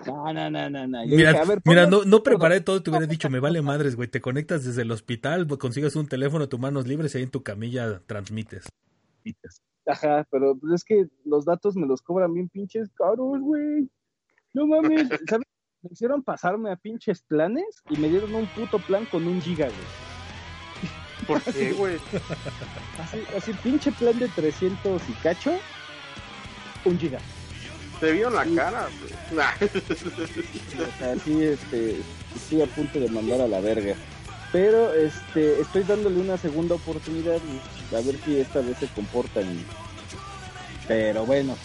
[0.06, 1.04] No, no, no, no, no.
[1.04, 3.62] Yo Mira, dije, a ver, mira no, no preparé todo, te hubiera dicho, me vale
[3.62, 4.08] madres, güey.
[4.08, 7.42] Te conectas desde el hospital, consigues un teléfono, tus manos libres y ahí en tu
[7.42, 8.64] camilla transmites.
[9.86, 13.88] Ajá, pero pues es que los datos me los cobran bien pinches caros, güey.
[14.52, 15.46] No mames, ¿sabes?
[15.82, 19.66] me hicieron pasarme a pinches planes y me dieron un puto plan con un giga,
[19.66, 21.26] güey.
[21.26, 21.96] ¿Por qué, güey?
[23.00, 25.52] Así, así, pinche plan de 300 y cacho,
[26.84, 27.18] un giga.
[28.00, 29.12] Te vio la cara, güey.
[29.30, 32.00] O sea, sí, este,
[32.34, 33.94] estoy a punto de mandar a la verga.
[34.52, 39.44] Pero este, estoy dándole una segunda oportunidad y a ver si esta vez se comportan.
[40.88, 41.56] Pero bueno,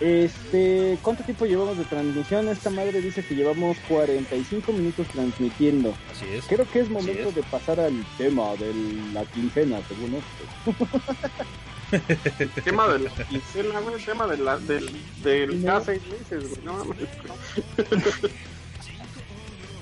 [0.00, 2.48] este, ¿cuánto tiempo llevamos de transmisión?
[2.48, 5.94] Esta madre dice que llevamos 45 minutos transmitiendo.
[6.10, 6.44] Así es.
[6.46, 7.34] Creo que es momento es.
[7.34, 8.72] de pasar al tema de
[9.12, 10.86] la quincena, según esto.
[12.38, 13.94] El tema de la quincena, güey.
[13.96, 14.90] El tema de la, del,
[15.22, 16.62] del cada seis meses, güey.
[16.64, 16.96] No mames.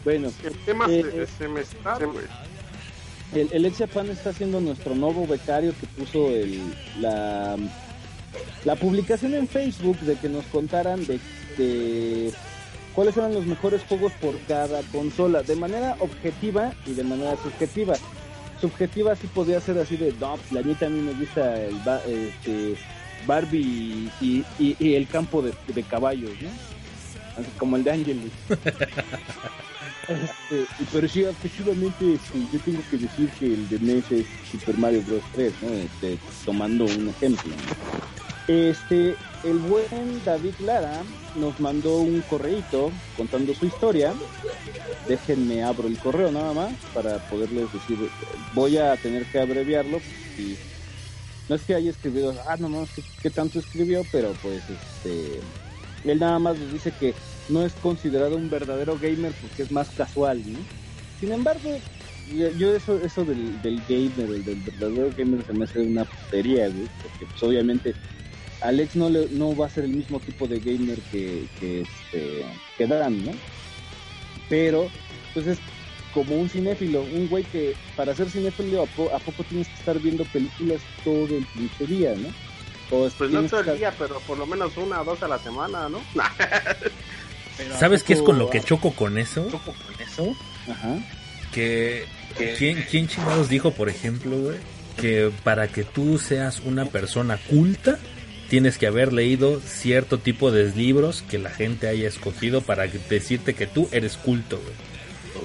[0.05, 1.27] Bueno, El tema Eh, se- eh.
[1.39, 2.25] semestral, güey.
[3.35, 6.61] El, el Exiapan está siendo nuestro nuevo becario que puso el,
[7.01, 7.57] la,
[8.65, 12.33] la publicación en Facebook de que nos contaran de,
[12.95, 17.95] cuáles eran los mejores juegos por cada consola, de manera objetiva y de manera subjetiva.
[18.61, 21.77] Subjetiva sí podría ser así de, no, pues, la neta a mí me gusta el
[22.07, 22.75] este,
[23.27, 26.49] Barbie y, y- y el campo de, de caballos, ¿no?
[27.41, 28.33] Así como el de Angelus.
[30.11, 34.77] Este, pero sí, objetivamente, este, yo tengo que decir que el de NES es Super
[34.77, 35.23] Mario Bros.
[35.33, 35.69] 3, ¿no?
[35.73, 37.53] Este, tomando un ejemplo.
[38.49, 41.03] Este, el buen David Lara
[41.37, 44.13] nos mandó un correíto contando su historia.
[45.07, 47.97] Déjenme abro el correo nada más para poderles decir,
[48.53, 50.01] voy a tener que abreviarlo.
[51.49, 54.05] no es que haya escribido, ah, no, no, ¿qué, qué tanto escribió?
[54.11, 55.41] Pero pues, este,
[56.05, 57.15] él nada más nos dice que
[57.49, 60.65] no es considerado un verdadero gamer porque es más casual, ¿no?
[61.19, 61.81] Sin embargo,
[62.57, 66.89] yo, eso, eso del, del gamer, del verdadero gamer se me hace una putería, güey,
[67.03, 67.95] porque pues obviamente
[68.63, 72.45] Alex no le, no va a ser el mismo tipo de gamer que, que este
[72.79, 73.33] que Dan, ¿no?
[74.49, 74.91] Pero,
[75.35, 75.59] pues es
[76.13, 79.75] como un cinéfilo, un güey que para ser cinéfilo a, po- a poco tienes que
[79.75, 82.29] estar viendo películas todo el pinche día, ¿no?
[82.91, 85.39] O Pues no todo el día, pero por lo menos una o dos a la
[85.39, 86.01] semana, ¿no?
[87.57, 89.49] pero ¿a ¿Sabes qué es con lo que choco con eso?
[90.69, 90.99] Ajá.
[91.53, 92.05] Que
[92.59, 94.59] ¿quién, quién chingados dijo, por ejemplo, güey,
[94.97, 97.99] que para que tú seas una persona culta
[98.49, 103.55] tienes que haber leído cierto tipo de libros que la gente haya escogido para decirte
[103.55, 104.91] que tú eres culto, güey.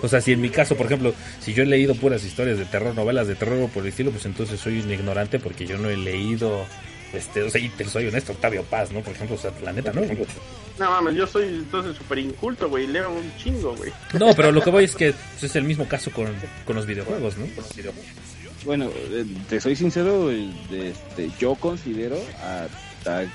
[0.01, 2.65] O sea, si en mi caso, por ejemplo, si yo he leído puras historias de
[2.65, 5.77] terror, novelas de terror o por el estilo, pues entonces soy un ignorante porque yo
[5.77, 6.65] no he leído,
[7.13, 9.01] este, o sea, y te soy honesto, Octavio Paz, ¿no?
[9.01, 10.01] Por ejemplo, o sea, la neta, ¿no?
[10.79, 12.87] No mames, yo soy entonces súper inculto, güey.
[12.87, 13.91] Leo un chingo, güey.
[14.19, 16.27] No, pero lo que voy es que pues, es el mismo caso con,
[16.65, 17.45] con los videojuegos, ¿no?
[18.65, 23.25] Bueno, eh, te soy sincero, eh, este, yo considero hasta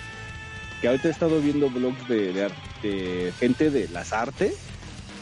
[0.80, 2.50] que ahorita he estado viendo blogs de, de,
[2.82, 4.54] de gente de las artes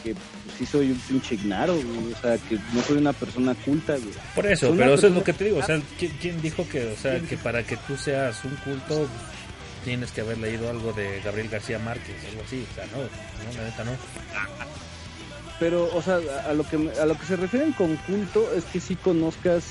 [0.03, 0.15] que
[0.49, 3.95] pues, sí soy un pinche ignaro, güey, o sea, que no soy una persona culta,
[3.95, 4.13] güey.
[4.35, 6.87] Por eso, pero eso es lo que te digo, o sea, ¿quién, quién dijo que,
[6.87, 9.07] o sea, que para que tú seas un culto
[9.83, 13.57] tienes que haber leído algo de Gabriel García Márquez, algo así, o sea, no, no,
[13.57, 13.91] la neta no.
[15.59, 18.79] Pero, o sea, a, lo que a lo que se refieren con culto es que
[18.79, 19.65] sí conozcas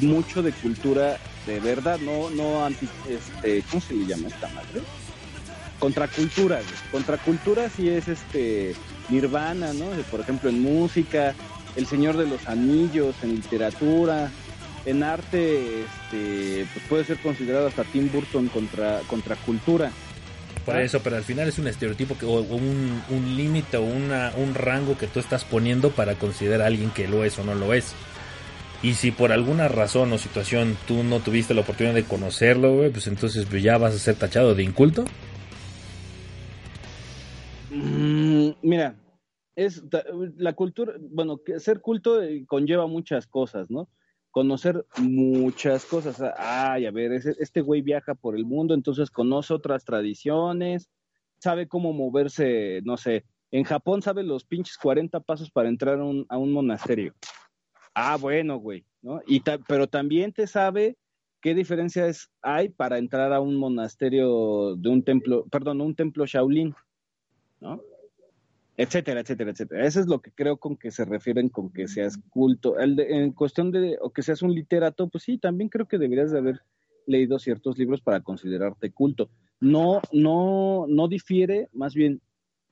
[0.00, 4.82] mucho de cultura de verdad, no, no anti, este, ¿cómo se le llama esta madre?
[5.80, 6.90] Contracultura, güey.
[6.92, 8.76] Contracultura sí es este
[9.12, 9.86] Nirvana, ¿no?
[10.10, 11.34] Por ejemplo, en música,
[11.76, 14.30] El Señor de los Anillos, en literatura,
[14.84, 19.90] en arte, este, pues puede ser considerado hasta Tim Burton contra contracultura.
[20.64, 20.82] Por Ah.
[20.82, 24.54] eso, pero al final es un estereotipo que, o un, un límite o una, un
[24.54, 27.74] rango que tú estás poniendo para considerar a alguien que lo es o no lo
[27.74, 27.94] es.
[28.82, 33.06] Y si por alguna razón o situación tú no tuviste la oportunidad de conocerlo, pues
[33.06, 35.04] entonces ya vas a ser tachado de inculto.
[37.70, 38.94] Mm, mira,
[39.56, 39.82] es
[40.36, 43.88] la cultura, bueno, que ser culto eh, conlleva muchas cosas, ¿no?
[44.30, 46.22] Conocer muchas cosas.
[46.38, 50.88] Ay, a ver, este güey viaja por el mundo, entonces conoce otras tradiciones,
[51.38, 56.04] sabe cómo moverse, no sé, en Japón sabe los pinches 40 pasos para entrar a
[56.04, 57.14] un, a un monasterio.
[57.94, 59.20] Ah, bueno, güey, ¿no?
[59.26, 60.96] Y pero también te sabe
[61.42, 66.74] qué diferencias hay para entrar a un monasterio de un templo, perdón, un templo Shaolin.
[67.60, 67.82] ¿no?
[68.76, 69.86] Etcétera, etcétera, etcétera.
[69.86, 72.78] Eso es lo que creo con que se refieren con que seas culto.
[72.78, 75.98] El de- en cuestión de, o que seas un literato, pues sí, también creo que
[75.98, 76.60] deberías de haber
[77.06, 79.28] leído ciertos libros para considerarte culto.
[79.60, 82.20] No, no, no difiere, más bien,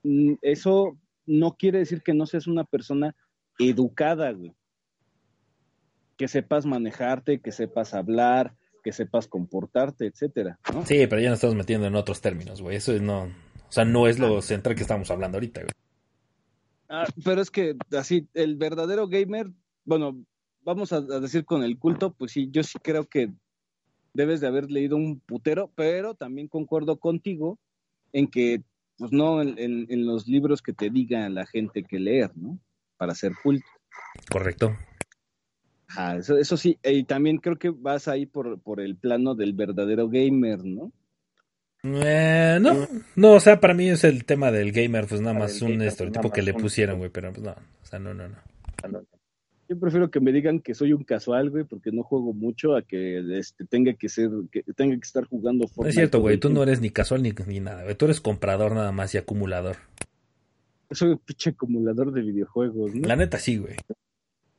[0.03, 0.97] mm, eso
[1.27, 3.15] no quiere decir que no seas una persona
[3.59, 4.55] educada, güey.
[6.17, 10.85] Que sepas manejarte, que sepas hablar, que sepas comportarte, etcétera, ¿no?
[10.87, 12.77] Sí, pero ya nos estamos metiendo en otros términos, güey.
[12.77, 13.29] Eso no, o
[13.73, 15.71] sea, no es lo central que estamos hablando ahorita, güey.
[16.93, 19.49] Ah, pero es que así, el verdadero gamer,
[19.85, 20.25] bueno,
[20.63, 23.31] vamos a, a decir con el culto, pues sí, yo sí creo que
[24.13, 27.61] debes de haber leído un putero, pero también concuerdo contigo
[28.13, 28.65] en que,
[28.99, 32.59] pues no en, en- en los libros que te diga la gente que leer, ¿no?
[32.97, 33.67] Para ser culto.
[34.29, 34.77] Correcto.
[35.87, 39.53] Ajá, eso, eso sí, y también creo que vas ahí por, por el plano del
[39.53, 40.93] verdadero gamer, ¿no?
[41.83, 45.63] Eh, no, no, o sea, para mí es el tema del gamer, pues nada más
[45.63, 48.37] un gamer, estereotipo que le pusieron, güey, pero pues no, o sea, no, no, no.
[49.69, 52.83] Yo prefiero que me digan que soy un casual, güey, porque no juego mucho, a
[52.83, 55.89] que este, tenga que ser, que tenga que estar jugando No Fortnite.
[55.91, 58.73] es cierto, güey, tú no eres ni casual ni, ni nada, güey, tú eres comprador
[58.75, 59.77] nada más y acumulador.
[60.91, 63.07] Soy un pinche acumulador de videojuegos, ¿no?
[63.09, 63.77] La neta sí, güey.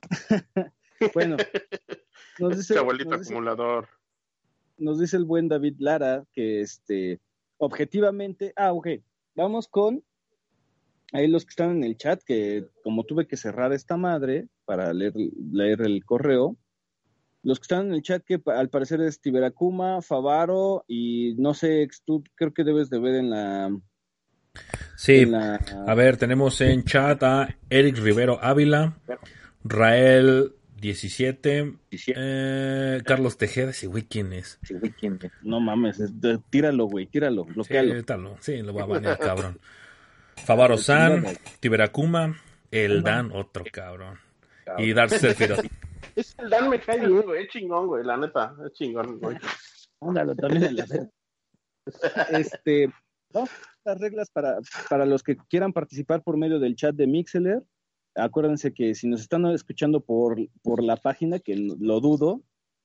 [1.16, 1.36] Bueno,
[2.40, 3.88] nos dice, Este abuelito nos dice- acumulador.
[4.82, 7.20] Nos dice el buen David Lara que este
[7.58, 8.88] objetivamente, ah, ok,
[9.36, 10.04] vamos con
[11.14, 14.94] ahí los que están en el chat, que como tuve que cerrar esta madre para
[14.94, 15.14] leer,
[15.52, 16.58] leer el correo,
[17.44, 21.88] los que están en el chat que al parecer es Tiberakuma, Favaro y no sé,
[22.06, 23.78] tú creo que debes de ver en la...
[24.96, 25.56] Sí, en la-
[25.88, 28.98] a ver, tenemos en chat a Eric Rivero Ávila,
[29.64, 31.74] Rael 17,
[32.16, 34.60] eh, Carlos Tejeda, ese güey, ¿quién es?
[34.64, 35.32] Sí, güey, ¿quién es?
[35.44, 38.04] No mames, es de- tíralo, güey, tíralo, Sí, bloquealo.
[38.04, 38.36] tal, ¿no?
[38.40, 39.60] sí, lo voy a banear, cabrón.
[40.44, 41.24] Favaro San,
[41.60, 42.36] Tiberakuma,
[42.72, 44.18] el Dan, otro cabrón.
[44.80, 45.66] Y Dark Sephiroth.
[46.16, 47.44] Es el Dan me cae bien, güey.
[47.44, 48.04] Es chingón, güey.
[48.04, 48.54] La neta.
[48.66, 49.38] Es chingón, güey.
[50.02, 51.08] Ándalo, también en la red.
[52.32, 52.92] Este,
[53.32, 53.50] vamos
[53.86, 54.58] a las reglas para,
[54.90, 57.62] para los que quieran participar por medio del chat de Mixeler.
[58.16, 62.42] Acuérdense que si nos están escuchando por, por la página, que lo dudo,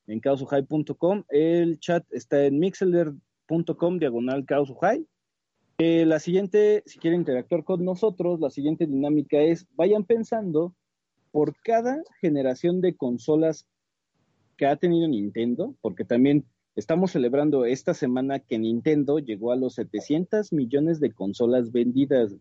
[0.07, 5.05] en caosuhigh.com, el chat está en mixeler.com diagonal caosuhigh.
[5.79, 10.75] Eh, la siguiente, si quieren interactuar con nosotros, la siguiente dinámica es, vayan pensando
[11.33, 13.67] por cada generación de consolas
[14.57, 16.47] que ha tenido Nintendo, porque también
[16.77, 22.35] estamos celebrando esta semana que Nintendo llegó a los 700 millones de consolas vendidas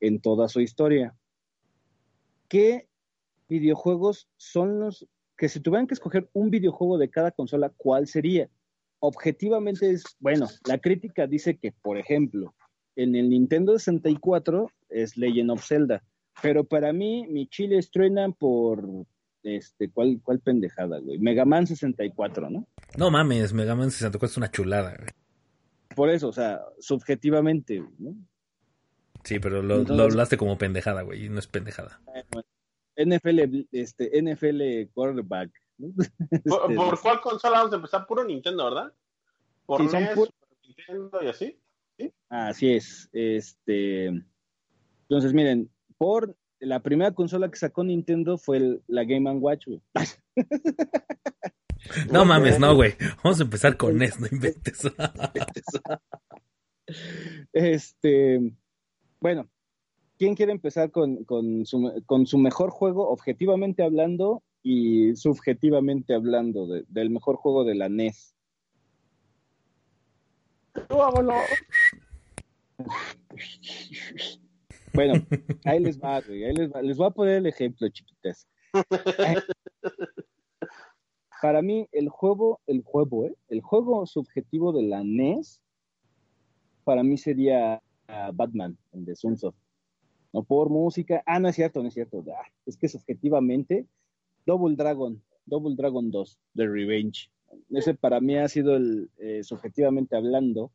[0.00, 1.14] en toda su historia.
[2.48, 2.88] ¿Qué
[3.48, 8.48] videojuegos son los que si tuvieran que escoger un videojuego de cada consola, cuál sería?
[9.00, 12.54] Objetivamente es, bueno, la crítica dice que, por ejemplo,
[12.96, 16.02] en el Nintendo 64 es Legend of Zelda,
[16.42, 19.06] pero para mí mi chile estrena por
[19.42, 21.18] este, ¿cuál, cuál pendejada, güey?
[21.18, 22.66] Mega Man 64, ¿no?
[22.96, 25.10] No mames, Mega Man 64 es una chulada, güey.
[25.94, 28.14] Por eso, o sea, subjetivamente, ¿no?
[29.28, 32.00] Sí, pero lo, Entonces- lo hablaste como pendejada, güey, y no es pendejada.
[32.96, 35.50] NFL, este, NFL quarterback.
[35.76, 35.92] ¿no?
[35.94, 35.98] ¿Por,
[36.70, 38.06] Este, por cuál consola vamos a empezar?
[38.06, 38.90] Puro Nintendo, ¿verdad?
[39.66, 40.16] Por Sí, NES,
[40.66, 41.60] Nintendo y así.
[42.30, 43.10] Así es.
[43.12, 44.06] Este,
[45.02, 49.82] entonces, miren, por la primera consola que sacó Nintendo fue el- la Game Watch, güey.
[52.10, 52.94] No mames, no, güey.
[53.22, 54.80] Vamos a empezar con NES, no inventes.
[57.52, 58.52] Este,
[59.20, 59.48] bueno,
[60.18, 66.66] ¿quién quiere empezar con, con, su, con su mejor juego, objetivamente hablando y subjetivamente hablando,
[66.66, 68.34] de- del mejor juego de la NES?
[74.94, 75.14] Bueno,
[75.64, 76.80] ahí les va, güey, ahí les va.
[76.82, 78.48] Les voy a poner el ejemplo, chiquitas.
[81.42, 83.34] Para mí, el juego, el juego, ¿eh?
[83.48, 85.62] El juego subjetivo de la NES,
[86.84, 87.80] para mí sería
[88.32, 89.56] Batman, el de Sunsoft.
[90.32, 91.22] No por música.
[91.26, 92.22] Ah, no es cierto, no es cierto.
[92.28, 93.86] Ah, es que subjetivamente,
[94.46, 97.30] Double Dragon, Double Dragon 2, The Revenge.
[97.70, 100.70] Ese para mí ha sido el, eh, subjetivamente hablando,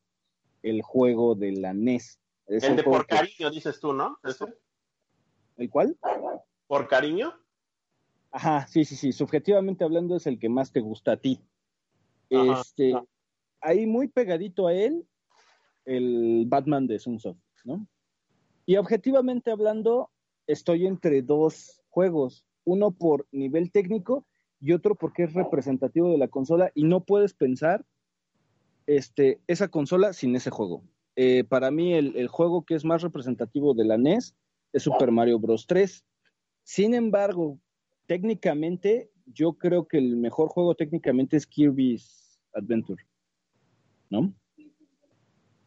[0.63, 2.19] el juego de la NES.
[2.47, 4.17] Es El de por que- cariño, dices tú, ¿no?
[4.23, 4.45] ¿Ese?
[5.57, 5.97] ¿El cuál?
[6.67, 7.34] ¿Por cariño?
[8.31, 9.11] Ajá, sí, sí, sí.
[9.11, 11.39] Subjetivamente hablando es el que más te gusta a ti.
[12.31, 13.05] Ajá, este, ajá.
[13.61, 15.05] ahí muy pegadito a él,
[15.86, 17.88] el Batman de Sunsoft, ¿no?
[18.65, 20.09] Y objetivamente hablando,
[20.47, 22.45] estoy entre dos juegos.
[22.65, 24.25] Uno por nivel técnico
[24.59, 27.86] y otro porque es representativo de la consola y no puedes pensar
[28.88, 30.84] este, esa consola sin ese juego.
[31.15, 34.36] Eh, para mí, el, el juego que es más representativo de la NES
[34.71, 35.67] es Super Mario Bros.
[35.67, 36.05] 3.
[36.63, 37.59] Sin embargo,
[38.07, 43.03] técnicamente, yo creo que el mejor juego técnicamente es Kirby's Adventure.
[44.09, 44.34] ¿No?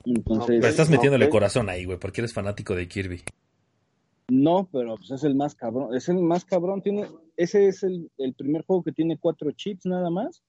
[0.06, 3.22] Entonces, Pero estás metiéndole corazón ahí, güey, porque eres fanático de Kirby.
[4.28, 5.94] no, pero pues es el más cabrón.
[5.94, 6.80] Es el más cabrón.
[6.80, 10.42] Tiene, ese es el, el primer juego que tiene cuatro chips nada más.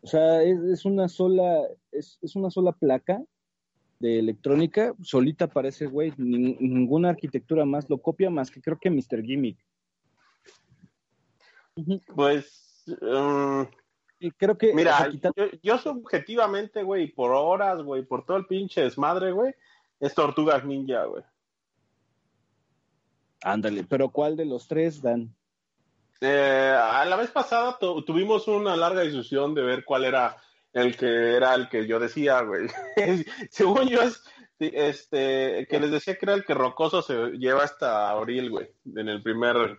[0.00, 1.60] O sea, es, es una sola,
[1.92, 3.22] es, es una sola placa
[3.98, 8.90] de electrónica, solita parece, güey, nin- ninguna arquitectura más lo copia más que creo que
[8.90, 9.22] Mr.
[9.22, 9.58] Gimmick.
[12.14, 13.62] Pues, mm,
[14.18, 18.36] Y creo que, o mira, sea, yo, yo subjetivamente, güey, por horas, güey, por todo
[18.38, 19.54] el pinche desmadre, güey,
[20.00, 21.22] es Tortugas Ninja, güey.
[23.42, 25.34] ándale, pero ¿cuál de los tres, Dan?
[26.20, 30.36] Eh, a la vez pasada tu- tuvimos una larga discusión de ver cuál era
[30.72, 32.68] el que era el que yo decía, güey.
[33.50, 34.22] Según yo es
[34.58, 39.08] este que les decía que era el que Rocoso se lleva hasta abril, güey, en
[39.10, 39.78] el primer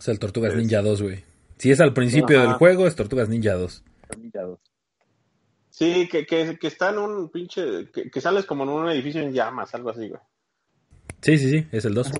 [0.00, 1.22] Es el Tortugas Ninja 2, güey.
[1.62, 2.48] Si es al principio Ajá.
[2.48, 3.84] del juego, es Tortugas Ninja 2.
[5.70, 9.22] Sí, que, que, que está en un pinche que, que sales como en un edificio
[9.22, 10.20] en llamas, algo así, güey.
[11.20, 12.14] Sí, sí, sí, es el 2.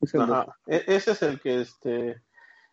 [0.00, 0.58] Es el Ajá.
[0.66, 2.20] E- ese es el que este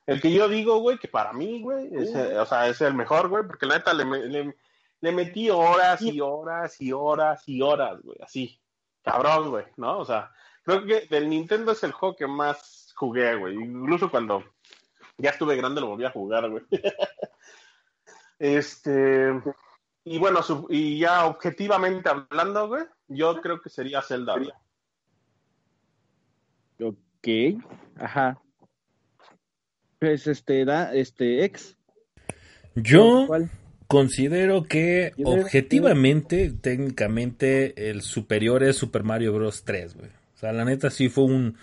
[0.08, 3.30] el que yo digo, güey, que para mí, güey, es, o sea, es el mejor,
[3.30, 4.56] güey, porque la neta le,
[5.02, 8.60] le metí horas y horas y horas y horas, güey, así.
[9.04, 10.00] Cabrón, güey, ¿no?
[10.00, 10.32] O sea,
[10.64, 13.54] creo que del Nintendo es el juego que más jugué, güey.
[13.54, 14.44] Incluso cuando
[15.20, 16.64] ya estuve grande lo volví a jugar, güey.
[18.40, 19.32] este
[20.04, 24.52] y bueno, su- y ya objetivamente hablando, güey, yo creo que sería Zelda, güey.
[26.82, 27.62] Ok,
[27.98, 28.42] ajá.
[30.00, 31.78] Pues este, da, este, ex.
[32.74, 33.50] Yo ¿Cuál?
[33.88, 39.64] considero que objetivamente, técnicamente, el superior es Super Mario Bros.
[39.66, 40.10] 3, güey.
[40.36, 41.58] O sea, la neta sí fue un,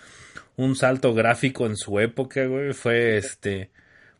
[0.57, 2.73] un salto gráfico en su época, güey.
[2.73, 3.71] Fue este,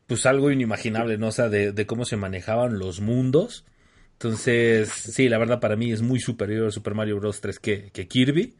[0.08, 1.28] pues algo inimaginable, ¿no?
[1.28, 3.66] O sea, de, de cómo se manejaban los mundos.
[4.14, 7.42] Entonces, sí, la verdad para mí es muy superior Super Mario Bros.
[7.42, 8.56] 3 que, que Kirby.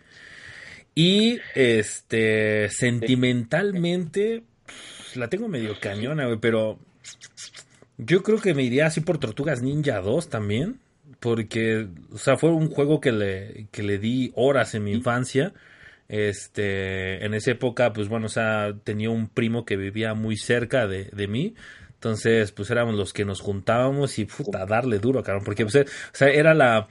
[0.94, 6.80] Y este, sentimentalmente, pues, la tengo medio cañona, güey, pero
[7.98, 10.80] yo creo que me iría así por Tortugas Ninja 2 también.
[11.20, 15.54] Porque, o sea, fue un juego que le, que le di horas en mi infancia.
[16.10, 20.88] Este, en esa época, pues bueno, o sea, tenía un primo que vivía muy cerca
[20.88, 21.55] de, de mí.
[21.93, 25.43] Entonces, pues éramos los que nos juntábamos y puta, darle duro, cabrón.
[25.43, 26.88] Porque, pues, o sea, era la.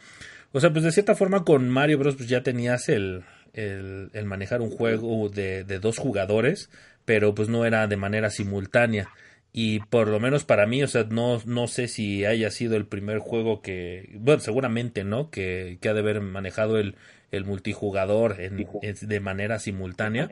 [0.52, 2.16] O sea, pues de cierta forma con Mario Bros.
[2.16, 6.70] Pues ya tenías el, el, el manejar un juego de, de dos jugadores,
[7.04, 9.08] pero pues no era de manera simultánea.
[9.52, 12.86] Y por lo menos para mí, o sea, no, no sé si haya sido el
[12.86, 15.30] primer juego que, bueno, seguramente, ¿no?
[15.30, 16.96] Que, que ha de haber manejado el,
[17.30, 20.28] el multijugador en, en- de manera simultánea.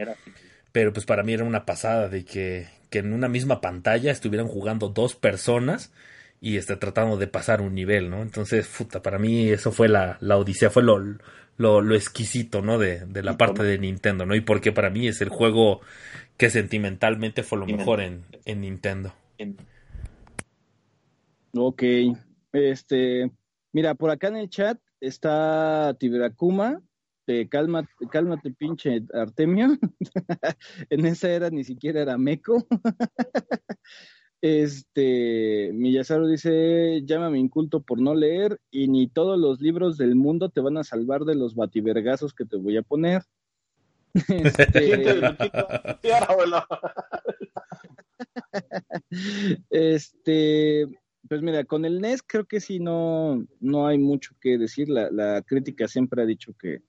[0.72, 4.48] Pero pues para mí era una pasada de que, que en una misma pantalla estuvieran
[4.48, 5.92] jugando dos personas
[6.40, 8.22] y este, tratando de pasar un nivel, ¿no?
[8.22, 10.98] Entonces, puta, para mí eso fue la, la odisea, fue lo,
[11.56, 12.78] lo, lo exquisito, ¿no?
[12.78, 14.34] De, de la parte de Nintendo, ¿no?
[14.34, 15.80] Y porque para mí es el juego
[16.36, 19.14] que sentimentalmente fue lo mejor en, en Nintendo.
[21.56, 21.82] Ok,
[22.52, 23.30] este,
[23.72, 26.80] mira, por acá en el chat está Tiberakuma,
[27.26, 29.78] eh, calma, cálmate pinche Artemio,
[30.90, 32.66] en esa era ni siquiera era Meco.
[34.46, 40.50] Este, Miyazaru dice, llámame inculto por no leer y ni todos los libros del mundo
[40.50, 43.22] te van a salvar de los bativergazos que te voy a poner.
[44.28, 45.20] Este.
[49.70, 50.88] Este,
[51.28, 54.88] pues mira, con el NES creo que sí no, no hay mucho que decir.
[54.88, 56.82] La, la crítica siempre ha dicho que,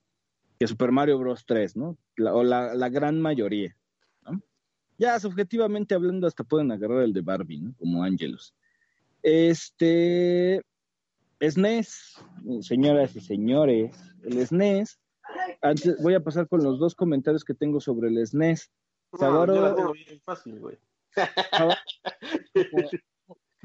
[0.58, 1.44] que Super Mario Bros.
[1.46, 1.98] 3, ¿no?
[2.16, 3.76] La- o la, la gran mayoría,
[4.24, 4.40] ¿no?
[4.98, 7.74] Ya subjetivamente hablando, hasta pueden agarrar el de Barbie, ¿no?
[7.78, 8.54] Como Ángelos.
[9.22, 10.62] Este,
[11.40, 12.16] SNES,
[12.60, 14.98] señoras y señores, el SNES.
[15.60, 18.70] Antes, voy a pasar con los dos comentarios que tengo sobre el SNES.
[19.12, 20.78] No, Sabaro- yo la tengo bien fácil, güey.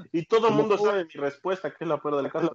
[0.12, 2.54] Y todo el mundo sabe mi respuesta, que es la peor del caso.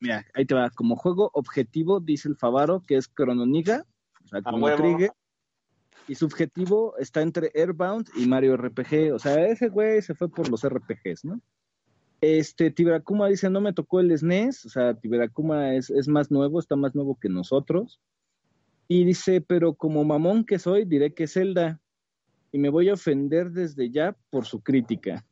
[0.00, 0.70] Mira, ahí te va.
[0.70, 3.84] Como juego objetivo, dice el Favaro, que es Crononiga,
[4.24, 4.42] o sea.
[4.76, 5.12] Trigger.
[6.08, 9.14] Y subjetivo está entre Airbound y Mario RPG.
[9.14, 11.40] O sea, ese güey se fue por los RPGs, ¿no?
[12.20, 14.66] Este, Tiberakuma dice, no me tocó el SNES.
[14.66, 18.00] O sea, Tiberakuma es, es más nuevo, está más nuevo que nosotros.
[18.88, 21.80] Y dice, pero como mamón que soy, diré que Zelda.
[22.52, 25.24] Y me voy a ofender desde ya por su crítica.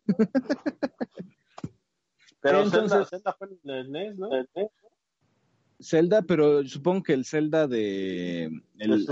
[2.40, 4.30] Pero Entonces- Zelda, Zelda fue el NES, ¿no?
[5.82, 9.06] Zelda, pero supongo que el Zelda de el,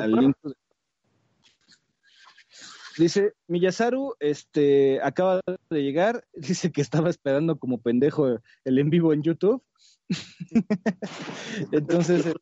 [2.99, 5.41] Dice Miyazaru, este acaba
[5.71, 9.63] de llegar, dice que estaba esperando como pendejo el en vivo en YouTube.
[11.73, 12.35] Entonces eh,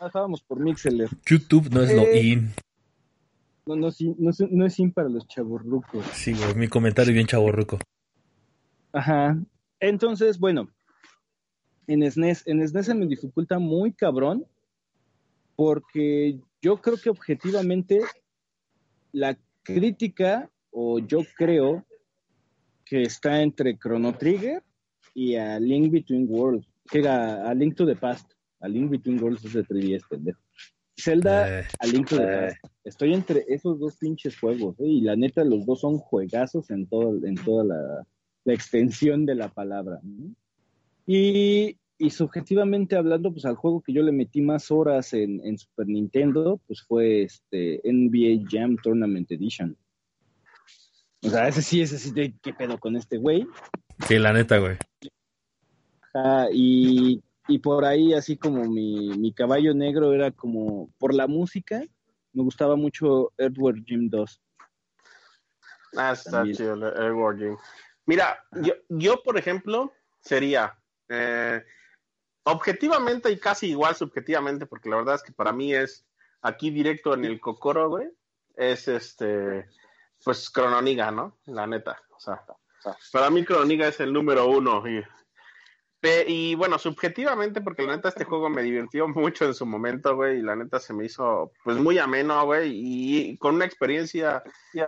[0.00, 1.10] estábamos por Mixeler.
[1.26, 2.22] YouTube no es lo Eh.
[2.22, 2.52] in.
[3.70, 6.04] No, no, sí, no, es- no es sin para los chavorrucos.
[6.12, 7.78] Sí, güey, mi comentario bien chaborruco.
[8.92, 9.40] Ajá.
[9.78, 10.68] Entonces, bueno,
[11.86, 14.44] En SNES, en SNES se me dificulta muy cabrón
[15.56, 18.00] porque yo creo que objetivamente
[19.12, 21.84] la crítica, o yo creo
[22.84, 24.62] que está entre Chrono Trigger
[25.14, 28.30] y a Link Between Worlds, que a, a Link to the Past.
[28.60, 30.40] A Link Between Worlds es de 3DS, pendejo.
[31.00, 32.64] Zelda Eh, a Link to the Past.
[32.84, 34.86] Estoy entre esos dos pinches juegos, ¿eh?
[34.86, 38.06] y la neta, los dos son juegazos en, todo, en toda la,
[38.44, 40.00] la extensión de la palabra.
[40.02, 40.34] ¿no?
[41.06, 45.58] Y, y subjetivamente hablando, pues al juego que yo le metí más horas en, en
[45.58, 49.76] Super Nintendo, pues fue este NBA Jam Tournament Edition.
[51.22, 53.46] O sea, ese sí, ese sí, de qué pedo con este güey.
[54.08, 54.76] Sí, la neta, güey.
[56.14, 61.26] Ajá, y, y por ahí, así como mi, mi caballo negro era como, por la
[61.26, 61.82] música,
[62.32, 64.42] me gustaba mucho Earthworm Jim 2.
[65.96, 66.56] Ah, está También.
[66.56, 67.56] chido Edward Jim.
[68.06, 70.78] Mira, yo, yo, por ejemplo, sería
[71.08, 71.64] eh,
[72.44, 76.06] objetivamente y casi igual subjetivamente, porque la verdad es que para mí es
[76.42, 78.08] aquí directo en el cocoro, güey,
[78.54, 79.68] es este,
[80.24, 81.36] pues Crononiga, ¿no?
[81.46, 82.00] La neta.
[82.10, 82.44] O sea,
[83.12, 84.86] para mí Crononiga es el número uno.
[84.88, 85.02] Y,
[86.02, 90.38] y bueno, subjetivamente, porque la neta este juego me divirtió mucho en su momento, güey,
[90.38, 94.42] y la neta se me hizo pues muy ameno, güey, y con una experiencia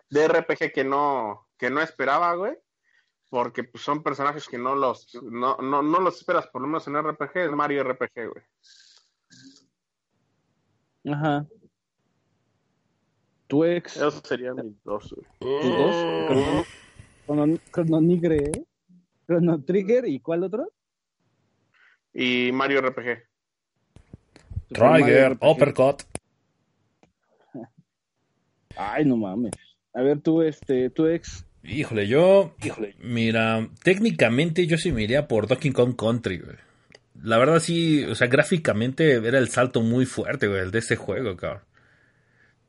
[0.09, 2.57] de RPG que no, que no esperaba, güey.
[3.29, 6.87] Porque pues, son personajes que no los, no, no, no los esperas, por lo menos
[6.87, 8.45] en RPG, es Mario RPG, güey.
[11.15, 11.47] Ajá.
[13.49, 15.27] Tu ex, Esos serían mis dos, güey.
[15.63, 15.95] tus dos,
[16.29, 16.65] Chrono-
[17.27, 18.65] Chrono- Chrononigre, ¿eh?
[19.27, 20.71] Chrono Trigger, ¿y cuál otro?
[22.15, 23.25] Y Mario RPG.
[24.73, 25.37] Trigger.
[25.41, 26.03] Uppercut.
[28.77, 29.53] Ay, no mames.
[29.95, 31.45] A ver, tú, este, tu ex.
[31.63, 32.55] Híjole, yo.
[32.63, 32.95] Híjole.
[32.99, 36.57] Mira, técnicamente yo sí me iría por Donkey Kong Country, güey.
[37.23, 40.97] La verdad sí, o sea, gráficamente era el salto muy fuerte, güey, el de ese
[40.97, 41.63] juego, cabrón.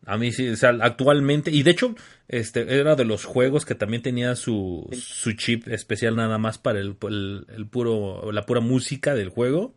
[0.06, 1.96] A mí sí, o sea, actualmente, y de hecho,
[2.28, 6.80] este, era de los juegos que también tenía su, su chip especial nada más para
[6.80, 9.74] el, el, el puro, la pura música del juego.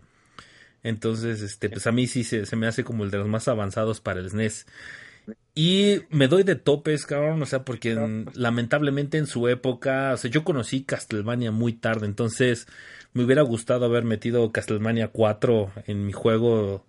[0.83, 3.49] Entonces, este, pues a mí sí se, se me hace como el de los más
[3.49, 4.67] avanzados para el SNES.
[5.55, 10.17] Y me doy de topes, cabrón, o sea, porque en- lamentablemente en su época, o
[10.19, 12.69] sea, yo conocí Castlevania muy tarde, entonces
[13.15, 16.87] me hubiera gustado haber metido Castlevania 4 en mi juego,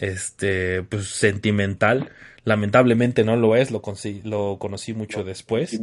[0.00, 2.10] este, pues sentimental.
[2.44, 3.82] Lamentablemente no lo es, lo,
[4.24, 5.78] lo conocí mucho después.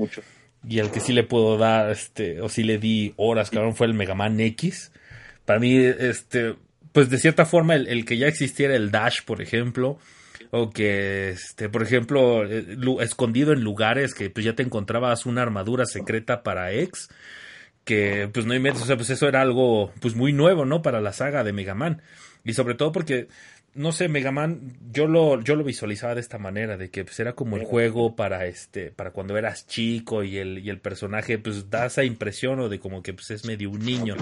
[0.68, 3.86] Y el que sí le puedo dar, este, o sí le di horas, cabrón, fue
[3.86, 4.92] el Mega Man X.
[5.46, 6.56] Para mí, este,
[6.92, 10.00] pues de cierta forma, el, el que ya existiera el Dash, por ejemplo,
[10.50, 15.44] o que, este, por ejemplo, eh, escondido en lugares que pues ya te encontrabas una
[15.44, 17.10] armadura secreta para X,
[17.84, 20.82] que pues no inventes, o sea, pues eso era algo pues muy nuevo, ¿no?
[20.82, 22.02] Para la saga de Mega Man.
[22.44, 23.28] Y sobre todo porque,
[23.78, 27.20] no sé, Mega Man, yo lo, yo lo visualizaba de esta manera, de que pues
[27.20, 31.38] era como el juego para este, para cuando eras chico y el, y el personaje
[31.38, 34.16] pues da esa impresión o de como que pues es medio un niño.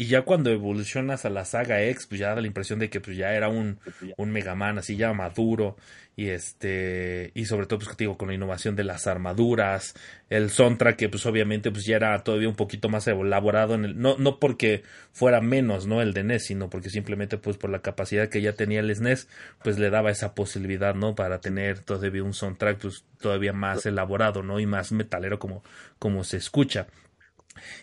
[0.00, 3.02] Y ya cuando evolucionas a la saga X, pues ya da la impresión de que
[3.02, 3.80] pues ya era un,
[4.16, 5.76] un Mega Man así ya maduro.
[6.16, 9.92] Y este, y sobre todo, pues que te digo, con la innovación de las armaduras,
[10.30, 14.00] el soundtrack que pues obviamente pues ya era todavía un poquito más elaborado en el,
[14.00, 16.00] no, no porque fuera menos, ¿no?
[16.00, 19.28] El de NES, sino porque simplemente pues por la capacidad que ya tenía el SNES,
[19.62, 21.14] pues le daba esa posibilidad, ¿no?
[21.14, 24.60] Para tener todavía un soundtrack pues todavía más elaborado, ¿no?
[24.60, 25.62] Y más metalero como,
[25.98, 26.86] como se escucha.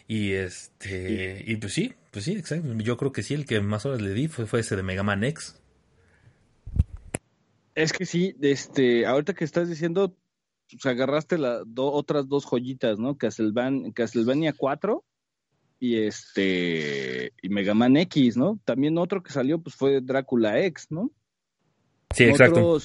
[0.07, 2.73] Y este, y pues sí, pues sí, exacto.
[2.77, 5.03] Yo creo que sí, el que más horas le di fue, fue ese de Mega
[5.03, 5.59] Man X.
[7.75, 10.15] Es que sí, este, ahorita que estás diciendo,
[10.71, 13.17] pues agarraste las otras dos joyitas, ¿no?
[13.17, 15.03] Castlevania, Castlevania 4
[15.79, 18.59] y este, y Mega Man X, ¿no?
[18.65, 21.11] También otro que salió, pues fue Drácula X, ¿no?
[22.15, 22.79] Sí, exacto.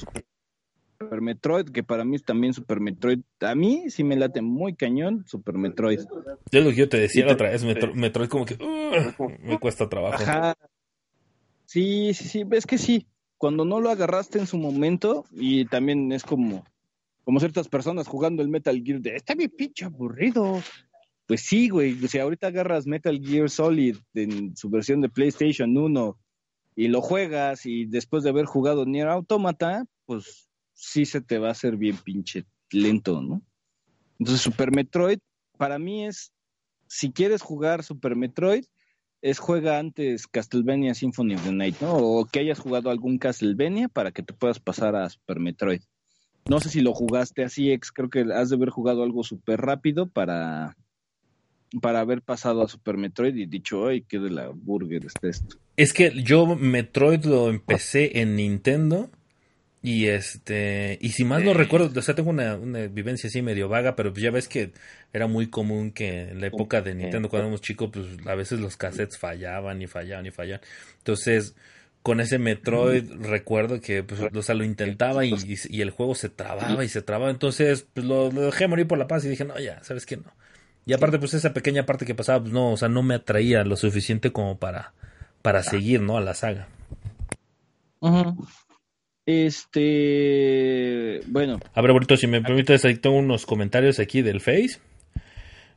[1.03, 3.21] Super Metroid, que para mí es también Super Metroid.
[3.41, 6.01] A mí sí me late muy cañón Super Metroid.
[6.51, 9.59] Es lo que yo te decía la otra vez, Metro- Metroid como que uh, me
[9.59, 10.23] cuesta trabajo.
[10.23, 10.57] Ajá.
[11.65, 13.07] Sí, sí, sí, es que sí.
[13.39, 16.65] Cuando no lo agarraste en su momento, y también es como,
[17.25, 20.61] como ciertas personas jugando el Metal Gear de está bien pinche aburrido.
[21.27, 21.95] Pues sí, güey.
[22.09, 26.19] Si ahorita agarras Metal Gear Solid en su versión de PlayStation 1
[26.77, 31.49] y lo juegas, y después de haber jugado Nier Automata, pues sí se te va
[31.49, 33.43] a hacer bien pinche lento, ¿no?
[34.19, 35.19] Entonces, Super Metroid,
[35.57, 36.33] para mí es,
[36.87, 38.65] si quieres jugar Super Metroid,
[39.21, 41.97] es juega antes Castlevania Symphony of the Night, ¿no?
[41.97, 45.81] O que hayas jugado algún Castlevania para que te puedas pasar a Super Metroid.
[46.49, 49.61] No sé si lo jugaste así, ex, creo que has de haber jugado algo súper
[49.61, 50.77] rápido para,
[51.81, 55.57] para haber pasado a Super Metroid y dicho, ay, qué de la burger está esto.
[55.77, 59.09] Es que yo Metroid lo empecé en Nintendo
[59.85, 63.69] y este y si más no recuerdo, o sea, tengo una, una vivencia así medio
[63.69, 64.73] vaga, pero ya ves que
[65.13, 68.61] era muy común que en la época de Nintendo cuando éramos chicos, pues a veces
[68.61, 70.65] los cassettes fallaban y fallaban y fallaban.
[70.99, 71.57] Entonces,
[72.03, 75.35] con ese Metroid recuerdo que pues, o sea, lo intentaba y,
[75.69, 78.99] y, el juego se trababa y se trababa, entonces pues lo, lo, dejé morir por
[78.99, 80.17] la paz y dije, "No, ya, ¿sabes qué?
[80.17, 80.33] No."
[80.87, 83.65] Y aparte pues esa pequeña parte que pasaba, pues no, o sea, no me atraía
[83.65, 84.95] lo suficiente como para
[85.43, 86.17] para seguir, ¿no?
[86.17, 86.69] a la saga.
[88.01, 88.35] Ajá.
[89.25, 91.61] Este, bueno.
[91.75, 94.81] A ver, si me permites, ahí tengo unos comentarios aquí del Face.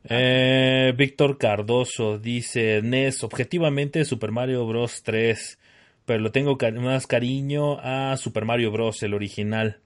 [0.08, 5.04] Eh, Víctor Cardoso dice, NES, objetivamente Super Mario Bros.
[5.04, 5.60] 3,
[6.06, 9.04] pero lo tengo más cariño a Super Mario Bros.
[9.04, 9.80] el original.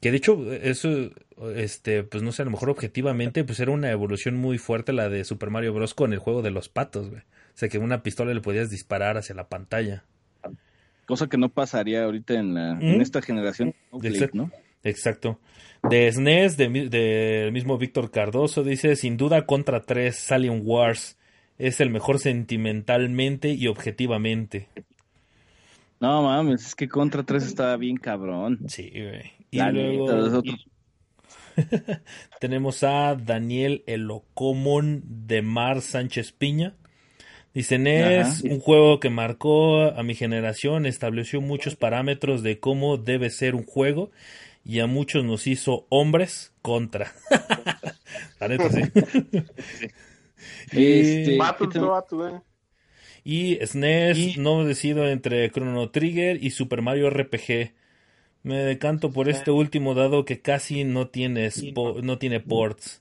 [0.00, 1.10] Que de hecho, eso,
[1.54, 5.08] este, pues no sé, a lo mejor objetivamente, pues era una evolución muy fuerte la
[5.08, 5.94] de Super Mario Bros.
[5.94, 7.22] con el juego de los patos, güey.
[7.22, 10.04] O sea, que una pistola le podías disparar hacia la pantalla.
[11.06, 12.82] Cosa que no pasaría ahorita en, la, ¿Mm?
[12.82, 13.74] en esta generación.
[14.02, 14.36] Exacto.
[14.36, 14.50] ¿no?
[14.82, 15.40] Exacto.
[15.88, 21.18] De SNES, del de mismo Víctor Cardoso, dice, sin duda Contra 3, Alien Wars,
[21.58, 24.68] es el mejor sentimentalmente y objetivamente.
[26.00, 28.60] No mames, es que Contra 3 estaba bien cabrón.
[28.68, 29.32] Sí, güey.
[29.50, 30.42] Y la luego...
[32.40, 36.74] Tenemos a Daniel Elocomon de Mar Sánchez Piña.
[37.54, 38.52] Dicen, es Ajá.
[38.52, 43.64] un juego que marcó a mi generación, estableció muchos parámetros de cómo debe ser un
[43.64, 44.10] juego
[44.64, 47.12] y a muchos nos hizo hombres contra.
[48.40, 48.80] la neta, sí.
[50.72, 51.38] este,
[53.24, 54.34] y, y SNES, y...
[54.38, 57.72] no decido entre Chrono Trigger y Super Mario RPG.
[58.42, 61.50] Me decanto por este último dado que casi no tiene,
[62.02, 63.00] no tiene ports.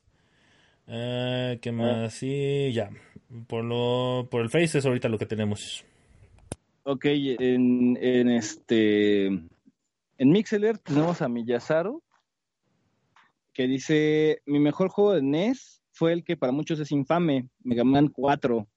[0.87, 2.13] Uh, ¿Qué más?
[2.13, 2.91] Sí, ya.
[3.47, 5.83] Por lo por el Face es ahorita lo que tenemos.
[6.83, 12.03] Ok, en, en este en Mixeler tenemos a Miyazaro
[13.53, 17.83] que dice mi mejor juego de NES fue el que para muchos es infame, Mega
[17.83, 18.67] Man 4.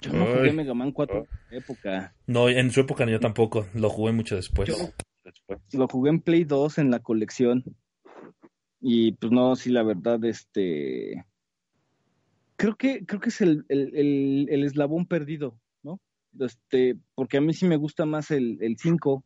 [0.00, 2.14] Yo no jugué Mega Man 4 en su época.
[2.26, 4.68] No, en su época yo tampoco, lo jugué mucho después.
[4.68, 7.64] Yo lo jugué en Play 2 en la colección.
[8.80, 11.24] Y pues no, sí, la verdad, este
[12.62, 16.00] creo que, creo que es el, el, el, el, eslabón perdido, ¿no?
[16.38, 19.24] Este, porque a mí sí me gusta más el 5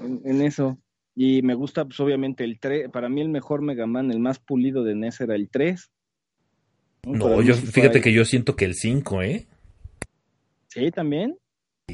[0.00, 0.78] en, en, eso.
[1.14, 2.88] Y me gusta, pues obviamente, el 3.
[2.88, 5.90] Para mí, el mejor Mega Man, el más pulido de NES era el 3.
[7.04, 9.46] No, no yo, fíjate que yo siento que el 5, ¿eh?
[10.68, 11.36] Sí, también.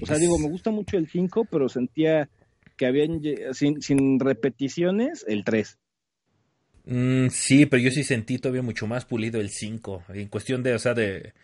[0.00, 2.30] O sea, digo, me gusta mucho el 5, pero sentía
[2.76, 3.20] que habían,
[3.52, 5.76] sin, sin repeticiones, el 3.
[6.84, 10.04] Mm, sí, pero yo sí sentí todavía mucho más pulido el 5.
[10.10, 11.34] En cuestión de, o sea, de,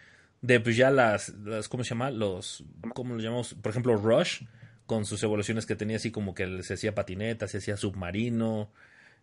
[0.41, 2.11] de pues ya las, las, ¿cómo se llama?
[2.11, 2.64] Los,
[2.95, 3.55] ¿cómo lo llamamos?
[3.55, 4.43] Por ejemplo, Rush,
[4.87, 8.70] con sus evoluciones que tenía así como que se hacía patineta, se hacía submarino,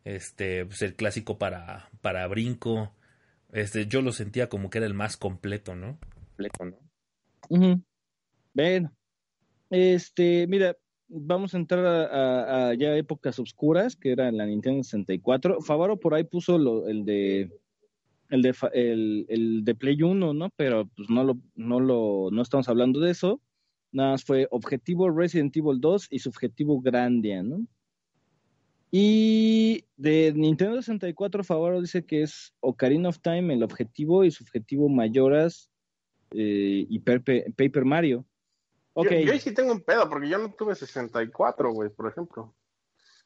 [0.05, 2.93] este, pues el clásico para, para brinco.
[3.51, 5.99] Este, yo lo sentía como que era el más completo, ¿no?
[6.27, 6.77] Completo, ¿no?
[8.53, 8.93] Bueno,
[9.69, 10.75] este, mira,
[11.13, 15.61] vamos a entrar a, ya épocas oscuras, que era la Nintendo 64.
[15.61, 17.51] Favaro por ahí puso el de
[18.29, 20.49] el de el, el, de Play 1, ¿no?
[20.55, 23.39] Pero pues no lo, no lo, no estamos hablando de eso.
[23.91, 27.67] Nada más fue objetivo Resident Evil 2 y subjetivo Grandia, ¿no?
[28.89, 34.89] Y de Nintendo 64, Favaro dice que es Ocarina of Time el objetivo y subjetivo
[34.89, 35.69] Mayoras
[36.31, 38.25] eh, y Paper Mario.
[38.93, 39.25] Okay.
[39.25, 42.53] Yo, yo sí tengo un pedo, porque yo no tuve 64, güey, por ejemplo.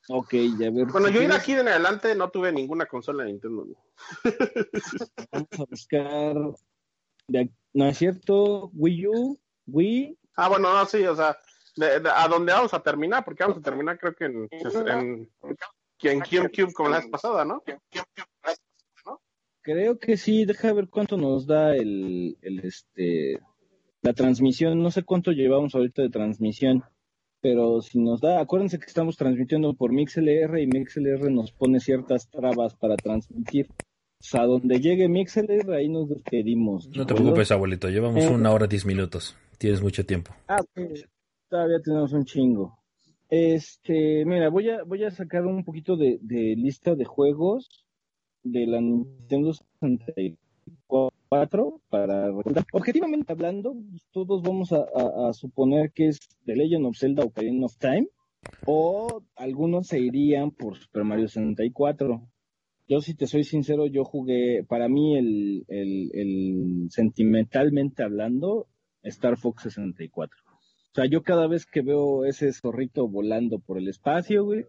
[0.10, 0.85] Ok, ya ver.
[0.88, 3.68] Bueno, yo de aquí en adelante no tuve ninguna consola de Nintendo.
[5.31, 6.35] Vamos a buscar.
[7.73, 10.18] No es cierto, Wii U, Wii.
[10.35, 11.38] Ah, bueno, no, sí, o sea,
[11.76, 15.30] de, de, a dónde vamos a terminar, porque vamos a terminar, creo que en, en,
[16.02, 17.61] en GameCube como la vez pasada, ¿no?
[19.61, 23.41] Creo que sí, deja ver cuánto nos da el, el este
[24.07, 26.81] la transmisión, no sé cuánto llevamos ahorita de transmisión,
[27.41, 32.29] pero si nos da, acuérdense que estamos transmitiendo por MixLR y MixLR nos pone ciertas
[32.29, 33.67] trabas para transmitir.
[33.69, 36.88] O sea, donde llegue MixLR, ahí nos despedimos.
[36.95, 39.35] No te preocupes, abuelito, llevamos eh, una hora diez minutos.
[39.57, 40.31] Tienes mucho tiempo.
[40.47, 41.05] Ah, pues,
[41.49, 42.79] todavía tenemos un chingo.
[43.29, 47.84] Este, mira, voy a, voy a sacar un poquito de, de lista de juegos
[48.41, 52.32] de la Nintendo 64 cuatro para
[52.72, 53.76] objetivamente hablando
[54.12, 58.08] todos vamos a, suponer que es The Legend of Zelda Ocarina of Time
[58.66, 62.28] o algunos se irían por Super Mario 64
[62.88, 68.68] yo si te soy sincero yo jugué para mí el, el sentimentalmente hablando
[69.04, 73.88] Star Fox 64 O sea, yo cada vez que veo ese zorrito volando por el
[73.88, 74.66] espacio, güey.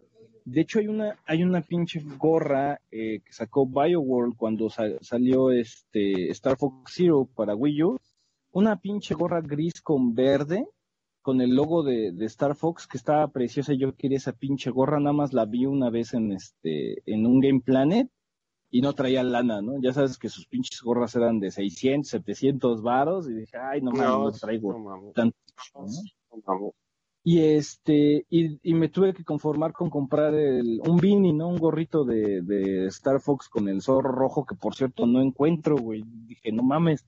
[0.51, 5.51] De hecho, hay una, hay una pinche gorra eh, que sacó BioWorld cuando sa- salió
[5.51, 7.97] este Star Fox Zero para Wii U.
[8.51, 10.65] Una pinche gorra gris con verde,
[11.21, 13.73] con el logo de, de Star Fox, que estaba preciosa.
[13.73, 17.39] Yo quería esa pinche gorra, nada más la vi una vez en este, en un
[17.39, 18.09] Game Planet
[18.71, 19.79] y no traía lana, ¿no?
[19.81, 23.91] Ya sabes que sus pinches gorras eran de 600, 700 varos y dije, ay, no
[23.91, 25.13] mames, no, traigo no mames.
[25.13, 25.37] tanto.
[25.75, 25.85] ¿no?
[27.31, 31.49] Y este, y, me tuve que conformar con comprar el, un beanie, ¿no?
[31.49, 36.03] Un gorrito de, Star Fox con el zorro rojo, que por cierto no encuentro, güey.
[36.25, 37.05] Dije, no mames,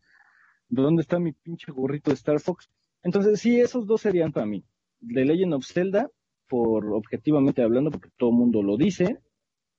[0.70, 2.70] ¿de dónde está mi pinche gorrito de Star Fox?
[3.02, 4.64] Entonces, sí, esos dos serían para mí.
[5.00, 6.08] The Legend of Zelda,
[6.48, 9.18] por objetivamente hablando, porque todo el mundo lo dice.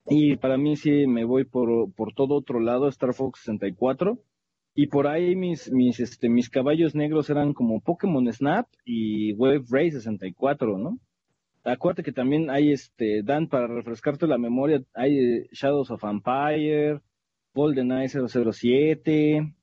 [0.07, 4.19] Y para mí sí me voy por, por todo otro lado, Star Fox 64.
[4.75, 9.65] Y por ahí mis, mis, este, mis caballos negros eran como Pokémon Snap y Wave
[9.71, 10.99] Ray 64, ¿no?
[11.65, 17.01] Acuérdate que también hay, este, Dan, para refrescarte la memoria, hay eh, Shadows of Empire,
[17.55, 19.55] GoldenEye 007,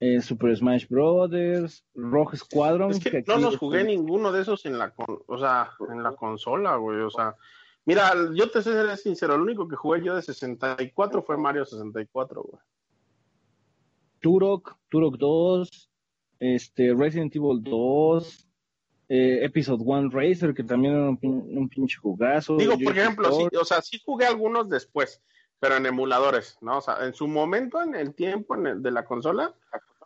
[0.00, 2.90] eh, Super Smash Brothers, Rogue Squadron.
[2.90, 6.02] Es que no los este, jugué ninguno de esos en la, con- o sea, en
[6.02, 7.00] la consola, güey.
[7.02, 7.36] O sea,
[7.84, 12.42] mira, yo te seré sincero, el único que jugué yo de 64 fue Mario 64,
[12.42, 12.62] güey.
[14.20, 15.90] Turok, Turok 2,
[16.40, 18.48] este, Resident Evil 2,
[19.10, 22.56] eh, Episode 1 Racer, que también era un, pin- un pinche jugazo.
[22.56, 25.22] Digo, por ejemplo, sí, o sea, sí jugué algunos después,
[25.58, 26.78] pero en emuladores, ¿no?
[26.78, 29.54] O sea, en su momento, en el tiempo en el de la consola,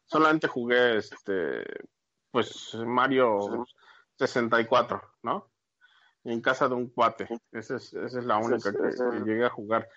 [0.06, 1.64] solamente jugué este,
[2.30, 3.64] pues Mario
[4.18, 5.50] 64, ¿no?
[6.24, 7.26] En casa de un cuate.
[7.50, 9.88] Esa es, esa es la única que, que llegué a jugar.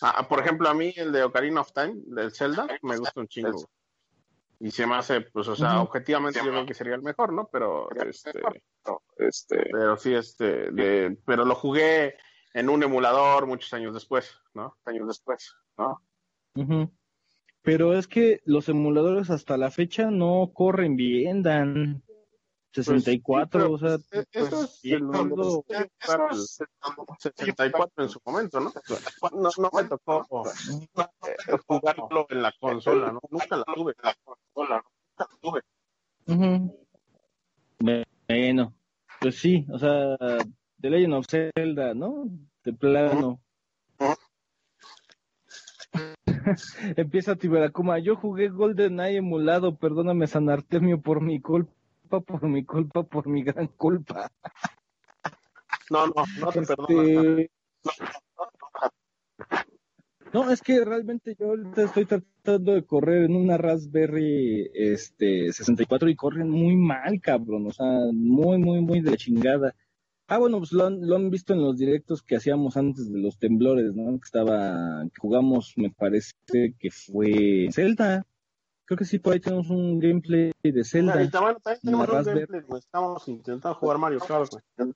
[0.00, 3.28] Ah, por ejemplo, a mí el de Ocarina of Time, del Zelda, me gusta un
[3.28, 3.68] chingo.
[4.60, 7.48] Y se me hace, pues, o sea, objetivamente yo creo que sería el mejor, ¿no?
[7.52, 7.88] Pero,
[9.16, 12.16] este, pero sí, este, de, pero lo jugué
[12.54, 14.76] en un emulador muchos años después, ¿no?
[14.84, 16.02] Años después, ¿no?
[17.62, 22.02] Pero es que los emuladores hasta la fecha no corren bien, Dan.
[22.82, 26.68] 64, Pues, sí, o sea, eso pues, es y el- todo- eso es el
[27.18, 28.72] 64 en su momento, ¿no?
[29.32, 30.26] No, no me tocó
[31.26, 33.20] eh, jugarlo en la consola, ¿no?
[33.30, 33.94] Nunca la tuve.
[34.02, 35.62] La consola, nunca la tuve.
[38.28, 38.74] Bueno,
[39.20, 40.16] pues sí, o sea,
[40.80, 42.24] The Legend of Zelda, ¿no?
[42.64, 43.40] De plano.
[46.96, 47.98] Empieza Tiberacuma.
[47.98, 51.72] Yo jugué GoldenEye emulado, perdóname San Artemio por mi culpa,
[52.08, 54.30] por mi culpa, por mi gran culpa.
[55.90, 57.38] No, no, no te perdono.
[57.38, 57.50] Este,
[60.32, 66.08] No, es que realmente yo ahorita estoy tratando de correr en una Raspberry este 64
[66.10, 69.74] y corren muy mal, cabrón, o sea, muy, muy, muy de chingada.
[70.26, 73.18] Ah, bueno, pues lo han, lo han visto en los directos que hacíamos antes de
[73.18, 74.18] los temblores, ¿no?
[74.18, 76.34] Que estaba, que jugamos, me parece
[76.78, 78.26] que fue Zelda.
[78.88, 81.22] Creo que sí, por ahí tenemos un gameplay de Zelda.
[81.22, 82.80] Y también, también tenemos un gameplay, güey.
[82.80, 84.94] Estamos intentando jugar Mario Kart, güey.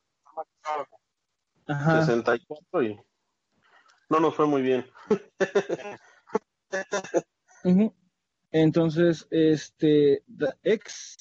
[1.67, 2.01] Ajá.
[2.01, 2.99] 64 y
[4.09, 4.87] no nos fue muy bien.
[8.51, 11.19] Entonces, este, The X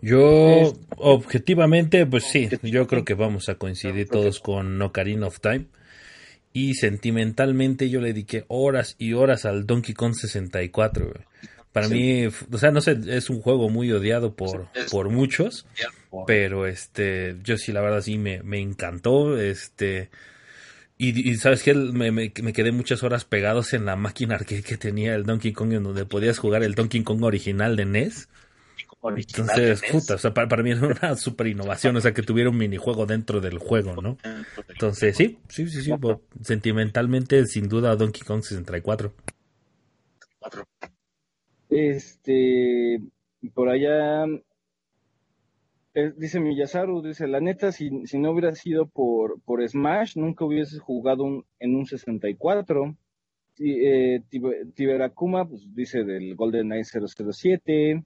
[0.00, 5.66] Yo, objetivamente, pues sí, yo creo que vamos a coincidir todos con Ocarina of Time.
[6.52, 11.06] Y sentimentalmente yo le dediqué horas y horas al Donkey Kong 64.
[11.06, 11.24] güey.
[11.72, 15.66] Para mí, o sea, no sé, es un juego muy odiado por, por muchos,
[16.26, 20.10] pero este, yo sí, la verdad sí me, me encantó, este,
[20.98, 24.62] y, y sabes que me, me, me quedé muchas horas pegados en la máquina arcade
[24.62, 28.28] que tenía el Donkey Kong, en donde podías jugar el Donkey Kong original de NES.
[29.16, 32.50] Entonces, puta, o sea, para, para mí era una super innovación, o sea, que tuviera
[32.50, 34.16] un minijuego dentro del juego, ¿no?
[34.68, 39.12] Entonces, sí, sí, sí, sí, bo- sentimentalmente, sin duda, Donkey Kong 64.
[41.68, 43.00] Este,
[43.54, 44.24] por allá,
[45.94, 50.44] eh, dice Miyazaru, dice, la neta, si, si no hubiera sido por, por Smash, nunca
[50.44, 52.96] hubiese jugado un- en un 64.
[53.58, 58.04] Y, eh, Tibe- Tiberakuma, pues dice del GoldenEye 007.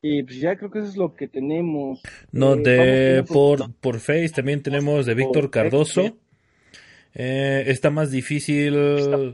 [0.00, 2.00] Y pues ya creo que eso es lo que tenemos.
[2.30, 6.16] No, Eh, de por, por Face también tenemos de Víctor Cardoso.
[7.14, 8.76] Eh, está más difícil,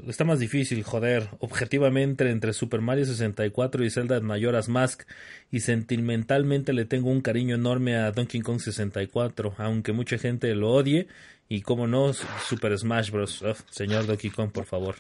[0.09, 5.03] está más difícil, joder, objetivamente entre Super Mario 64 y Zelda Majora's Mask
[5.51, 10.70] y sentimentalmente le tengo un cariño enorme a Donkey Kong 64, aunque mucha gente lo
[10.70, 11.09] odie
[11.49, 13.45] y como no, Super Smash Bros.
[13.70, 14.95] Señor Donkey Kong, por favor.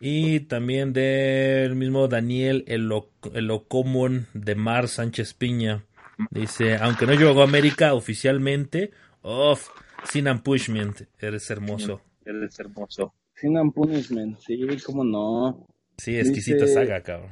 [0.00, 5.84] Y también del mismo Daniel Elo- Elocomon de Mar Sánchez Piña.
[6.30, 8.90] Dice, aunque no llegó a América oficialmente,
[9.22, 9.68] off,
[10.04, 12.00] Sin and Pushment, eres hermoso.
[12.24, 13.14] Eres hermoso.
[13.34, 15.66] Sin and Punishment, sí, cómo no.
[15.98, 17.30] Sí, exquisita Dice- saga, cabrón.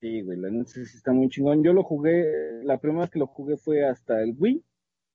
[0.00, 1.62] Sí, güey, la neta sí está muy chingón.
[1.62, 2.24] Yo lo jugué,
[2.64, 4.62] la primera vez que lo jugué fue hasta el Wii,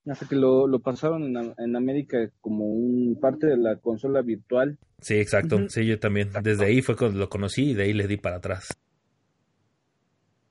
[0.07, 4.77] hasta que lo, lo pasaron en, en América como un parte de la consola virtual.
[4.99, 5.57] Sí, exacto.
[5.69, 6.29] Sí, yo también.
[6.43, 8.69] Desde ahí fue cuando lo conocí y de ahí le di para atrás.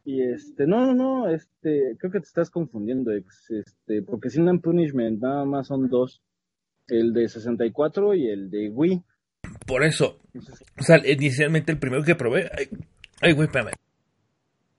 [0.04, 4.46] Y este, no, no, no, este, creo que te estás confundiendo, ex, este, porque Sin
[4.48, 6.22] and Punishment nada más son dos,
[6.88, 9.02] el de 64 y el de Wii.
[9.66, 10.18] Por eso,
[10.78, 12.66] o sea, inicialmente el primero que probé, ay,
[13.22, 13.72] ay, güey, espérame.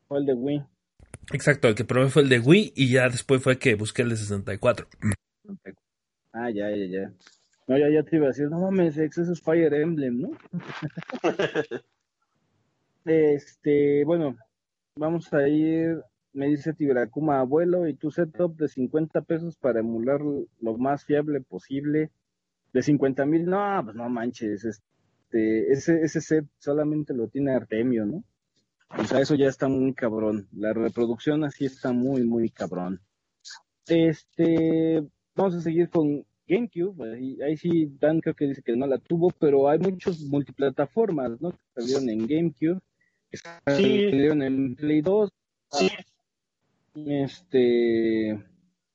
[0.07, 0.63] Fue el de Wii.
[1.33, 4.09] Exacto, el que probé fue el de Wii y ya después fue que busqué el
[4.09, 4.87] de 64.
[6.33, 7.13] Ah, ya, ya, ya.
[7.67, 10.31] No, ya, ya te iba a decir, no mames, ex, eso es Fire Emblem, ¿no?
[13.05, 14.37] este, bueno,
[14.95, 20.21] vamos a ir, me dice Tiberacuma, abuelo, y tu setup de 50 pesos para emular
[20.21, 22.11] lo más fiable posible.
[22.71, 28.05] De 50 mil, no, pues no manches, este, ese, ese set solamente lo tiene Artemio,
[28.05, 28.23] ¿no?
[28.89, 30.47] O sea, eso ya está muy cabrón.
[30.53, 33.01] La reproducción así está muy, muy cabrón.
[33.87, 35.03] Este,
[35.35, 37.13] vamos a seguir con GameCube.
[37.13, 41.39] Ahí, ahí sí, Dan creo que dice que no la tuvo, pero hay muchos multiplataformas,
[41.41, 41.51] ¿no?
[41.51, 42.79] Que salieron en GameCube,
[43.29, 44.09] que Sí.
[44.09, 45.29] salieron en Play 2.
[45.71, 45.89] Sí.
[46.95, 48.41] Este,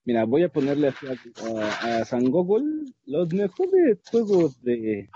[0.04, 5.10] mira, voy a ponerle a, a, a San Gogol los mejores juegos de,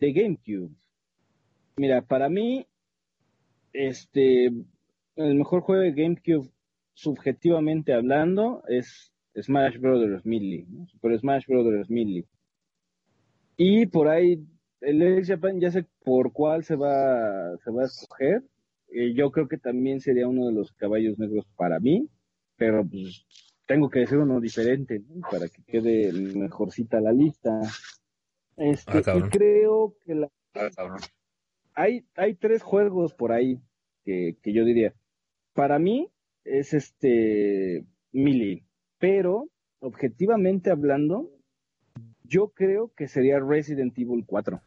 [0.00, 0.70] de GameCube.
[1.76, 2.66] Mira, para mí,
[3.76, 4.46] este,
[5.16, 6.50] el mejor juego de GameCube,
[6.94, 10.86] subjetivamente hablando, es Smash Brothers Melee, ¿no?
[10.86, 12.24] Super Smash Brothers Melee.
[13.56, 14.42] Y por ahí,
[14.80, 18.42] el Ex Japan ya sé por cuál se va, se va a escoger.
[18.88, 22.08] Eh, yo creo que también sería uno de los caballos negros para mí,
[22.56, 23.26] pero pues
[23.66, 25.28] tengo que decir uno diferente, ¿no?
[25.28, 27.60] Para que quede mejorcita la lista.
[28.56, 30.30] Este, Ah, y creo que la,
[31.74, 33.60] hay, hay tres juegos por ahí
[34.06, 34.94] que, que yo diría.
[35.52, 36.08] Para mí
[36.44, 38.64] es este Melee,
[38.98, 39.50] pero
[39.80, 41.28] objetivamente hablando,
[42.24, 44.60] yo creo que sería Resident Evil 4,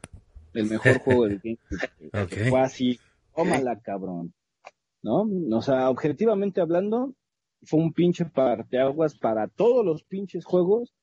[0.53, 2.24] el mejor juego del GameCube.
[2.24, 2.49] Ok.
[2.49, 2.99] Fue así,
[3.36, 4.34] tómala cabrón,
[5.02, 5.28] ¿no?
[5.56, 7.16] O sea, objetivamente hablando,
[7.64, 10.94] fue un pinche parteaguas para todos los pinches juegos.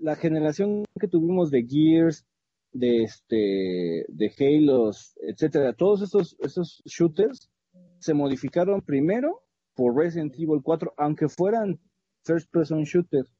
[0.00, 2.26] La generación que tuvimos de Gears,
[2.72, 7.50] de este, de Halos, etcétera, todos estos, estos shooters
[7.98, 9.42] se modificaron primero
[9.74, 11.78] por Resident Evil 4, aunque fueran
[12.24, 13.32] first person shooters.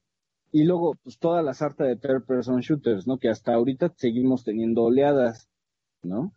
[0.51, 3.19] Y luego, pues toda la sarta de third person shooters, ¿no?
[3.19, 5.49] Que hasta ahorita seguimos teniendo oleadas,
[6.01, 6.33] ¿no?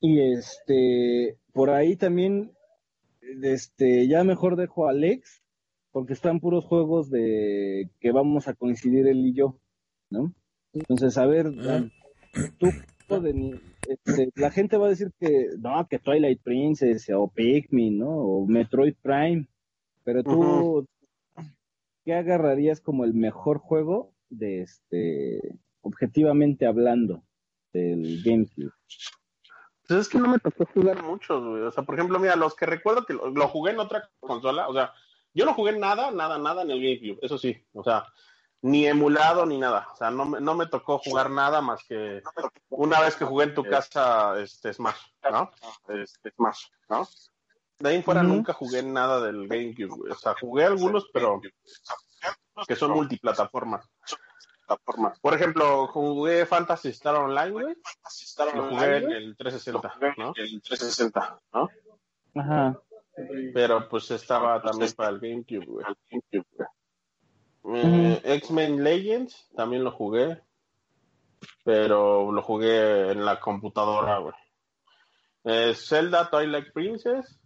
[0.00, 2.52] Y este, por ahí también,
[3.42, 5.42] este, ya mejor dejo a Alex,
[5.92, 9.58] porque están puros juegos de que vamos a coincidir él y yo,
[10.08, 10.32] ¿no?
[10.72, 11.90] Entonces, a ver, Dan,
[12.58, 12.68] tú,
[13.20, 13.60] de
[13.90, 18.10] este, la gente va a decir que, no, que Twilight Princess, o Pikmin, ¿no?
[18.10, 19.46] O Metroid Prime,
[20.04, 20.86] pero tú,
[22.04, 25.40] ¿qué agarrarías como el mejor juego de este,
[25.80, 27.24] objetivamente hablando,
[27.72, 28.72] del GameCube?
[29.88, 31.62] Pues es que no me tocó jugar muchos, güey.
[31.62, 34.68] O sea, por ejemplo, mira, los que recuerdo que lo, lo jugué en otra consola,
[34.68, 34.92] o sea,
[35.34, 37.56] yo no jugué nada, nada, nada en el GameCube, eso sí.
[37.72, 38.04] O sea,
[38.62, 39.88] ni emulado ni nada.
[39.92, 42.22] O sea, no me, no me tocó jugar nada más que
[42.68, 45.00] una vez que jugué en tu casa este Smash,
[45.30, 45.50] ¿no?
[45.88, 47.08] Este Smash, ¿no?
[47.78, 50.10] De ahí en fuera nunca jugué nada del GameCube.
[50.10, 51.40] O sea, jugué algunos, pero
[52.66, 53.88] que son multiplataformas.
[55.20, 57.76] Por ejemplo, jugué Fantasy Star Online, güey.
[58.54, 60.32] Lo jugué en el 360, ¿no?
[60.36, 61.68] El 360, ¿no?
[62.36, 62.80] Ajá.
[63.52, 65.86] Pero pues estaba también para el GameCube, güey.
[67.64, 70.40] Eh, X-Men Legends también lo jugué.
[71.64, 74.34] Pero lo jugué en la computadora, güey.
[75.44, 77.38] Eh, Zelda Twilight Princess.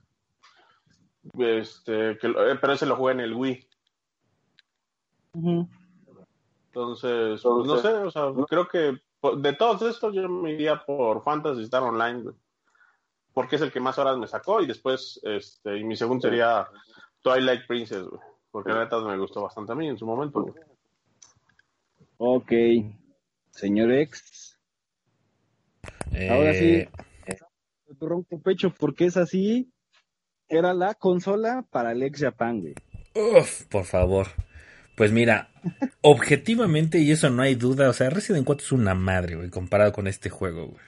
[1.38, 3.68] Este, que, eh, pero ese lo jugué en el Wii.
[6.66, 8.98] Entonces, pues, no sé, o sea, creo que
[9.36, 12.34] de todos estos yo me iría por Fantasy Star Online, güey.
[13.32, 16.68] Porque es el que más horas me sacó y después, este, y mi segundo sería
[17.22, 18.20] Twilight Princess, güey.
[18.54, 20.54] Porque la neta me gustó bastante a mí en su momento.
[22.18, 22.52] Ok.
[23.50, 24.56] Señor X,
[26.30, 26.86] ahora sí,
[27.26, 27.36] Eh,
[27.98, 29.72] tu ronco pecho, porque es así.
[30.48, 32.74] Era la consola para el Ex Japan, güey.
[33.16, 34.28] uf, por favor.
[34.94, 35.48] Pues mira,
[36.02, 39.92] objetivamente, y eso no hay duda, o sea, Resident 4 es una madre, güey, comparado
[39.92, 40.84] con este juego, güey.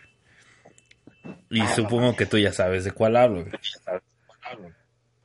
[1.51, 3.55] Y supongo que tú ya sabes de cuál hablo, güey.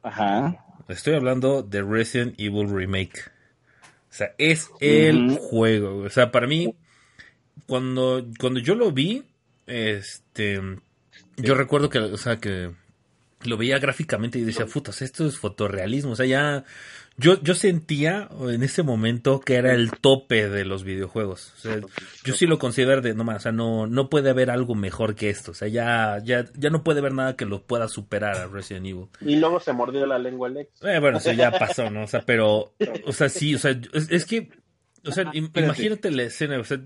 [0.02, 0.66] Ajá.
[0.94, 3.20] Estoy hablando de Resident Evil Remake.
[4.10, 6.00] O sea, es el juego.
[6.00, 6.76] O sea, para mí,
[7.66, 9.24] cuando, cuando yo lo vi,
[9.68, 10.60] este,
[11.38, 12.72] yo recuerdo que, o sea, que
[13.44, 16.12] lo veía gráficamente y decía, putas, esto es fotorrealismo.
[16.12, 16.66] O sea, ya,
[17.22, 21.53] yo, yo sentía en ese momento que era el tope de los videojuegos.
[21.57, 21.80] O sea,
[22.23, 25.15] yo sí lo considero de, no más, o sea, no, no puede haber algo mejor
[25.15, 25.52] que esto.
[25.52, 28.88] O sea, ya, ya, ya no puede haber nada que lo pueda superar a Resident
[28.88, 29.07] Evil.
[29.22, 30.84] Y luego se mordió la lengua el ex.
[30.84, 32.03] Eh, bueno, eso ya pasó, ¿no?
[32.03, 32.73] O sea, pero,
[33.06, 34.49] o sea, sí, o sea, es, es que,
[35.06, 35.60] o sea, espérate.
[35.60, 36.81] imagínate la escena, o sea,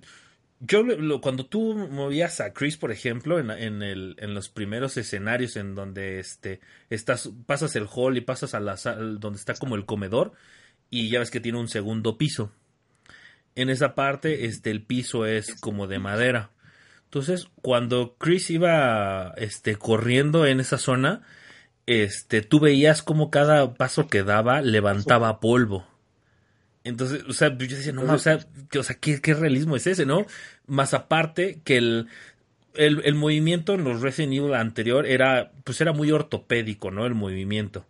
[0.60, 4.98] yo lo- cuando tú movías a Chris, por ejemplo, en, en, el, en los primeros
[4.98, 6.60] escenarios en donde este
[6.90, 10.34] estás, pasas el hall y pasas a la sala donde está como el comedor
[10.90, 12.52] y ya ves que tiene un segundo piso.
[13.56, 16.52] En esa parte, este, el piso es como de madera.
[17.06, 21.22] Entonces, cuando Chris iba este, corriendo en esa zona,
[21.86, 25.88] este, tú veías como cada paso que daba levantaba polvo.
[26.86, 28.40] Entonces, o sea, yo decía, no, ma, o sea,
[28.70, 30.26] que- o sea ¿qué, qué realismo es ese, no?
[30.68, 32.08] Más aparte que el,
[32.76, 37.06] el, el movimiento en los Resident Evil anterior era, pues era muy ortopédico, ¿no?
[37.06, 37.86] El movimiento.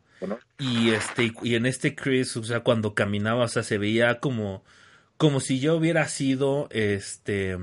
[0.59, 4.63] Y este, y en este Chris, o sea, cuando caminaba, o sea, se veía como,
[5.17, 7.57] como si yo hubiera sido, este,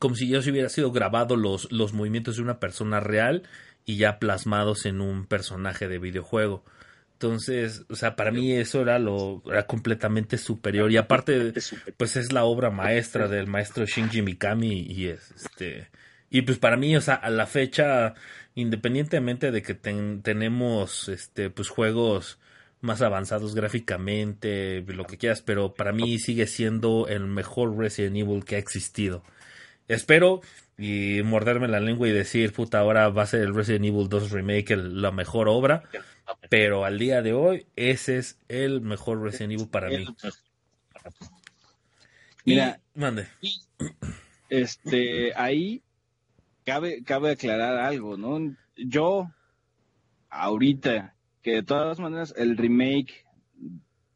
[0.00, 3.44] como si yo se hubiera sido grabado los, los movimientos de una persona real
[3.84, 6.64] y ya plasmados en un personaje de videojuego.
[7.20, 11.52] Entonces, o sea, para mí eso era lo era completamente superior y aparte
[11.96, 15.88] pues es la obra maestra del maestro Shinji Mikami y es este
[16.30, 18.14] y pues para mí, o sea, a la fecha
[18.54, 22.38] independientemente de que ten- tenemos este pues juegos
[22.80, 28.44] más avanzados gráficamente, lo que quieras, pero para mí sigue siendo el mejor Resident Evil
[28.44, 29.24] que ha existido.
[29.88, 30.40] Espero
[30.78, 34.30] y morderme la lengua y decir, puta, ahora va a ser el Resident Evil 2
[34.30, 35.82] Remake el- la mejor obra,
[36.48, 40.06] pero al día de hoy ese es el mejor Resident Evil para mí.
[42.44, 43.26] Mira, Y- mande.
[44.48, 45.82] este, ahí
[46.64, 48.54] cabe, cabe aclarar algo, ¿no?
[48.76, 49.30] Yo,
[50.30, 53.24] ahorita, que de todas maneras el remake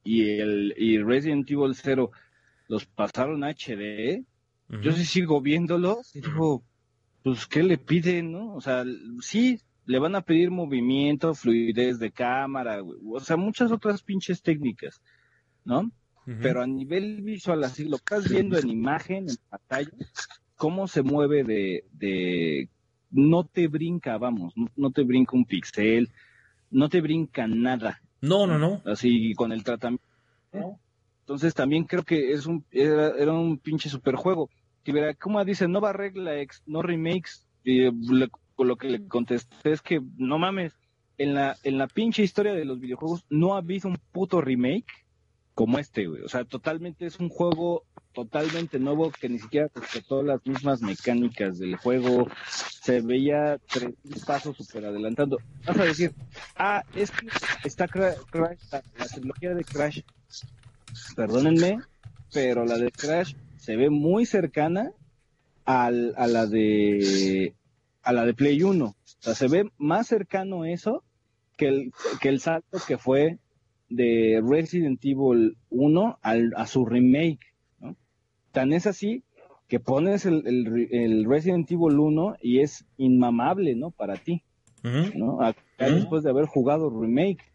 [0.05, 2.11] y el y Resident Evil 0
[2.69, 4.25] los pasaron a HD,
[4.81, 6.63] yo sí sigo viéndolos y digo,
[7.23, 8.55] pues, ¿qué le piden, no?
[8.55, 8.85] O sea,
[9.21, 14.43] sí, le van a pedir movimiento, fluidez de cámara, güey, o sea, muchas otras pinches
[14.43, 15.03] técnicas,
[15.65, 15.91] ¿no?
[16.41, 19.91] Pero a nivel visual, así lo estás viendo en imagen, en pantalla,
[20.55, 22.69] cómo se mueve de, de
[23.11, 26.11] no te brinca, vamos, no, no te brinca un pixel,
[26.71, 28.81] no te brinca nada, No, no, no.
[28.87, 30.07] así con el tratamiento.
[31.21, 34.49] Entonces también creo que es un era, era un pinche superjuego.
[34.85, 37.47] Que verá, como dice, nueva regla ex, no remakes.
[37.65, 37.93] Y eh,
[38.55, 40.73] con lo que le contesté es que no mames,
[41.19, 44.87] en la en la pinche historia de los videojuegos no ha habido un puto remake
[45.55, 46.23] como este, güey.
[46.23, 51.59] O sea, totalmente es un juego totalmente nuevo que ni siquiera respetó las mismas mecánicas
[51.59, 52.29] del juego.
[52.83, 53.95] Se veía tres
[54.27, 55.39] pasos super adelantando.
[55.65, 56.13] Vas a decir,
[56.57, 57.27] ah, es que
[57.65, 60.01] está Cra- Crash, la, la trilogía de Crash.
[61.17, 61.79] Perdónenme,
[62.33, 64.91] pero la de Crash se ve muy cercana
[65.65, 67.55] al, a la de
[68.03, 68.85] a la de Play 1.
[68.85, 71.05] O sea, se ve más cercano eso
[71.57, 73.39] que el, que el salto que fue
[73.89, 77.55] de Resident Evil 1 al, a su remake.
[77.79, 77.97] ¿no?
[78.51, 79.23] Tan es así
[79.69, 83.93] que pones el, el, el Resident Evil 1 y es inmamable, ¿no?
[83.93, 84.43] Para ti.
[85.15, 85.41] ¿no?
[85.41, 87.52] Acá después de haber jugado remake.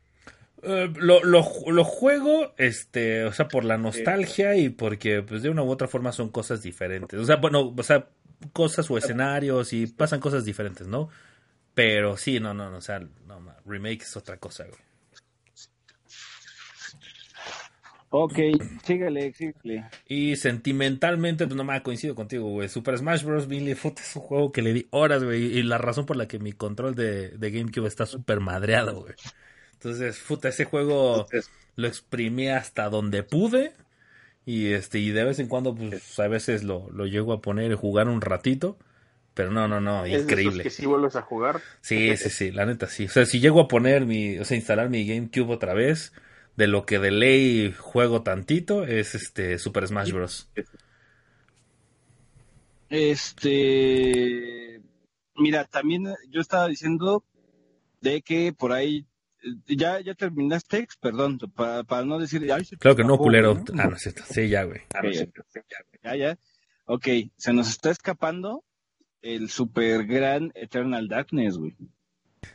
[0.64, 5.50] Eh, lo, lo, lo juego, este, o sea, por la nostalgia y porque, pues, de
[5.50, 7.20] una u otra forma son cosas diferentes.
[7.20, 8.10] O sea, bueno, o sea,
[8.54, 11.10] cosas o escenarios y pasan cosas diferentes, ¿no?
[11.74, 14.80] Pero sí, no, no, no, o sea, no, ma, remake es otra cosa, güey.
[18.10, 18.40] Ok,
[18.86, 19.86] síguele, síguele.
[20.08, 22.70] Y sentimentalmente, pues no me coincido contigo, güey.
[22.70, 23.48] Super Smash Bros.
[23.50, 25.58] Melee Foot es un juego que le di horas, güey.
[25.58, 29.14] Y la razón por la que mi control de, de GameCube está súper madreado, güey.
[29.78, 31.28] Entonces, puta, ese juego
[31.76, 33.74] lo exprimí hasta donde pude.
[34.46, 37.72] Y este, y de vez en cuando, pues a veces lo, lo llego a poner
[37.72, 38.78] y jugar un ratito.
[39.34, 40.64] Pero no, no, no, Es de esos increíble.
[40.64, 41.62] que si vuelves a jugar.
[41.82, 43.06] Sí, sí, sí, la neta sí.
[43.06, 46.12] O sea, si llego a poner mi, o sea, instalar mi GameCube otra vez,
[46.56, 50.50] de lo que de ley juego tantito, es este Super Smash Bros.
[52.90, 54.82] Este,
[55.36, 57.24] mira, también yo estaba diciendo
[58.02, 59.06] de que por ahí
[59.68, 63.56] ya ya terminaste, perdón, para, para no decir, ay, Claro que no, culero.
[63.56, 63.82] ¿no?
[63.82, 64.24] Ah, no es cierto.
[64.30, 64.82] Sí, ya, güey.
[64.90, 65.30] Ok,
[66.04, 66.40] ya, ya.
[66.86, 68.64] Ok, se nos está escapando
[69.22, 71.76] el super gran Eternal Darkness, güey.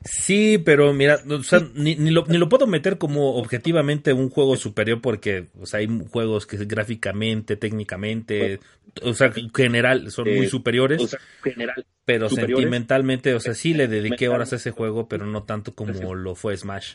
[0.05, 4.31] Sí, pero mira, o sea, ni, ni, lo, ni lo puedo meter como objetivamente un
[4.31, 8.61] juego superior porque o sea, hay juegos que gráficamente, técnicamente,
[9.03, 11.87] o sea, en general son muy Eh, superiores, o sea, general.
[12.05, 12.57] pero superiores.
[12.63, 16.35] sentimentalmente, o sea, sí le dediqué horas a ese juego, pero no tanto como lo
[16.35, 16.95] fue Smash.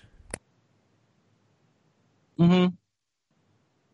[2.38, 2.74] Ujú.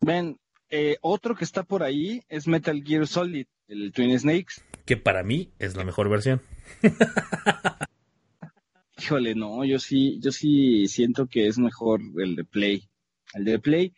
[0.00, 0.38] Ven,
[0.70, 4.56] eh, otro que está por ahí es Metal Gear Solid, el Twin Snakes.
[4.84, 6.42] Que para mí es la mejor versión.
[8.96, 12.88] Híjole, no, yo sí, yo sí siento que es mejor el de Play.
[13.34, 13.94] El de Play,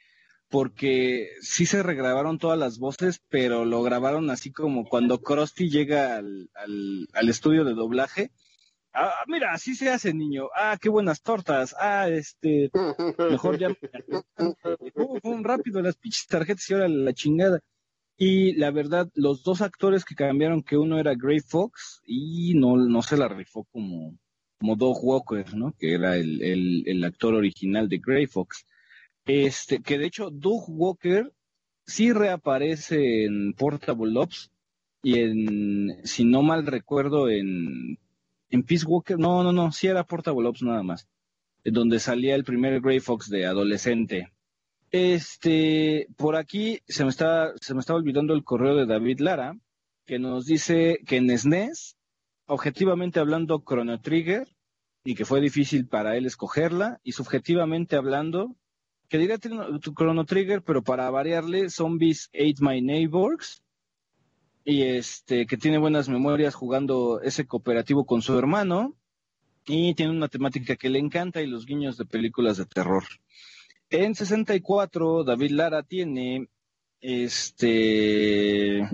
[0.49, 6.17] porque sí se regrabaron todas las voces, pero lo grabaron así como cuando Krusty llega
[6.17, 8.31] al, al, al estudio de doblaje.
[8.99, 10.49] Ah, mira, así se hace, niño.
[10.57, 11.75] Ah, qué buenas tortas.
[11.79, 12.71] Ah, este,
[13.31, 13.69] mejor ya.
[14.39, 17.61] Uh, fue un rápido las pinches tarjetas y ahora la chingada.
[18.17, 22.79] Y la verdad, los dos actores que cambiaron, que uno era Gray Fox y no,
[22.79, 24.17] no se la rifó como,
[24.59, 25.75] como Doug Walker, ¿no?
[25.79, 28.67] Que era el, actor original de Gray Fox.
[29.25, 31.33] Este, que de hecho, Doug Walker
[31.85, 34.51] sí reaparece en Portable Ops
[35.03, 37.99] y en, si no mal recuerdo, en,
[38.51, 41.09] en Peace Walker, no, no, no, sí era Portable Ops nada más,
[41.65, 44.33] donde salía el primer Gray Fox de adolescente.
[44.91, 49.59] Este, por aquí se me está, se me olvidando el correo de David Lara,
[50.07, 51.97] que nos dice que en SNES,
[52.47, 54.49] objetivamente hablando, Chrono Trigger,
[55.05, 58.57] y que fue difícil para él escogerla, y subjetivamente hablando,
[59.09, 63.63] que diría Chrono Trigger, pero para variarle, Zombies Ate My Neighbors,
[64.65, 68.97] y este, que tiene buenas memorias jugando ese cooperativo con su hermano,
[69.67, 73.05] y tiene una temática que le encanta y los guiños de películas de terror.
[73.91, 76.49] En 64, David Lara tiene
[77.01, 78.89] este.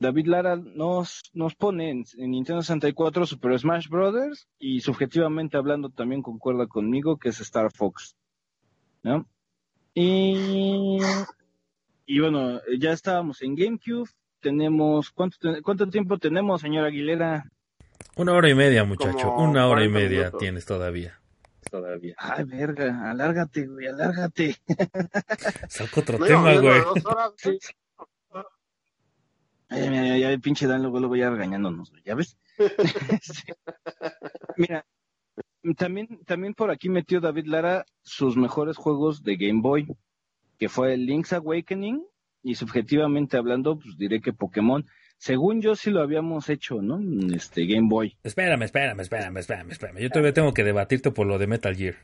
[0.00, 5.90] David Lara nos, nos pone en, en Nintendo 64 Super Smash Brothers y subjetivamente hablando
[5.90, 8.16] también concuerda conmigo que es Star Fox.
[9.02, 9.26] ¿no?
[9.94, 10.98] Y,
[12.06, 14.08] y bueno, ya estábamos en GameCube.
[14.40, 17.50] Tenemos, ¿cuánto, te- ¿cuánto tiempo tenemos, señor Aguilera?
[18.16, 19.18] Una hora y media, muchacho.
[19.34, 20.40] Como Una hora y 40 media minutos.
[20.40, 21.20] todavía todavía.
[21.70, 22.14] Todavía.
[22.18, 24.56] Ay, verga, alárgate, güey, alárgate.
[25.68, 26.80] Saco otro No tema, güey.
[26.80, 27.32] dos horas.
[27.36, 27.58] Sí.
[29.68, 32.36] Ay, mira, ya el pinche Dan luego, luego ya regañándonos, ¿ya ves?
[33.22, 33.54] Este,
[34.56, 34.84] mira,
[35.76, 39.86] también, también por aquí metió David Lara sus mejores juegos de Game Boy,
[40.58, 42.04] que fue el Link's Awakening,
[42.42, 44.86] y subjetivamente hablando, pues diré que Pokémon.
[45.18, 47.00] Según yo sí lo habíamos hecho, ¿no?
[47.34, 48.16] Este Game Boy.
[48.22, 49.98] Espérame, espérame, espérame, espérame, espérame.
[50.00, 51.96] Yo todavía tengo que debatirte por lo de Metal Gear.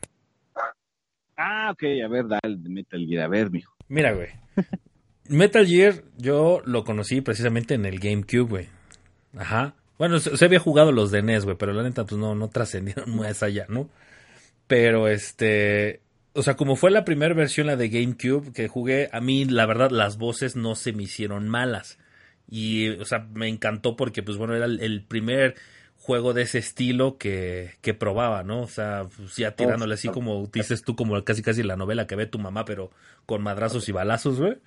[1.36, 3.74] Ah, ok, a ver, dale, de Metal Gear, a ver, mijo.
[3.88, 4.28] Mira, güey.
[5.28, 8.68] Metal Gear yo lo conocí precisamente en el GameCube, güey.
[9.36, 9.74] Ajá.
[9.98, 12.48] Bueno, se, se había jugado los de NES, güey, pero la neta, pues no, no
[12.48, 13.88] trascendieron más allá, ¿no?
[14.66, 16.00] Pero este.
[16.32, 19.66] O sea, como fue la primera versión, la de GameCube, que jugué, a mí, la
[19.66, 21.98] verdad, las voces no se me hicieron malas.
[22.50, 25.54] Y, o sea, me encantó porque, pues bueno, era el, el primer
[26.04, 28.60] juego de ese estilo que, que probaba, ¿no?
[28.60, 32.14] O sea, pues, ya tirándole así como dices tú, como casi casi la novela que
[32.14, 32.90] ve tu mamá, pero
[33.24, 34.58] con madrazos y balazos, güey.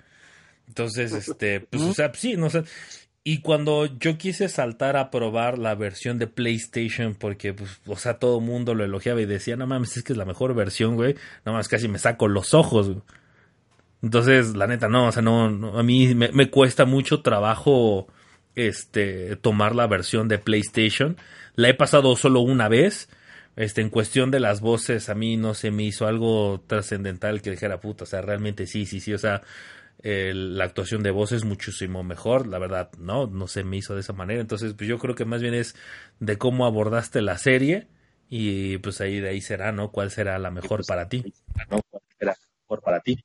[0.68, 2.62] Entonces, este, pues, o sea, sí, no sé.
[3.24, 8.18] Y cuando yo quise saltar a probar la versión de PlayStation, porque, pues, o sea,
[8.18, 10.96] todo el mundo lo elogiaba y decía, no mames, es que es la mejor versión,
[10.96, 11.14] güey.
[11.44, 13.02] No mames, casi me saco los ojos, güey.
[14.00, 18.06] Entonces, la neta, no, o sea, no, no, a mí me, me cuesta mucho trabajo,
[18.54, 21.16] este, tomar la versión de PlayStation.
[21.54, 23.08] La he pasado solo una vez.
[23.56, 27.50] Este, en cuestión de las voces, a mí no se me hizo algo trascendental que
[27.50, 29.42] dijera, puta, o sea, realmente sí, sí, sí, o sea,
[30.02, 33.94] el- la actuación de voz es muchísimo mejor, la verdad, no, no se me hizo
[33.94, 34.40] de esa manera.
[34.40, 35.74] Entonces, pues yo creo que más bien es
[36.20, 37.88] de cómo abordaste la serie
[38.28, 39.90] y pues ahí de ahí será, ¿no?
[39.90, 41.24] ¿Cuál será la mejor para ti?
[41.70, 41.80] No,
[42.18, 43.18] era mejor para ti.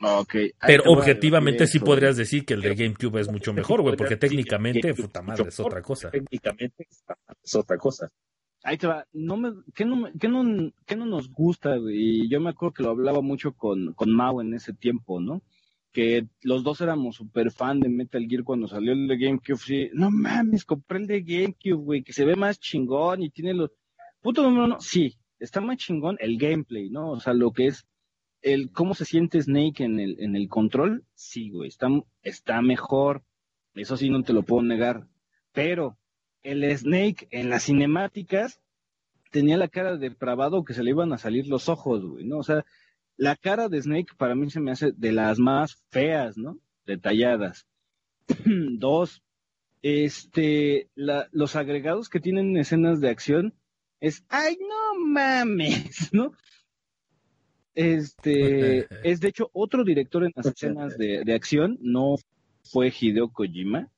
[0.00, 0.34] Ok.
[0.34, 4.16] ahí Pero objetivamente sí podrías decir que el de GameCube es mucho mejor, güey, porque
[4.16, 6.10] técnicamente, GameCube puta madre, es otra cosa.
[6.10, 6.86] técnicamente
[7.42, 8.10] es otra cosa.
[8.62, 9.06] Ahí te va.
[9.12, 12.22] No me, ¿qué, no, me- qué, no, qué no nos gusta, güey?
[12.24, 15.42] Y yo me acuerdo que lo hablaba mucho con, con Mao en ese tiempo, ¿no?
[15.94, 19.56] Que los dos éramos súper fan de Metal Gear cuando salió el de GameCube.
[19.56, 23.54] Sí, no mames, compré el de GameCube, güey, que se ve más chingón y tiene
[23.54, 23.70] los...
[24.20, 27.12] Puto número uno, sí, está más chingón el gameplay, ¿no?
[27.12, 27.86] O sea, lo que es
[28.42, 31.88] el cómo se siente Snake en el, en el control, sí, güey, está,
[32.22, 33.22] está mejor.
[33.74, 35.06] Eso sí, no te lo puedo negar.
[35.52, 35.96] Pero
[36.42, 38.60] el Snake en las cinemáticas
[39.30, 42.38] tenía la cara de depravado que se le iban a salir los ojos, güey, ¿no?
[42.38, 42.64] O sea,
[43.16, 46.58] la cara de Snake para mí se me hace de las más feas, ¿no?
[46.86, 47.66] Detalladas.
[48.44, 49.22] Dos,
[49.82, 53.54] este, la- los agregados que tienen escenas de acción
[54.00, 56.32] es, ay, no mames, ¿no?
[57.74, 62.16] Este, es de hecho otro director en las escenas de, de acción, no
[62.62, 63.88] fue Hideo Kojima,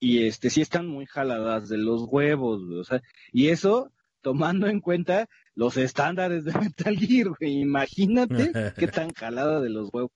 [0.00, 3.92] y este, sí están muy jaladas de los huevos, o sea, y eso
[4.22, 9.92] tomando en cuenta los estándares de Metal Gear, güey, imagínate qué tan jalada de los
[9.92, 10.12] huevos.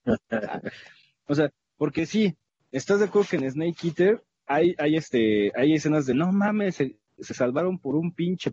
[1.26, 2.36] o sea, porque sí,
[2.70, 6.76] ¿estás de acuerdo que en Snake Eater hay, hay este, hay escenas de no mames,
[6.76, 8.52] se, se salvaron por un pinche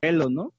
[0.00, 0.52] pelo, ¿no?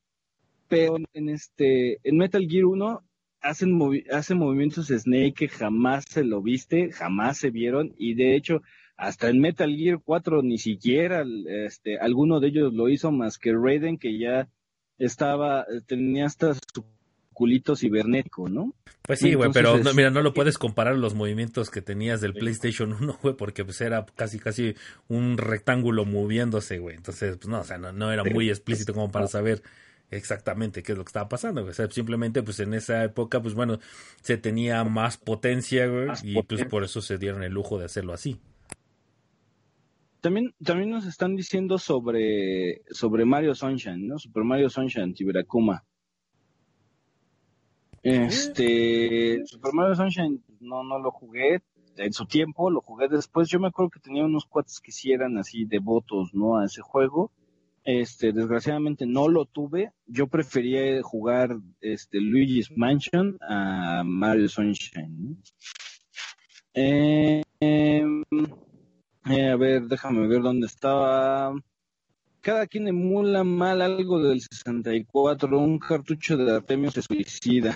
[0.67, 3.03] Pero en este, en Metal Gear 1
[3.41, 8.35] hacen, movi hacen movimientos Snake que jamás se lo viste, jamás se vieron, y de
[8.35, 8.61] hecho,
[8.95, 11.25] hasta en Metal Gear 4 ni siquiera
[11.65, 14.47] este, alguno de ellos lo hizo más que Raiden, que ya
[15.01, 16.85] estaba, tenía hasta su
[17.33, 18.73] culito cibernético, ¿no?
[19.01, 22.33] Pues sí, güey, pero no, mira, no lo puedes comparar los movimientos que tenías del
[22.33, 24.75] PlayStation 1, güey, porque pues era casi casi
[25.07, 26.95] un rectángulo moviéndose, güey.
[26.95, 29.63] Entonces, pues no, o sea, no, no era muy explícito como para saber
[30.11, 31.71] exactamente qué es lo que estaba pasando, güey.
[31.71, 33.79] O sea, simplemente pues en esa época, pues bueno,
[34.21, 38.13] se tenía más potencia, güey, y pues por eso se dieron el lujo de hacerlo
[38.13, 38.39] así.
[40.21, 44.19] También, también nos están diciendo sobre, sobre Mario Sunshine, ¿no?
[44.19, 45.83] Super Mario Sunshine, Tiberakuma.
[48.03, 51.61] Este, Super Mario Sunshine no, no lo jugué
[51.97, 53.49] en su tiempo, lo jugué después.
[53.49, 56.57] Yo me acuerdo que tenía unos cuates que sí eran así devotos, ¿no?
[56.57, 57.31] A ese juego.
[57.83, 59.91] Este, desgraciadamente no lo tuve.
[60.05, 65.17] Yo prefería jugar este Luigi's Mansion a Mario Sunshine.
[65.17, 65.37] ¿no?
[66.75, 67.41] Eh,
[69.29, 71.53] eh, a ver, déjame ver dónde estaba.
[72.41, 75.59] Cada quien emula mal algo del 64.
[75.59, 77.75] Un cartucho de Artemio se suicida.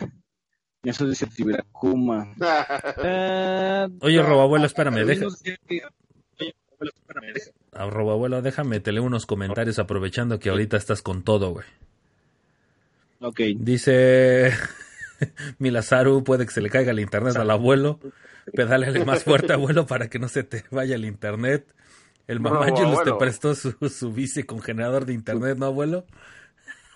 [0.83, 2.33] Eso dice Tiberakuma.
[3.03, 5.25] Eh, Oye, Robabuelo, espérame, deja,
[5.67, 5.89] deja-
[7.73, 11.65] ah, Robabuelo, déjame, te leo unos comentarios aprovechando que ahorita estás con todo, güey.
[13.21, 13.39] Ok.
[13.57, 14.51] Dice
[15.59, 17.99] Milazaru, puede que se le caiga el internet al abuelo.
[18.53, 21.73] Pedálale más fuerte, abuelo, para que no se te vaya el internet.
[22.27, 26.05] El No, mamá Angelus te prestó su, su bici con generador de internet, ¿no, abuelo?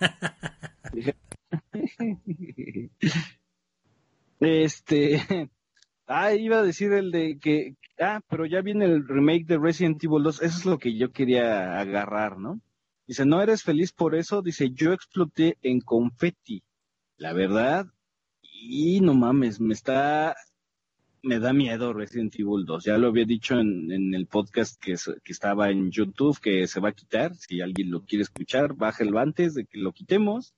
[4.40, 5.50] Este.
[6.06, 7.76] Ah, iba a decir el de que.
[8.00, 10.42] Ah, pero ya viene el remake de Resident Evil 2.
[10.42, 12.60] Eso es lo que yo quería agarrar, ¿no?
[13.06, 14.42] Dice, ¿no eres feliz por eso?
[14.42, 16.62] Dice, yo exploté en confetti.
[17.16, 17.86] La verdad.
[18.42, 20.34] Y no mames, me está.
[21.22, 22.84] Me da miedo Resident Evil 2.
[22.84, 26.80] Ya lo había dicho en, en el podcast que, que estaba en YouTube, que se
[26.80, 27.34] va a quitar.
[27.36, 30.54] Si alguien lo quiere escuchar, bájelo antes de que lo quitemos.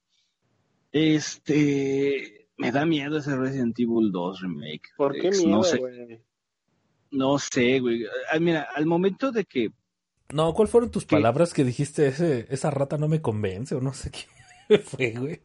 [0.93, 2.47] Este.
[2.59, 4.83] Me da miedo ese Resident Evil 2 remake.
[4.97, 6.21] ¿Por qué miedo, No sé, güey?
[7.11, 8.05] no sé, güey.
[8.33, 9.71] Ah, mira, al momento de que
[10.33, 11.17] No, ¿cuáles fueron tus ¿Qué?
[11.17, 12.07] palabras que dijiste?
[12.07, 15.41] Ese, esa rata no me convence o no sé qué fue, güey.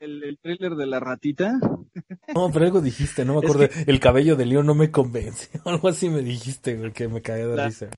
[0.00, 0.38] El, el
[0.76, 1.58] de la ratita,
[2.34, 3.74] No, pero algo dijiste, no me Es acuerdo.
[3.86, 5.48] El cabello de León no me convence.
[5.64, 7.90] Algo así me dijiste, güey, que me caía de La- risa.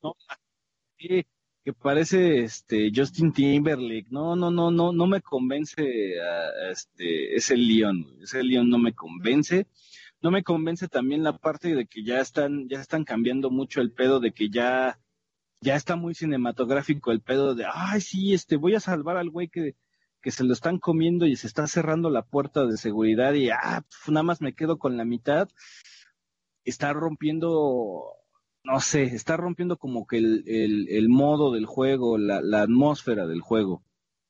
[0.99, 1.25] sí,
[1.65, 4.07] que parece este Justin Timberlake.
[4.11, 5.83] No, no, no, no, no me convence
[6.21, 8.07] a- este ese güey.
[8.23, 9.67] Ese Leon no me convence.
[10.23, 13.91] No me convence también la parte de que ya están, ya están cambiando mucho el
[13.91, 14.99] pedo de que ya,
[15.63, 19.49] ya está muy cinematográfico el pedo de, ay, sí, este, voy a salvar al güey
[19.49, 19.77] que,
[20.21, 23.83] que se lo están comiendo y se está cerrando la puerta de seguridad y, ah,
[23.89, 25.49] pf, nada más me quedo con la mitad.
[26.65, 28.05] Está rompiendo,
[28.65, 30.45] no sé, está rompiendo como que el,
[30.89, 33.83] el, modo del juego, la, atmósfera del juego.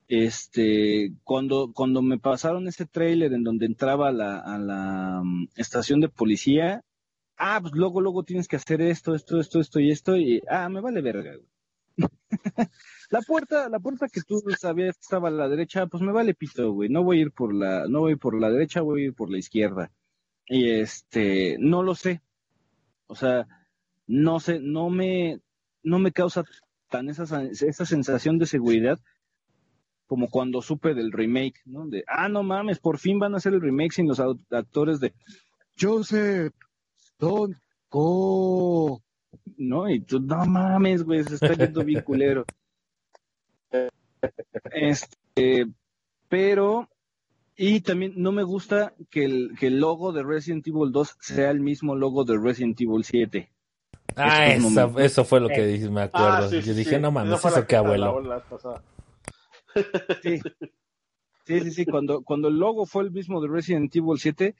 [0.09, 6.01] Este, cuando, cuando me pasaron ese tráiler en donde entraba la, a la mm, estación
[6.01, 6.83] de policía,
[7.37, 10.69] ah, pues luego, luego tienes que hacer esto, esto, esto, esto y esto, y ah,
[10.69, 11.33] me vale verga.
[13.11, 16.35] la puerta, la puerta que tú sabías que estaba a la derecha, pues me vale
[16.35, 16.89] pito, güey.
[16.89, 19.31] No voy a ir por la, no voy por la derecha, voy a ir por
[19.31, 19.91] la izquierda.
[20.47, 22.23] Y este, no lo sé.
[23.07, 23.47] O sea,
[24.07, 25.41] no sé, no me,
[25.83, 26.45] no me causa
[26.89, 28.99] tan esa, esa sensación de seguridad
[30.07, 31.87] como cuando supe del remake, ¿no?
[31.87, 35.15] De, ah, no mames, por fin van a hacer el remake sin los actores de
[35.81, 36.53] Joseph,
[37.17, 37.57] Don,
[37.89, 39.01] Go,
[39.57, 39.89] ¿no?
[39.89, 42.45] Y tú, no mames, güey, se está yendo bien culero.
[44.73, 45.67] Este,
[46.29, 46.89] pero,
[47.57, 51.51] y también no me gusta que el, que el logo de Resident Evil 2 sea
[51.51, 53.51] el mismo logo de Resident Evil 7.
[54.17, 55.03] Ah, esa- momentos.
[55.03, 56.29] eso fue lo que dije, me acuerdo.
[56.47, 57.01] Ah, sí, Yo sí, dije, sí.
[57.01, 58.21] no mames, eso qué abuelo.
[58.21, 58.43] la
[60.23, 60.41] sí,
[61.47, 61.87] sí, sí.
[61.87, 64.55] Cuando, cuando el logo fue el mismo de Resident Evil 7,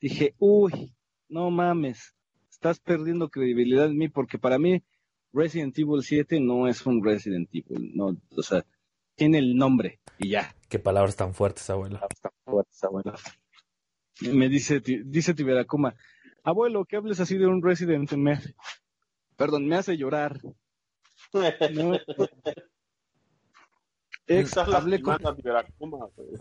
[0.00, 0.94] dije, uy,
[1.28, 2.14] no mames,
[2.62, 4.84] estás perdiendo credibilidad en mí, porque para mí
[5.32, 8.64] Resident Evil 7 no es un Resident Evil, no, o sea,
[9.16, 10.54] tiene el nombre y ya.
[10.68, 11.98] Qué palabras tan fuertes, abuelo.
[14.20, 15.96] Me dice, Ti- dice Tiberacuma,
[16.44, 18.54] abuelo, que hables así de un Resident me hace-
[19.36, 20.40] perdón, me hace llorar.
[21.32, 21.98] No.
[24.28, 26.40] Ex, hablé con, güey.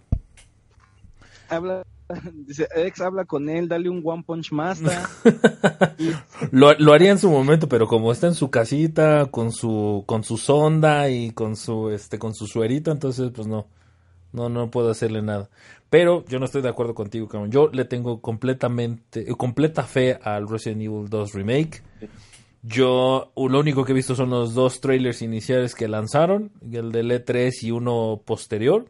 [1.50, 1.84] habla,
[2.34, 4.98] dice, ex, habla con él, dale un One Punch Master.
[6.52, 10.38] Lo, haría en su momento, pero como está en su casita, con su, con su
[10.38, 13.68] sonda y con su, este, con su suerito, entonces, pues no,
[14.32, 15.50] no, no puedo hacerle nada.
[15.90, 17.52] Pero yo no estoy de acuerdo contigo, cabrón.
[17.52, 21.84] Yo le tengo completamente, completa fe al Resident Evil 2 Remake.
[22.64, 27.12] Yo, lo único que he visto son los dos trailers iniciales que lanzaron, el del
[27.12, 28.86] E3 y uno posterior.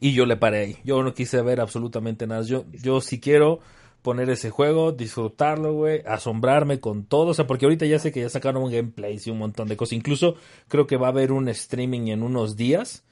[0.00, 0.76] Y yo le paré ahí.
[0.84, 2.42] Yo no quise ver absolutamente nada.
[2.42, 3.60] Yo, yo si quiero
[4.04, 7.28] poner ese juego, disfrutarlo, güey, asombrarme con todo.
[7.28, 9.78] O sea, porque ahorita ya sé que ya sacaron un gameplay y un montón de
[9.78, 9.94] cosas.
[9.94, 10.36] Incluso
[10.68, 13.02] creo que va a haber un streaming en unos días.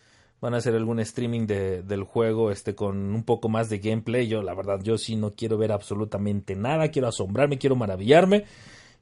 [0.42, 4.28] Van a hacer algún streaming de, del juego este con un poco más de gameplay.
[4.28, 6.88] Yo, la verdad, yo sí no quiero ver absolutamente nada.
[6.88, 8.44] Quiero asombrarme, quiero maravillarme.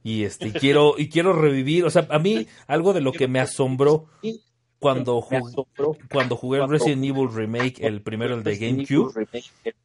[0.05, 1.85] Y este, quiero, y quiero revivir.
[1.87, 4.07] O sea, a mí, algo de lo que me asombró
[4.81, 5.41] cuando jugué,
[6.11, 9.13] cuando jugué el Resident Evil Remake, el primero, el de GameCube,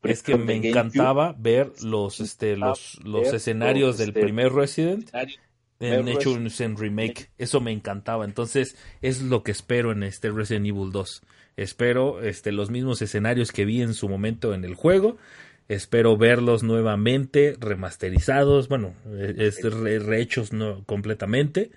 [0.04, 5.10] es que me encantaba ver los, este, los, los escenarios del primer Resident
[5.80, 7.30] en hechos en remake.
[7.38, 8.26] Eso me encantaba.
[8.26, 11.22] Entonces, es lo que espero en este Resident Evil 2.
[11.58, 15.18] Espero este, los mismos escenarios que vi en su momento en el juego.
[15.68, 18.94] Espero verlos nuevamente remasterizados, bueno,
[19.38, 21.72] este, re- rehechos no, completamente.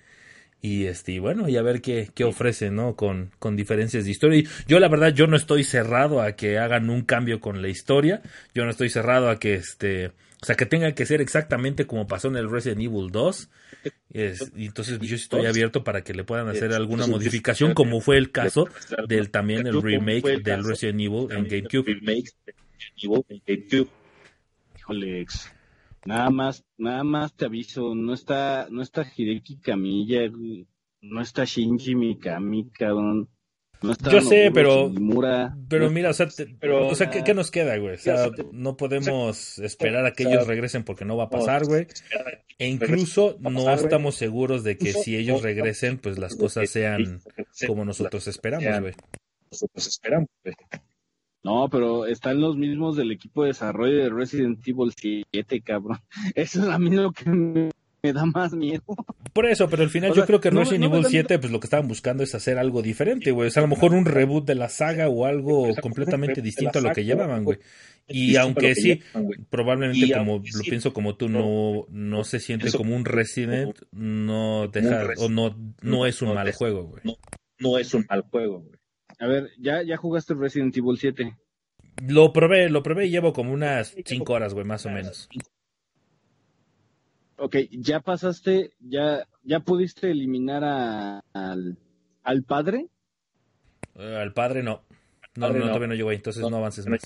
[0.61, 2.95] Y este, y bueno, y a ver qué, qué ofrece, ¿no?
[2.95, 4.39] Con, con diferencias de historia.
[4.39, 7.69] Y yo, la verdad, yo no estoy cerrado a que hagan un cambio con la
[7.69, 8.21] historia.
[8.53, 10.07] Yo no estoy cerrado a que este.
[10.41, 13.49] O sea, que tenga que ser exactamente como pasó en el Resident Evil 2.
[14.11, 18.17] Es- y entonces yo estoy abierto para que le puedan hacer alguna modificación, como fue
[18.17, 18.67] el caso
[19.07, 21.85] del también el remake del Resident Evil en GameCube.
[24.77, 25.51] Híjole, ex.
[26.05, 30.67] Nada más, nada más te aviso, no está, no está Hideki Kamiya, güey.
[31.01, 33.29] no está Shinji Mikami, cabrón.
[33.81, 35.55] No está Yo sé, pero- Shimura.
[35.69, 37.95] Pero No- mira, o sea, te- o sea ¿qué, qué nos queda, güey?
[37.95, 41.87] O sea, no podemos esperar a que ellos regresen porque no va a pasar, güey.
[42.57, 47.21] E incluso no estamos seguros de que si ellos regresen, pues las cosas sean
[47.67, 48.93] como nosotros esperamos, güey.
[51.43, 55.99] No, pero están los mismos del equipo de desarrollo de Resident Evil 7, cabrón.
[56.35, 57.69] Eso es a mí lo que me,
[58.03, 58.83] me da más miedo.
[59.31, 61.09] Por eso, pero al final O yo sea, creo que no- Resident no Evil da
[61.09, 63.47] 7, pues lo que estaban buscando es hacer algo diferente, güey.
[63.47, 66.81] O sea, a lo mejor un reboot de la saga o algo completamente distinto a
[66.81, 67.59] lo que llevaban, güey.
[68.11, 69.01] Y aunque sí,
[69.49, 75.09] probablemente como lo pienso como tú, no, no se siente como un Resident, no deja,
[75.17, 77.03] o no, no es un mal juego, güey.
[77.59, 78.78] no es un mal juego, güey.
[79.19, 81.37] A ver, ya, ya jugaste Resident Evil 7.
[82.07, 85.27] Lo probé, lo probé y llevo como unas 5 horas, güey, más o menos.
[87.37, 91.77] Ok, ya pasaste, ya, ya pudiste eliminar a- al,
[92.23, 92.87] al padre.
[93.95, 94.81] Eh, al padre no.
[95.35, 95.71] No, Padre no, no.
[95.71, 97.01] todavía no llegó ahí, entonces no avances más.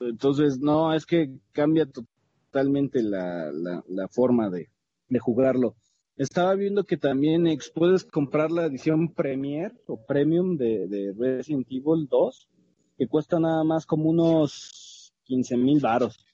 [0.00, 4.68] Entonces, no, es que cambia totalmente la, la, la forma de,
[5.08, 5.76] de jugarlo.
[6.16, 11.66] Estaba viendo que también ex, puedes comprar la edición Premier o Premium de, de Resident
[11.70, 12.48] Evil 2,
[12.96, 16.24] que cuesta nada más como unos 15 mil varos.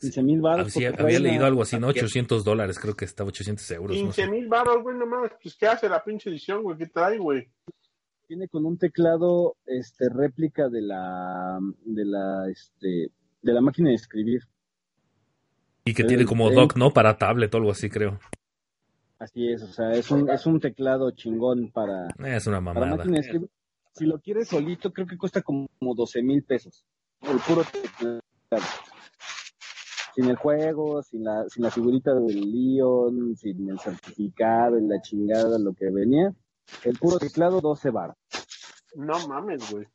[0.00, 0.76] 15 mil varos.
[0.76, 1.88] Había, porque había leído una- algo así, ¿no?
[1.88, 3.96] 800 dólares, creo que estaba 800 euros.
[3.96, 4.30] no 15 sé.
[4.30, 5.32] mil baros, güey, nomás.
[5.42, 6.76] Pues, ¿qué hace la pinche edición, güey?
[6.78, 7.48] ¿Qué trae, güey?
[8.28, 13.10] Viene con un teclado este réplica de la de la este
[13.42, 14.42] de la máquina de escribir.
[15.84, 16.92] Y que el- tiene como el- dock, ¿no?
[16.92, 18.18] Para tablet o algo así, creo.
[19.18, 22.96] Así es, o sea, es un es un teclado chingón para Es una para mamada.
[22.96, 23.48] máquina de escribir.
[23.92, 26.84] Si lo quieres solito, creo que cuesta como 12 mil pesos.
[27.22, 28.20] El puro teclado.
[30.14, 35.58] Sin el juego, sin la, sin la figurita del Leon, sin el certificado, la chingada,
[35.58, 36.32] lo que venía.
[36.84, 38.14] El puro teclado, 12 bar.
[38.96, 39.86] No mames, güey.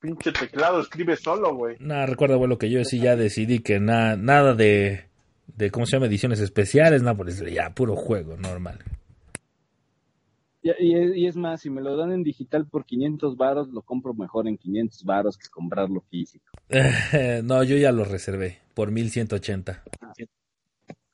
[0.00, 1.76] Pinche teclado, escribe solo, güey.
[1.78, 5.08] Nada, recuerda, abuelo, que yo sí ya decidí que na- nada de,
[5.46, 6.06] de, ¿cómo se llama?
[6.06, 8.78] Ediciones especiales, nada por eso, ya, puro juego, normal.
[10.62, 13.82] Y, y- y es más, si me lo dan en digital por 500 varos, lo
[13.82, 16.46] compro mejor en 500 varos que comprarlo físico.
[17.44, 19.82] no, yo ya lo reservé por 1180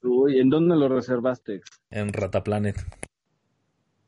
[0.02, 1.61] Uy, ¿en dónde lo reservaste?
[1.90, 2.77] en Rataplanet.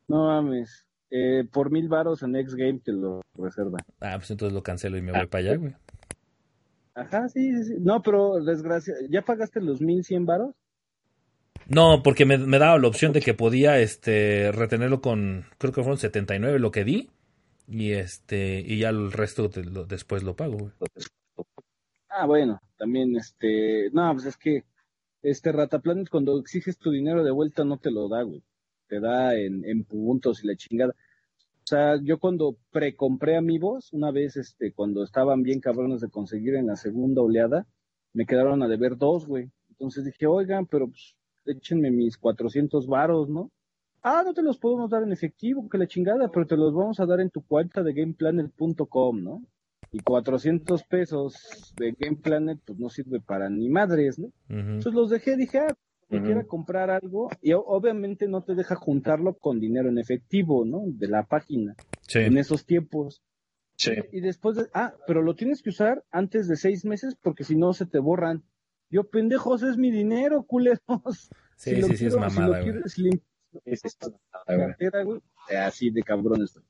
[0.09, 0.87] No mames.
[1.11, 3.79] Eh, por mil varos en X Game te lo reserva.
[4.01, 5.75] Ah, pues entonces lo cancelo y me voy para allá, güey.
[6.95, 7.75] Ajá, sí, sí, sí.
[7.81, 10.55] No, pero desgracia, ¿ya pagaste los 1100 varos?
[11.67, 15.83] No, porque me, me daba la opción de que podía este retenerlo con, creo que
[15.83, 17.11] fueron 79 lo que di.
[17.69, 20.73] Y este, y ya el resto te lo- después lo pago, güey.
[22.09, 24.65] Ah, bueno, también este, no, pues es que
[25.23, 28.43] este Rataplanet cuando exiges tu dinero de vuelta no te lo da, güey.
[28.89, 30.95] Te da en, en puntos y la chingada.
[31.63, 36.57] O sea, yo cuando precompré amigos, una vez este, cuando estaban bien cabrones de conseguir
[36.57, 37.67] en la segunda oleada,
[38.13, 39.51] me quedaron a deber dos, güey.
[39.71, 41.15] Entonces dije, oigan, pero pues
[41.47, 43.51] échenme mis 400 varos, ¿no?
[44.03, 46.99] Ah, no te los podemos dar en efectivo, que la chingada, pero te los vamos
[46.99, 49.43] a dar en tu cuenta de gameplanet.com, ¿no?
[49.93, 54.33] Y 400 pesos de Game Planet, pues no sirve para ni madres, ¿no?
[54.49, 55.77] Entonces los dejé, dije, ah,
[56.13, 60.83] que quiera comprar algo, y obviamente no te deja juntarlo con dinero en efectivo, ¿no?
[60.87, 62.21] De la página, Sí.
[62.21, 63.23] en esos tiempos.
[63.77, 63.93] Sí.
[64.13, 67.57] Y después, de, ah, pero lo tienes que usar antes de seis meses porque si
[67.57, 68.43] no se te borran.
[68.91, 70.81] Yo, pendejos, es mi dinero, culeros.
[71.57, 72.83] Sí, sí, sí, es quiero- mamada, güey.
[72.87, 73.09] si
[73.65, 74.59] Esa es la güey.
[74.69, 75.21] cartera, güey,
[75.67, 76.63] así de cabrón estoy.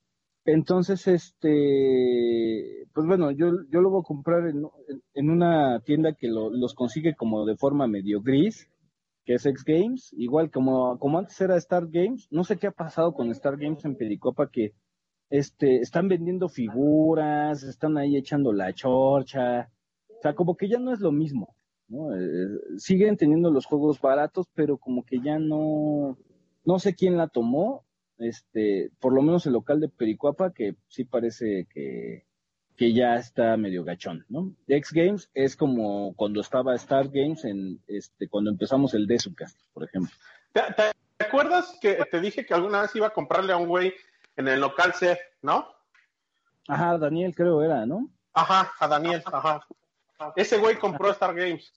[0.44, 6.14] Entonces, este, pues bueno, yo, yo lo voy a comprar en, en- en una tienda
[6.14, 8.68] que lo- los consigue como de forma medio gris,
[9.24, 12.72] que es X Games, igual como, como antes era Star Games, no sé qué ha
[12.72, 14.74] pasado con Star Games en Pericopa que
[15.30, 19.70] este, están vendiendo figuras, están ahí echando la chorcha,
[20.08, 21.56] o sea, como que ya no es lo mismo,
[21.88, 22.14] ¿no?
[22.14, 26.18] Eh, siguen teniendo los juegos baratos, pero como que ya no,
[26.64, 27.84] no sé quién la tomó,
[28.18, 32.24] este, por lo menos el local de Pericuapa, que sí parece que,
[32.76, 34.54] que ya está medio gachón, ¿no?
[34.66, 39.84] X Games es como cuando estaba Star Games en, este, cuando empezamos el Desucast, por
[39.84, 40.12] ejemplo.
[40.52, 40.62] ¿Te,
[41.16, 43.92] te acuerdas que te dije que alguna vez iba a comprarle a un güey
[44.36, 45.68] en el local C, ¿no?
[46.68, 48.10] Ajá, Daniel creo era, ¿no?
[48.32, 49.66] Ajá, a Daniel, ajá.
[50.36, 51.72] Ese güey compró Star Games.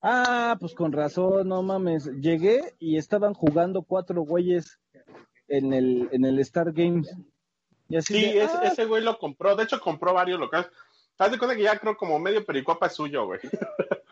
[0.00, 2.06] Ah, pues con razón, no mames.
[2.20, 4.78] Llegué y estaban jugando cuatro güeyes
[5.48, 7.14] en el, en el Star Games.
[7.88, 9.54] Y así Sí, de, ah, ese güey lo compró.
[9.56, 10.68] De hecho, compró varios locales.
[11.18, 13.40] Haz de cuenta que ya creo como medio pericuapa es suyo, güey.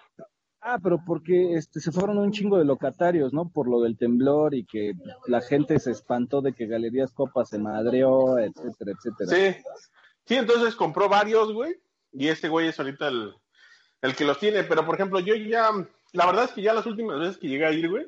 [0.60, 3.48] ah, pero porque este, se fueron un chingo de locatarios, ¿no?
[3.48, 4.92] Por lo del temblor y que
[5.26, 9.30] la gente se espantó de que Galerías Copa se madreó, etcétera, etcétera.
[9.30, 9.62] Sí.
[10.24, 11.74] Sí, entonces compró varios, güey.
[12.12, 13.34] Y este güey es ahorita el,
[14.02, 14.62] el que los tiene.
[14.64, 15.70] Pero, por ejemplo, yo ya...
[16.12, 18.06] La verdad es que ya las últimas veces que llegué a ir, güey,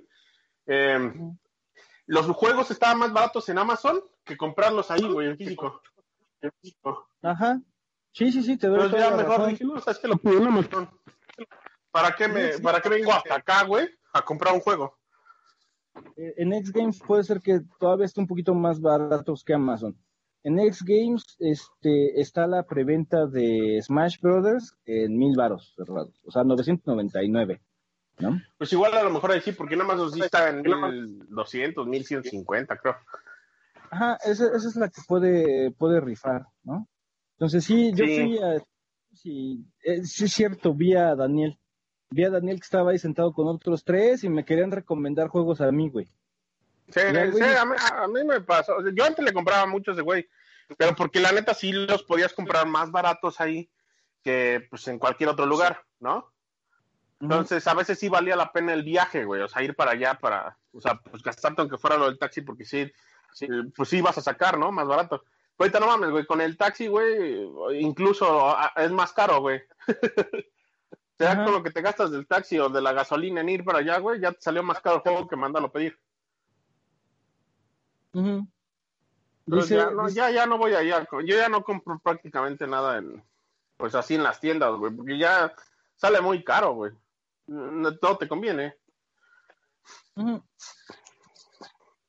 [0.67, 1.13] eh,
[2.07, 5.81] los juegos estaban más baratos en Amazon que comprarlos ahí, güey, en físico.
[6.41, 7.09] En físico.
[7.23, 7.61] Ajá.
[8.13, 9.51] Sí, sí, sí, te doy toda ya la mejor razón.
[9.51, 10.89] dije, no, sabes que lo pido en Amazon.
[11.91, 13.89] ¿Para qué, me, ¿Para qué vengo hasta acá, güey?
[14.13, 14.97] A comprar un juego.
[16.17, 19.97] Eh, En X Games puede ser que todavía esté un poquito más baratos que Amazon.
[20.45, 26.31] En X Games este, está la preventa de Smash Brothers en mil varos cerrados, o
[26.31, 27.63] sea, 999,
[28.19, 28.43] ¿no?
[28.59, 32.77] Pues igual a lo mejor ahí sí, porque nada más sí está en 1200, 1150,
[32.77, 32.97] creo.
[33.91, 36.89] Ajá, esa, esa es la que puede, puede rifar, ¿no?
[37.37, 38.15] Entonces sí, yo Sí.
[38.17, 38.63] fui a...
[39.13, 41.59] Sí, eh, sí es cierto, vi a Daniel.
[42.11, 45.61] Vi a Daniel que estaba ahí sentado con otros tres y me querían recomendar juegos
[45.61, 46.07] a mí, güey.
[46.89, 47.33] Sí, Ya, güey.
[47.33, 48.77] sí, a, mí, a mí me pasó.
[48.77, 50.27] O sea, Yo antes le compraba muchos de güey,
[50.77, 53.71] pero porque la neta sí los podías comprar más baratos ahí
[54.23, 56.33] que pues en cualquier otro lugar, ¿no?
[57.21, 60.19] Entonces, a veces sí valía la pena el viaje, güey, o sea, ir para allá
[60.21, 62.91] para, o sea, pues gastarte aunque fuera lo del taxi, porque sí,
[63.77, 64.71] pues sí vas a sacar, ¿no?
[64.73, 65.25] Más barato.
[65.59, 67.49] Ahorita no mames, güey, con el taxi, güey,
[67.81, 69.63] incluso ah, es más caro, güey.
[71.17, 71.45] Sea Ajá.
[71.45, 73.99] con lo que te gastas del taxi o de la gasolina en ir para allá,
[73.99, 75.97] güey, ya te salió más caro el juego que mandarlo a pedir.
[79.47, 81.07] Dice- ya, no, dice- ya, ya no voy allá.
[81.11, 83.23] Yo ya no compro prácticamente nada en,
[83.77, 85.55] pues así en las tiendas, güey, porque ya
[85.95, 86.93] sale muy caro, güey.
[87.47, 88.75] No todo te conviene.
[90.17, 90.43] Ujú.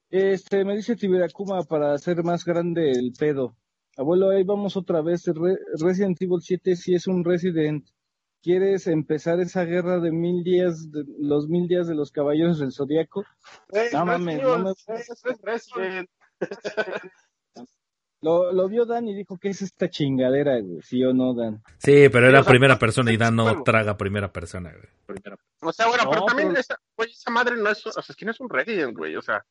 [0.09, 3.55] Este, me dice Tiberacuma para hacer más grande el pedo.
[3.97, 5.25] Abuelo, ahí vamos otra vez.
[5.27, 7.87] Re- Resident Evil 7 sí es un Resident.
[8.41, 12.71] ¿Quieres empezar esa guerra de mil días, de los mil días de los caballeros del
[12.71, 13.23] Zodíaco?
[13.93, 14.73] No mames, no me-
[15.41, 16.09] Resident.
[18.21, 20.81] Lo, lo vio Dan y dijo que es esta chingadera, güey.
[20.81, 21.61] ¿Sí o no, Dan?
[21.77, 25.19] Sí, pero era o sea, primera persona y Dan no traga primera persona, güey.
[25.61, 28.15] O sea, bueno, pero también pero- esa, güey, esa madre no es, o sea, es
[28.15, 29.45] que no es un Resident, güey, o sea,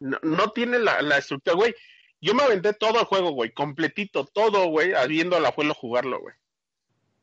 [0.00, 1.74] no, no tiene la, la estructura, güey.
[2.20, 6.34] Yo me aventé todo el juego, güey, completito, todo, güey, viendo al abuelo jugarlo, güey.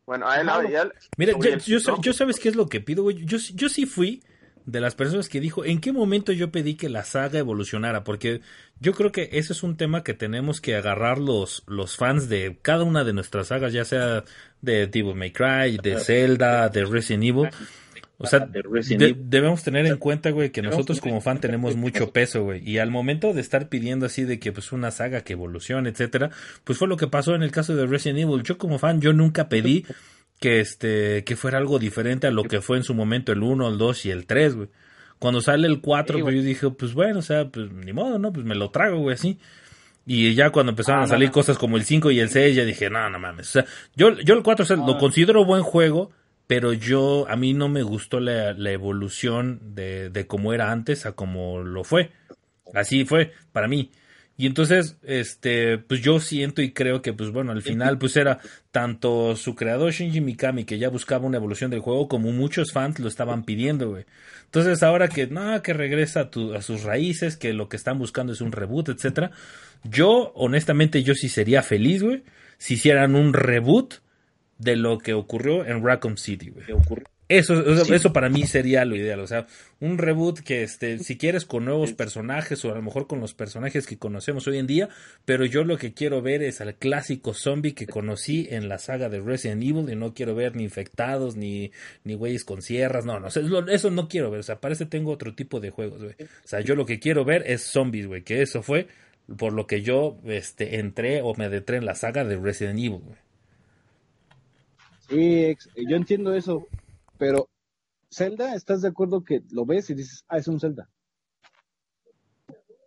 [0.05, 2.01] Bueno, a él, Ajá, a él- Mira, yo, bien, yo, sa- ¿no?
[2.01, 3.25] yo sabes qué es lo que pido, güey.
[3.25, 4.23] Yo, yo sí fui
[4.65, 8.03] de las personas que dijo, ¿en qué momento yo pedí que la saga evolucionara?
[8.03, 8.41] Porque
[8.79, 12.57] yo creo que ese es un tema que tenemos que agarrar los, los fans de
[12.61, 14.23] cada una de nuestras sagas, ya sea
[14.61, 17.49] de Devil May Cry, de Zelda, de Resident Evil.
[18.17, 22.43] O sea, de debemos tener en cuenta, güey, que nosotros como fan tenemos mucho peso,
[22.43, 22.61] güey.
[22.69, 26.29] Y al momento de estar pidiendo así de que pues una saga que evolucione, etcétera,
[26.63, 28.43] pues fue lo que pasó en el caso de Resident Evil.
[28.43, 29.85] Yo como fan, yo nunca pedí
[30.39, 33.67] que este que fuera algo diferente a lo que fue en su momento el 1,
[33.67, 34.69] el 2 y el 3, güey.
[35.19, 38.17] Cuando sale el 4, Sí, pues yo dije, pues bueno, o sea, pues ni modo,
[38.19, 38.31] ¿no?
[38.31, 39.39] Pues me lo trago, güey, así.
[40.05, 41.33] Y ya cuando empezaron Ah, a salir no.
[41.33, 43.47] cosas como el 5 y el 6, ya dije, no, no mames.
[43.49, 43.65] O sea,
[43.95, 44.97] yo, yo el 4 o sea, lo Ah.
[44.99, 46.11] considero buen juego,
[46.47, 51.05] pero yo, a mí no me gustó la, la evolución de, de cómo era antes
[51.05, 52.11] a como lo fue.
[52.73, 53.91] Así fue, para mí.
[54.37, 58.39] Y entonces, este, pues yo siento y creo que, pues bueno, al final, pues era
[58.71, 62.99] tanto su creador Shinji Mikami, que ya buscaba una evolución del juego, como muchos fans
[62.99, 64.05] lo estaban pidiendo, güey.
[64.43, 67.97] Entonces, ahora que, no, que regresa a, tu- a sus raíces, que lo que están
[67.97, 69.31] buscando es un reboot, etcétera.
[69.83, 72.23] Yo, honestamente, yo sí sería feliz, güey,
[72.57, 73.95] si hicieran un reboot
[74.57, 76.65] de lo que ocurrió en Raccoon City, güey.
[77.27, 77.93] Eso, eso, Sí.
[77.95, 79.47] eso para mí sería lo ideal, o sea,
[79.79, 83.33] un reboot que este, si quieres con nuevos personajes o a lo mejor con los
[83.33, 84.89] personajes que conocemos hoy en día,
[85.25, 89.09] pero yo lo que quiero ver es al clásico zombie que conocí en la saga
[89.09, 91.71] de Resident Evil y no quiero ver ni infectados ni
[92.03, 95.33] ni güeyes con sierras, no, no, eso, no quiero ver, o sea, parece tengo otro
[95.33, 96.13] tipo de juegos, güey.
[96.19, 98.87] O sea, yo lo que quiero ver es zombies, güey, que eso fue
[99.35, 102.99] por lo que yo este entré o me adentré en la saga de Resident Evil,
[103.03, 103.24] güey.
[105.09, 106.67] Sí, ex- yo entiendo eso,
[107.17, 107.47] pero
[108.11, 110.89] Zelda, ¿estás de acuerdo que lo ves y dices, ah, es un Zelda?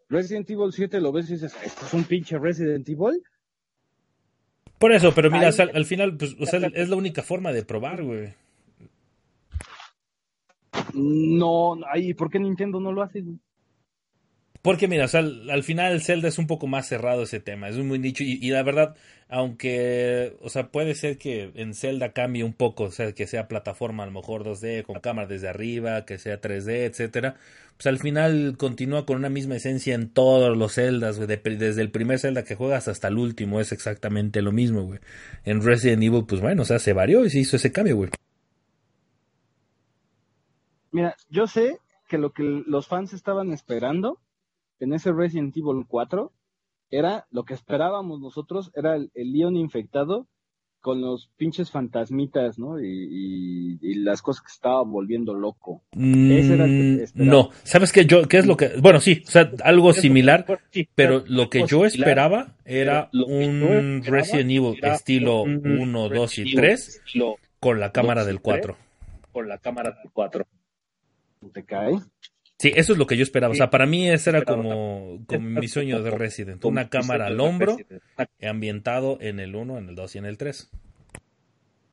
[0.09, 3.23] Resident Evil 7 lo ves y dices, esto es un pinche Resident Evil.
[4.78, 7.23] Por eso, pero mira, Ay, o sea, al final, pues, o sea, es la única
[7.23, 8.32] forma de probar, güey.
[10.95, 13.20] No, ay, ¿por qué Nintendo no lo hace?
[13.23, 13.39] güey?
[14.69, 17.70] Porque mira, o sea, al, al final Zelda es un poco más cerrado ese tema,
[17.70, 18.97] es muy nicho y, la verdad,
[19.31, 23.49] aunque, o sea, puede ser que en Zelda cambie un poco, o sea, que sea
[23.49, 27.36] plataforma a lo mejor 2D con cámara desde arriba, que sea 3D, etcétera,
[27.78, 31.81] pues al final continúa con una misma esencia en todos los Zeldas, güey, de- desde
[31.81, 35.01] el primer Zelda que juegas hasta el último es exactamente lo mismo, güey.
[35.47, 38.11] En Resident Evil, pues bueno, o sea, se varió y se hizo ese cambio, güey.
[40.93, 44.19] Mira, yo sé que lo que los fans estaban esperando
[44.80, 46.32] en ese Resident Evil 4
[46.90, 50.26] era lo que esperábamos nosotros, era el, el Leon infectado
[50.80, 52.80] con los pinches fantasmitas, ¿no?
[52.80, 55.82] Y, y- y las cosas que estaba volviendo loco.
[55.92, 58.06] Ese era el que Mm, no, ¿sabes qué?
[58.06, 58.68] Yo, ¿qué es lo que?
[58.80, 60.46] Bueno, sí, o sea, algo similar,
[60.94, 66.56] pero lo que yo esperaba era un Resident Evil estilo un 1, 2 y Resident
[66.56, 68.76] 3 Evil estilo con la cámara del 4.
[69.32, 70.46] con la cámara del 4.
[71.52, 71.98] ¿Te cae?
[72.60, 73.52] Sí, eso es lo que yo esperaba.
[73.52, 76.64] O sea, para mí ese era como, como mi sueño de Resident.
[76.64, 77.76] Una cámara al hombro,
[78.43, 80.70] ambientado en el 1, en el 2 y en el 3.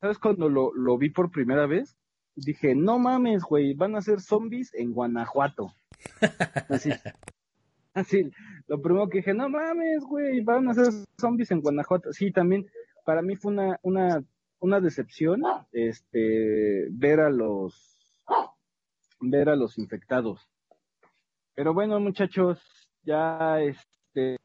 [0.00, 1.96] ¿Sabes cuando lo, lo vi por primera vez?
[2.34, 5.72] Dije, no mames, güey, van a ser zombies en Guanajuato.
[6.68, 6.90] Así.
[7.94, 8.30] Así,
[8.66, 12.12] lo primero que dije, no mames, güey, van a ser zombies en Guanajuato.
[12.12, 12.66] Sí, también,
[13.06, 14.22] para mí fue una, una,
[14.58, 17.96] una decepción, este, ver a los,
[19.20, 20.46] ver a los infectados.
[21.56, 22.58] Pero bueno, muchachos,
[23.02, 24.38] ya, este,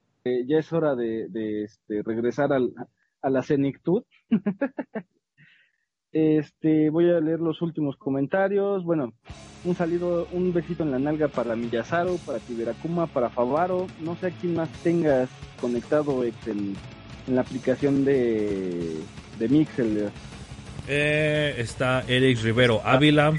[0.47, 2.73] ya es hora de, de este, regresar al,
[3.21, 4.03] a la senectud.
[6.13, 8.83] Este, voy a leer los últimos comentarios.
[8.83, 9.13] Bueno,
[9.63, 13.87] un saludo, un besito en la nalga para Miyazaru, para Tiberakuma, para Favaro.
[14.01, 15.29] No sé a quién más tengas
[15.61, 16.33] conectado en,
[17.27, 18.97] en la aplicación de,
[19.39, 20.11] de Mixel.
[20.89, 23.33] Eh, está Eric Rivero Ávila,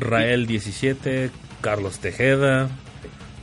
[0.00, 1.30] Rael 17,
[1.60, 2.68] Carlos Tejeda,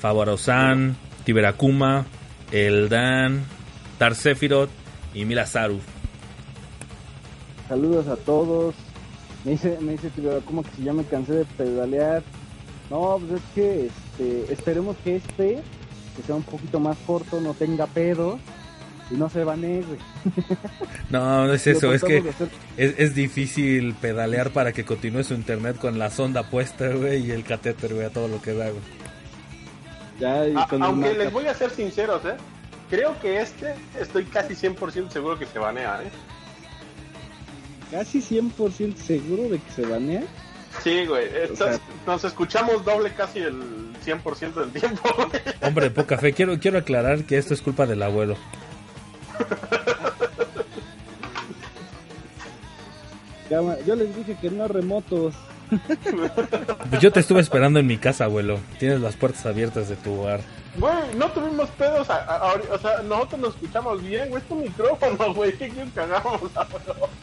[0.06, 2.06] Favaro San, Tiberakuma,
[2.52, 3.44] Eldan,
[3.98, 4.70] Tarsefirot
[5.16, 5.80] y Milazaru.
[7.68, 8.76] Saludos a todos.
[9.44, 12.22] Me dice, me dice Tiberakuma que si ya me cansé de pedalear.
[12.92, 15.64] No, pues es que este, esperemos que este,
[16.16, 18.40] que sea un poquito más corto, no tenga pedos
[19.10, 19.98] y no se banee, güey.
[21.10, 25.78] No, no es eso, es que hacer- es difícil pedalear para que continúe su internet
[25.80, 28.84] con la sonda puesta, güey, y el catéter, güey, a todo lo que da, güey.
[30.20, 32.36] Ya, y A- con el aunque les voy a ser sinceros, ¿eh?
[32.90, 36.10] Creo que este estoy casi 100% seguro que se banea, ¿eh?
[37.92, 40.24] casi 100% seguro de que se banea.
[40.84, 41.26] Sí, güey.
[41.28, 45.42] estás- O sea- nos escuchamos doble casi el 100% del tiempo, güey.
[45.62, 48.36] Hombre, de poca fe, quiero, quiero aclarar que esto es culpa del abuelo.
[53.86, 55.36] Yo les dije que no remotos.
[56.90, 58.60] Pues yo te estuve esperando en mi casa, abuelo.
[58.80, 60.42] Tienes las puertas abiertas de tu hogar.
[60.78, 62.10] Güey, no tuvimos pedos.
[62.10, 64.42] a- a- ahori- o sea, nosotros nos escuchamos bien, güey.
[64.42, 65.54] Es tu micrófono, güey.
[65.58, 67.10] ¿Qué quieres que hagamos, abuelo?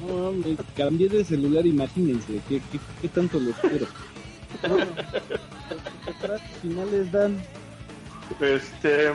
[0.00, 2.40] No, me cambié de celular, imagínense.
[2.48, 3.86] ¿Qué, qué, qué tanto les quiero?
[4.60, 7.40] ¿Qué finales dan?
[8.40, 9.12] Este,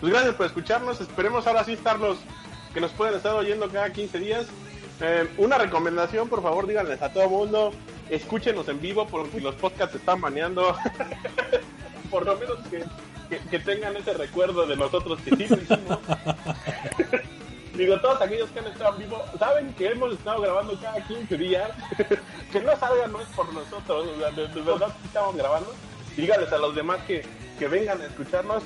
[0.00, 1.00] pues gracias por escucharnos.
[1.02, 2.16] Esperemos ahora sí estarlos,
[2.72, 4.46] que nos pueden estar oyendo cada 15 días.
[5.00, 7.72] Eh, una recomendación, por favor, díganles a todo mundo,
[8.08, 10.76] escúchenos en vivo porque los podcasts se están baneando.
[12.10, 12.84] por lo menos que,
[13.28, 15.98] que, que tengan ese recuerdo de nosotros que sí lo hicimos.
[17.76, 21.36] Digo, todos aquellos que han estado en vivo saben que hemos estado grabando cada 15
[21.36, 21.70] días.
[22.52, 25.74] que no salgan no es por nosotros, o sea, de, de verdad que estamos grabando.
[26.16, 27.22] Díganles a los demás que,
[27.58, 28.62] que vengan a escucharnos.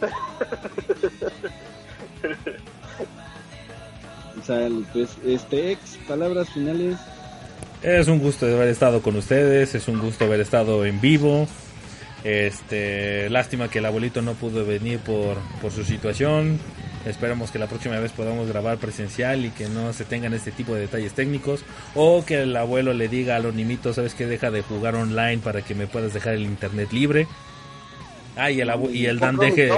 [4.44, 6.96] Sea, pues, este ex, palabras finales.
[7.82, 11.48] Es un gusto haber estado con ustedes, es un gusto haber estado en vivo.
[12.24, 16.58] Este, lástima que el abuelito no pudo venir por, por su situación.
[17.06, 20.74] Esperamos que la próxima vez podamos grabar presencial y que no se tengan este tipo
[20.74, 21.64] de detalles técnicos.
[21.94, 25.38] O que el abuelo le diga a los nimitos, sabes que deja de jugar online
[25.38, 27.26] para que me puedas dejar el internet libre.
[28.40, 29.70] Ah, y el, abu- y el Dan deje,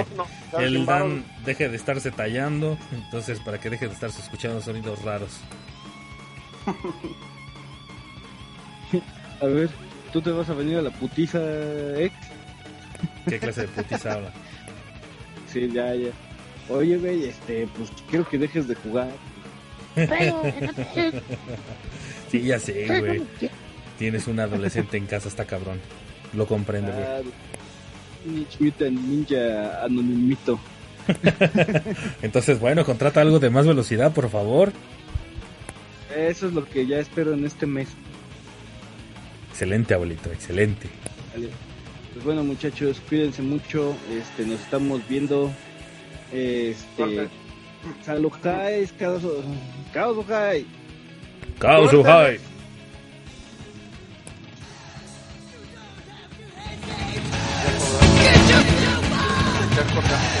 [0.57, 2.77] el Dan deje de estarse tallando.
[2.93, 5.39] Entonces, para que deje de estarse escuchando sonidos raros.
[9.41, 9.69] A ver,
[10.11, 11.39] ¿tú te vas a venir a la putiza
[11.97, 12.13] ex?
[13.27, 14.31] ¿Qué clase de putiza habla?
[15.51, 16.09] Sí, ya, ya.
[16.69, 19.09] Oye, güey, este, pues quiero que dejes de jugar.
[19.93, 20.41] Pero,
[22.31, 23.21] Sí, ya sé, güey.
[23.99, 25.79] Tienes un adolescente en casa, está cabrón.
[26.33, 27.05] Lo comprendo, güey.
[28.23, 30.59] Teenage Mutant Ninja Anonimito.
[32.21, 34.71] Entonces, bueno, contrata algo de más velocidad, por favor.
[36.15, 37.89] Eso es lo que ya espero en este mes.
[39.49, 40.89] Excelente, abuelito, excelente.
[41.33, 41.49] Vale.
[42.13, 43.95] Pues bueno, muchachos, cuídense mucho.
[44.11, 45.51] Este, nos estamos viendo.
[46.31, 47.29] Este, Corte.
[48.05, 49.23] Salujáis, Caos
[59.73, 60.32] escuchar cortando.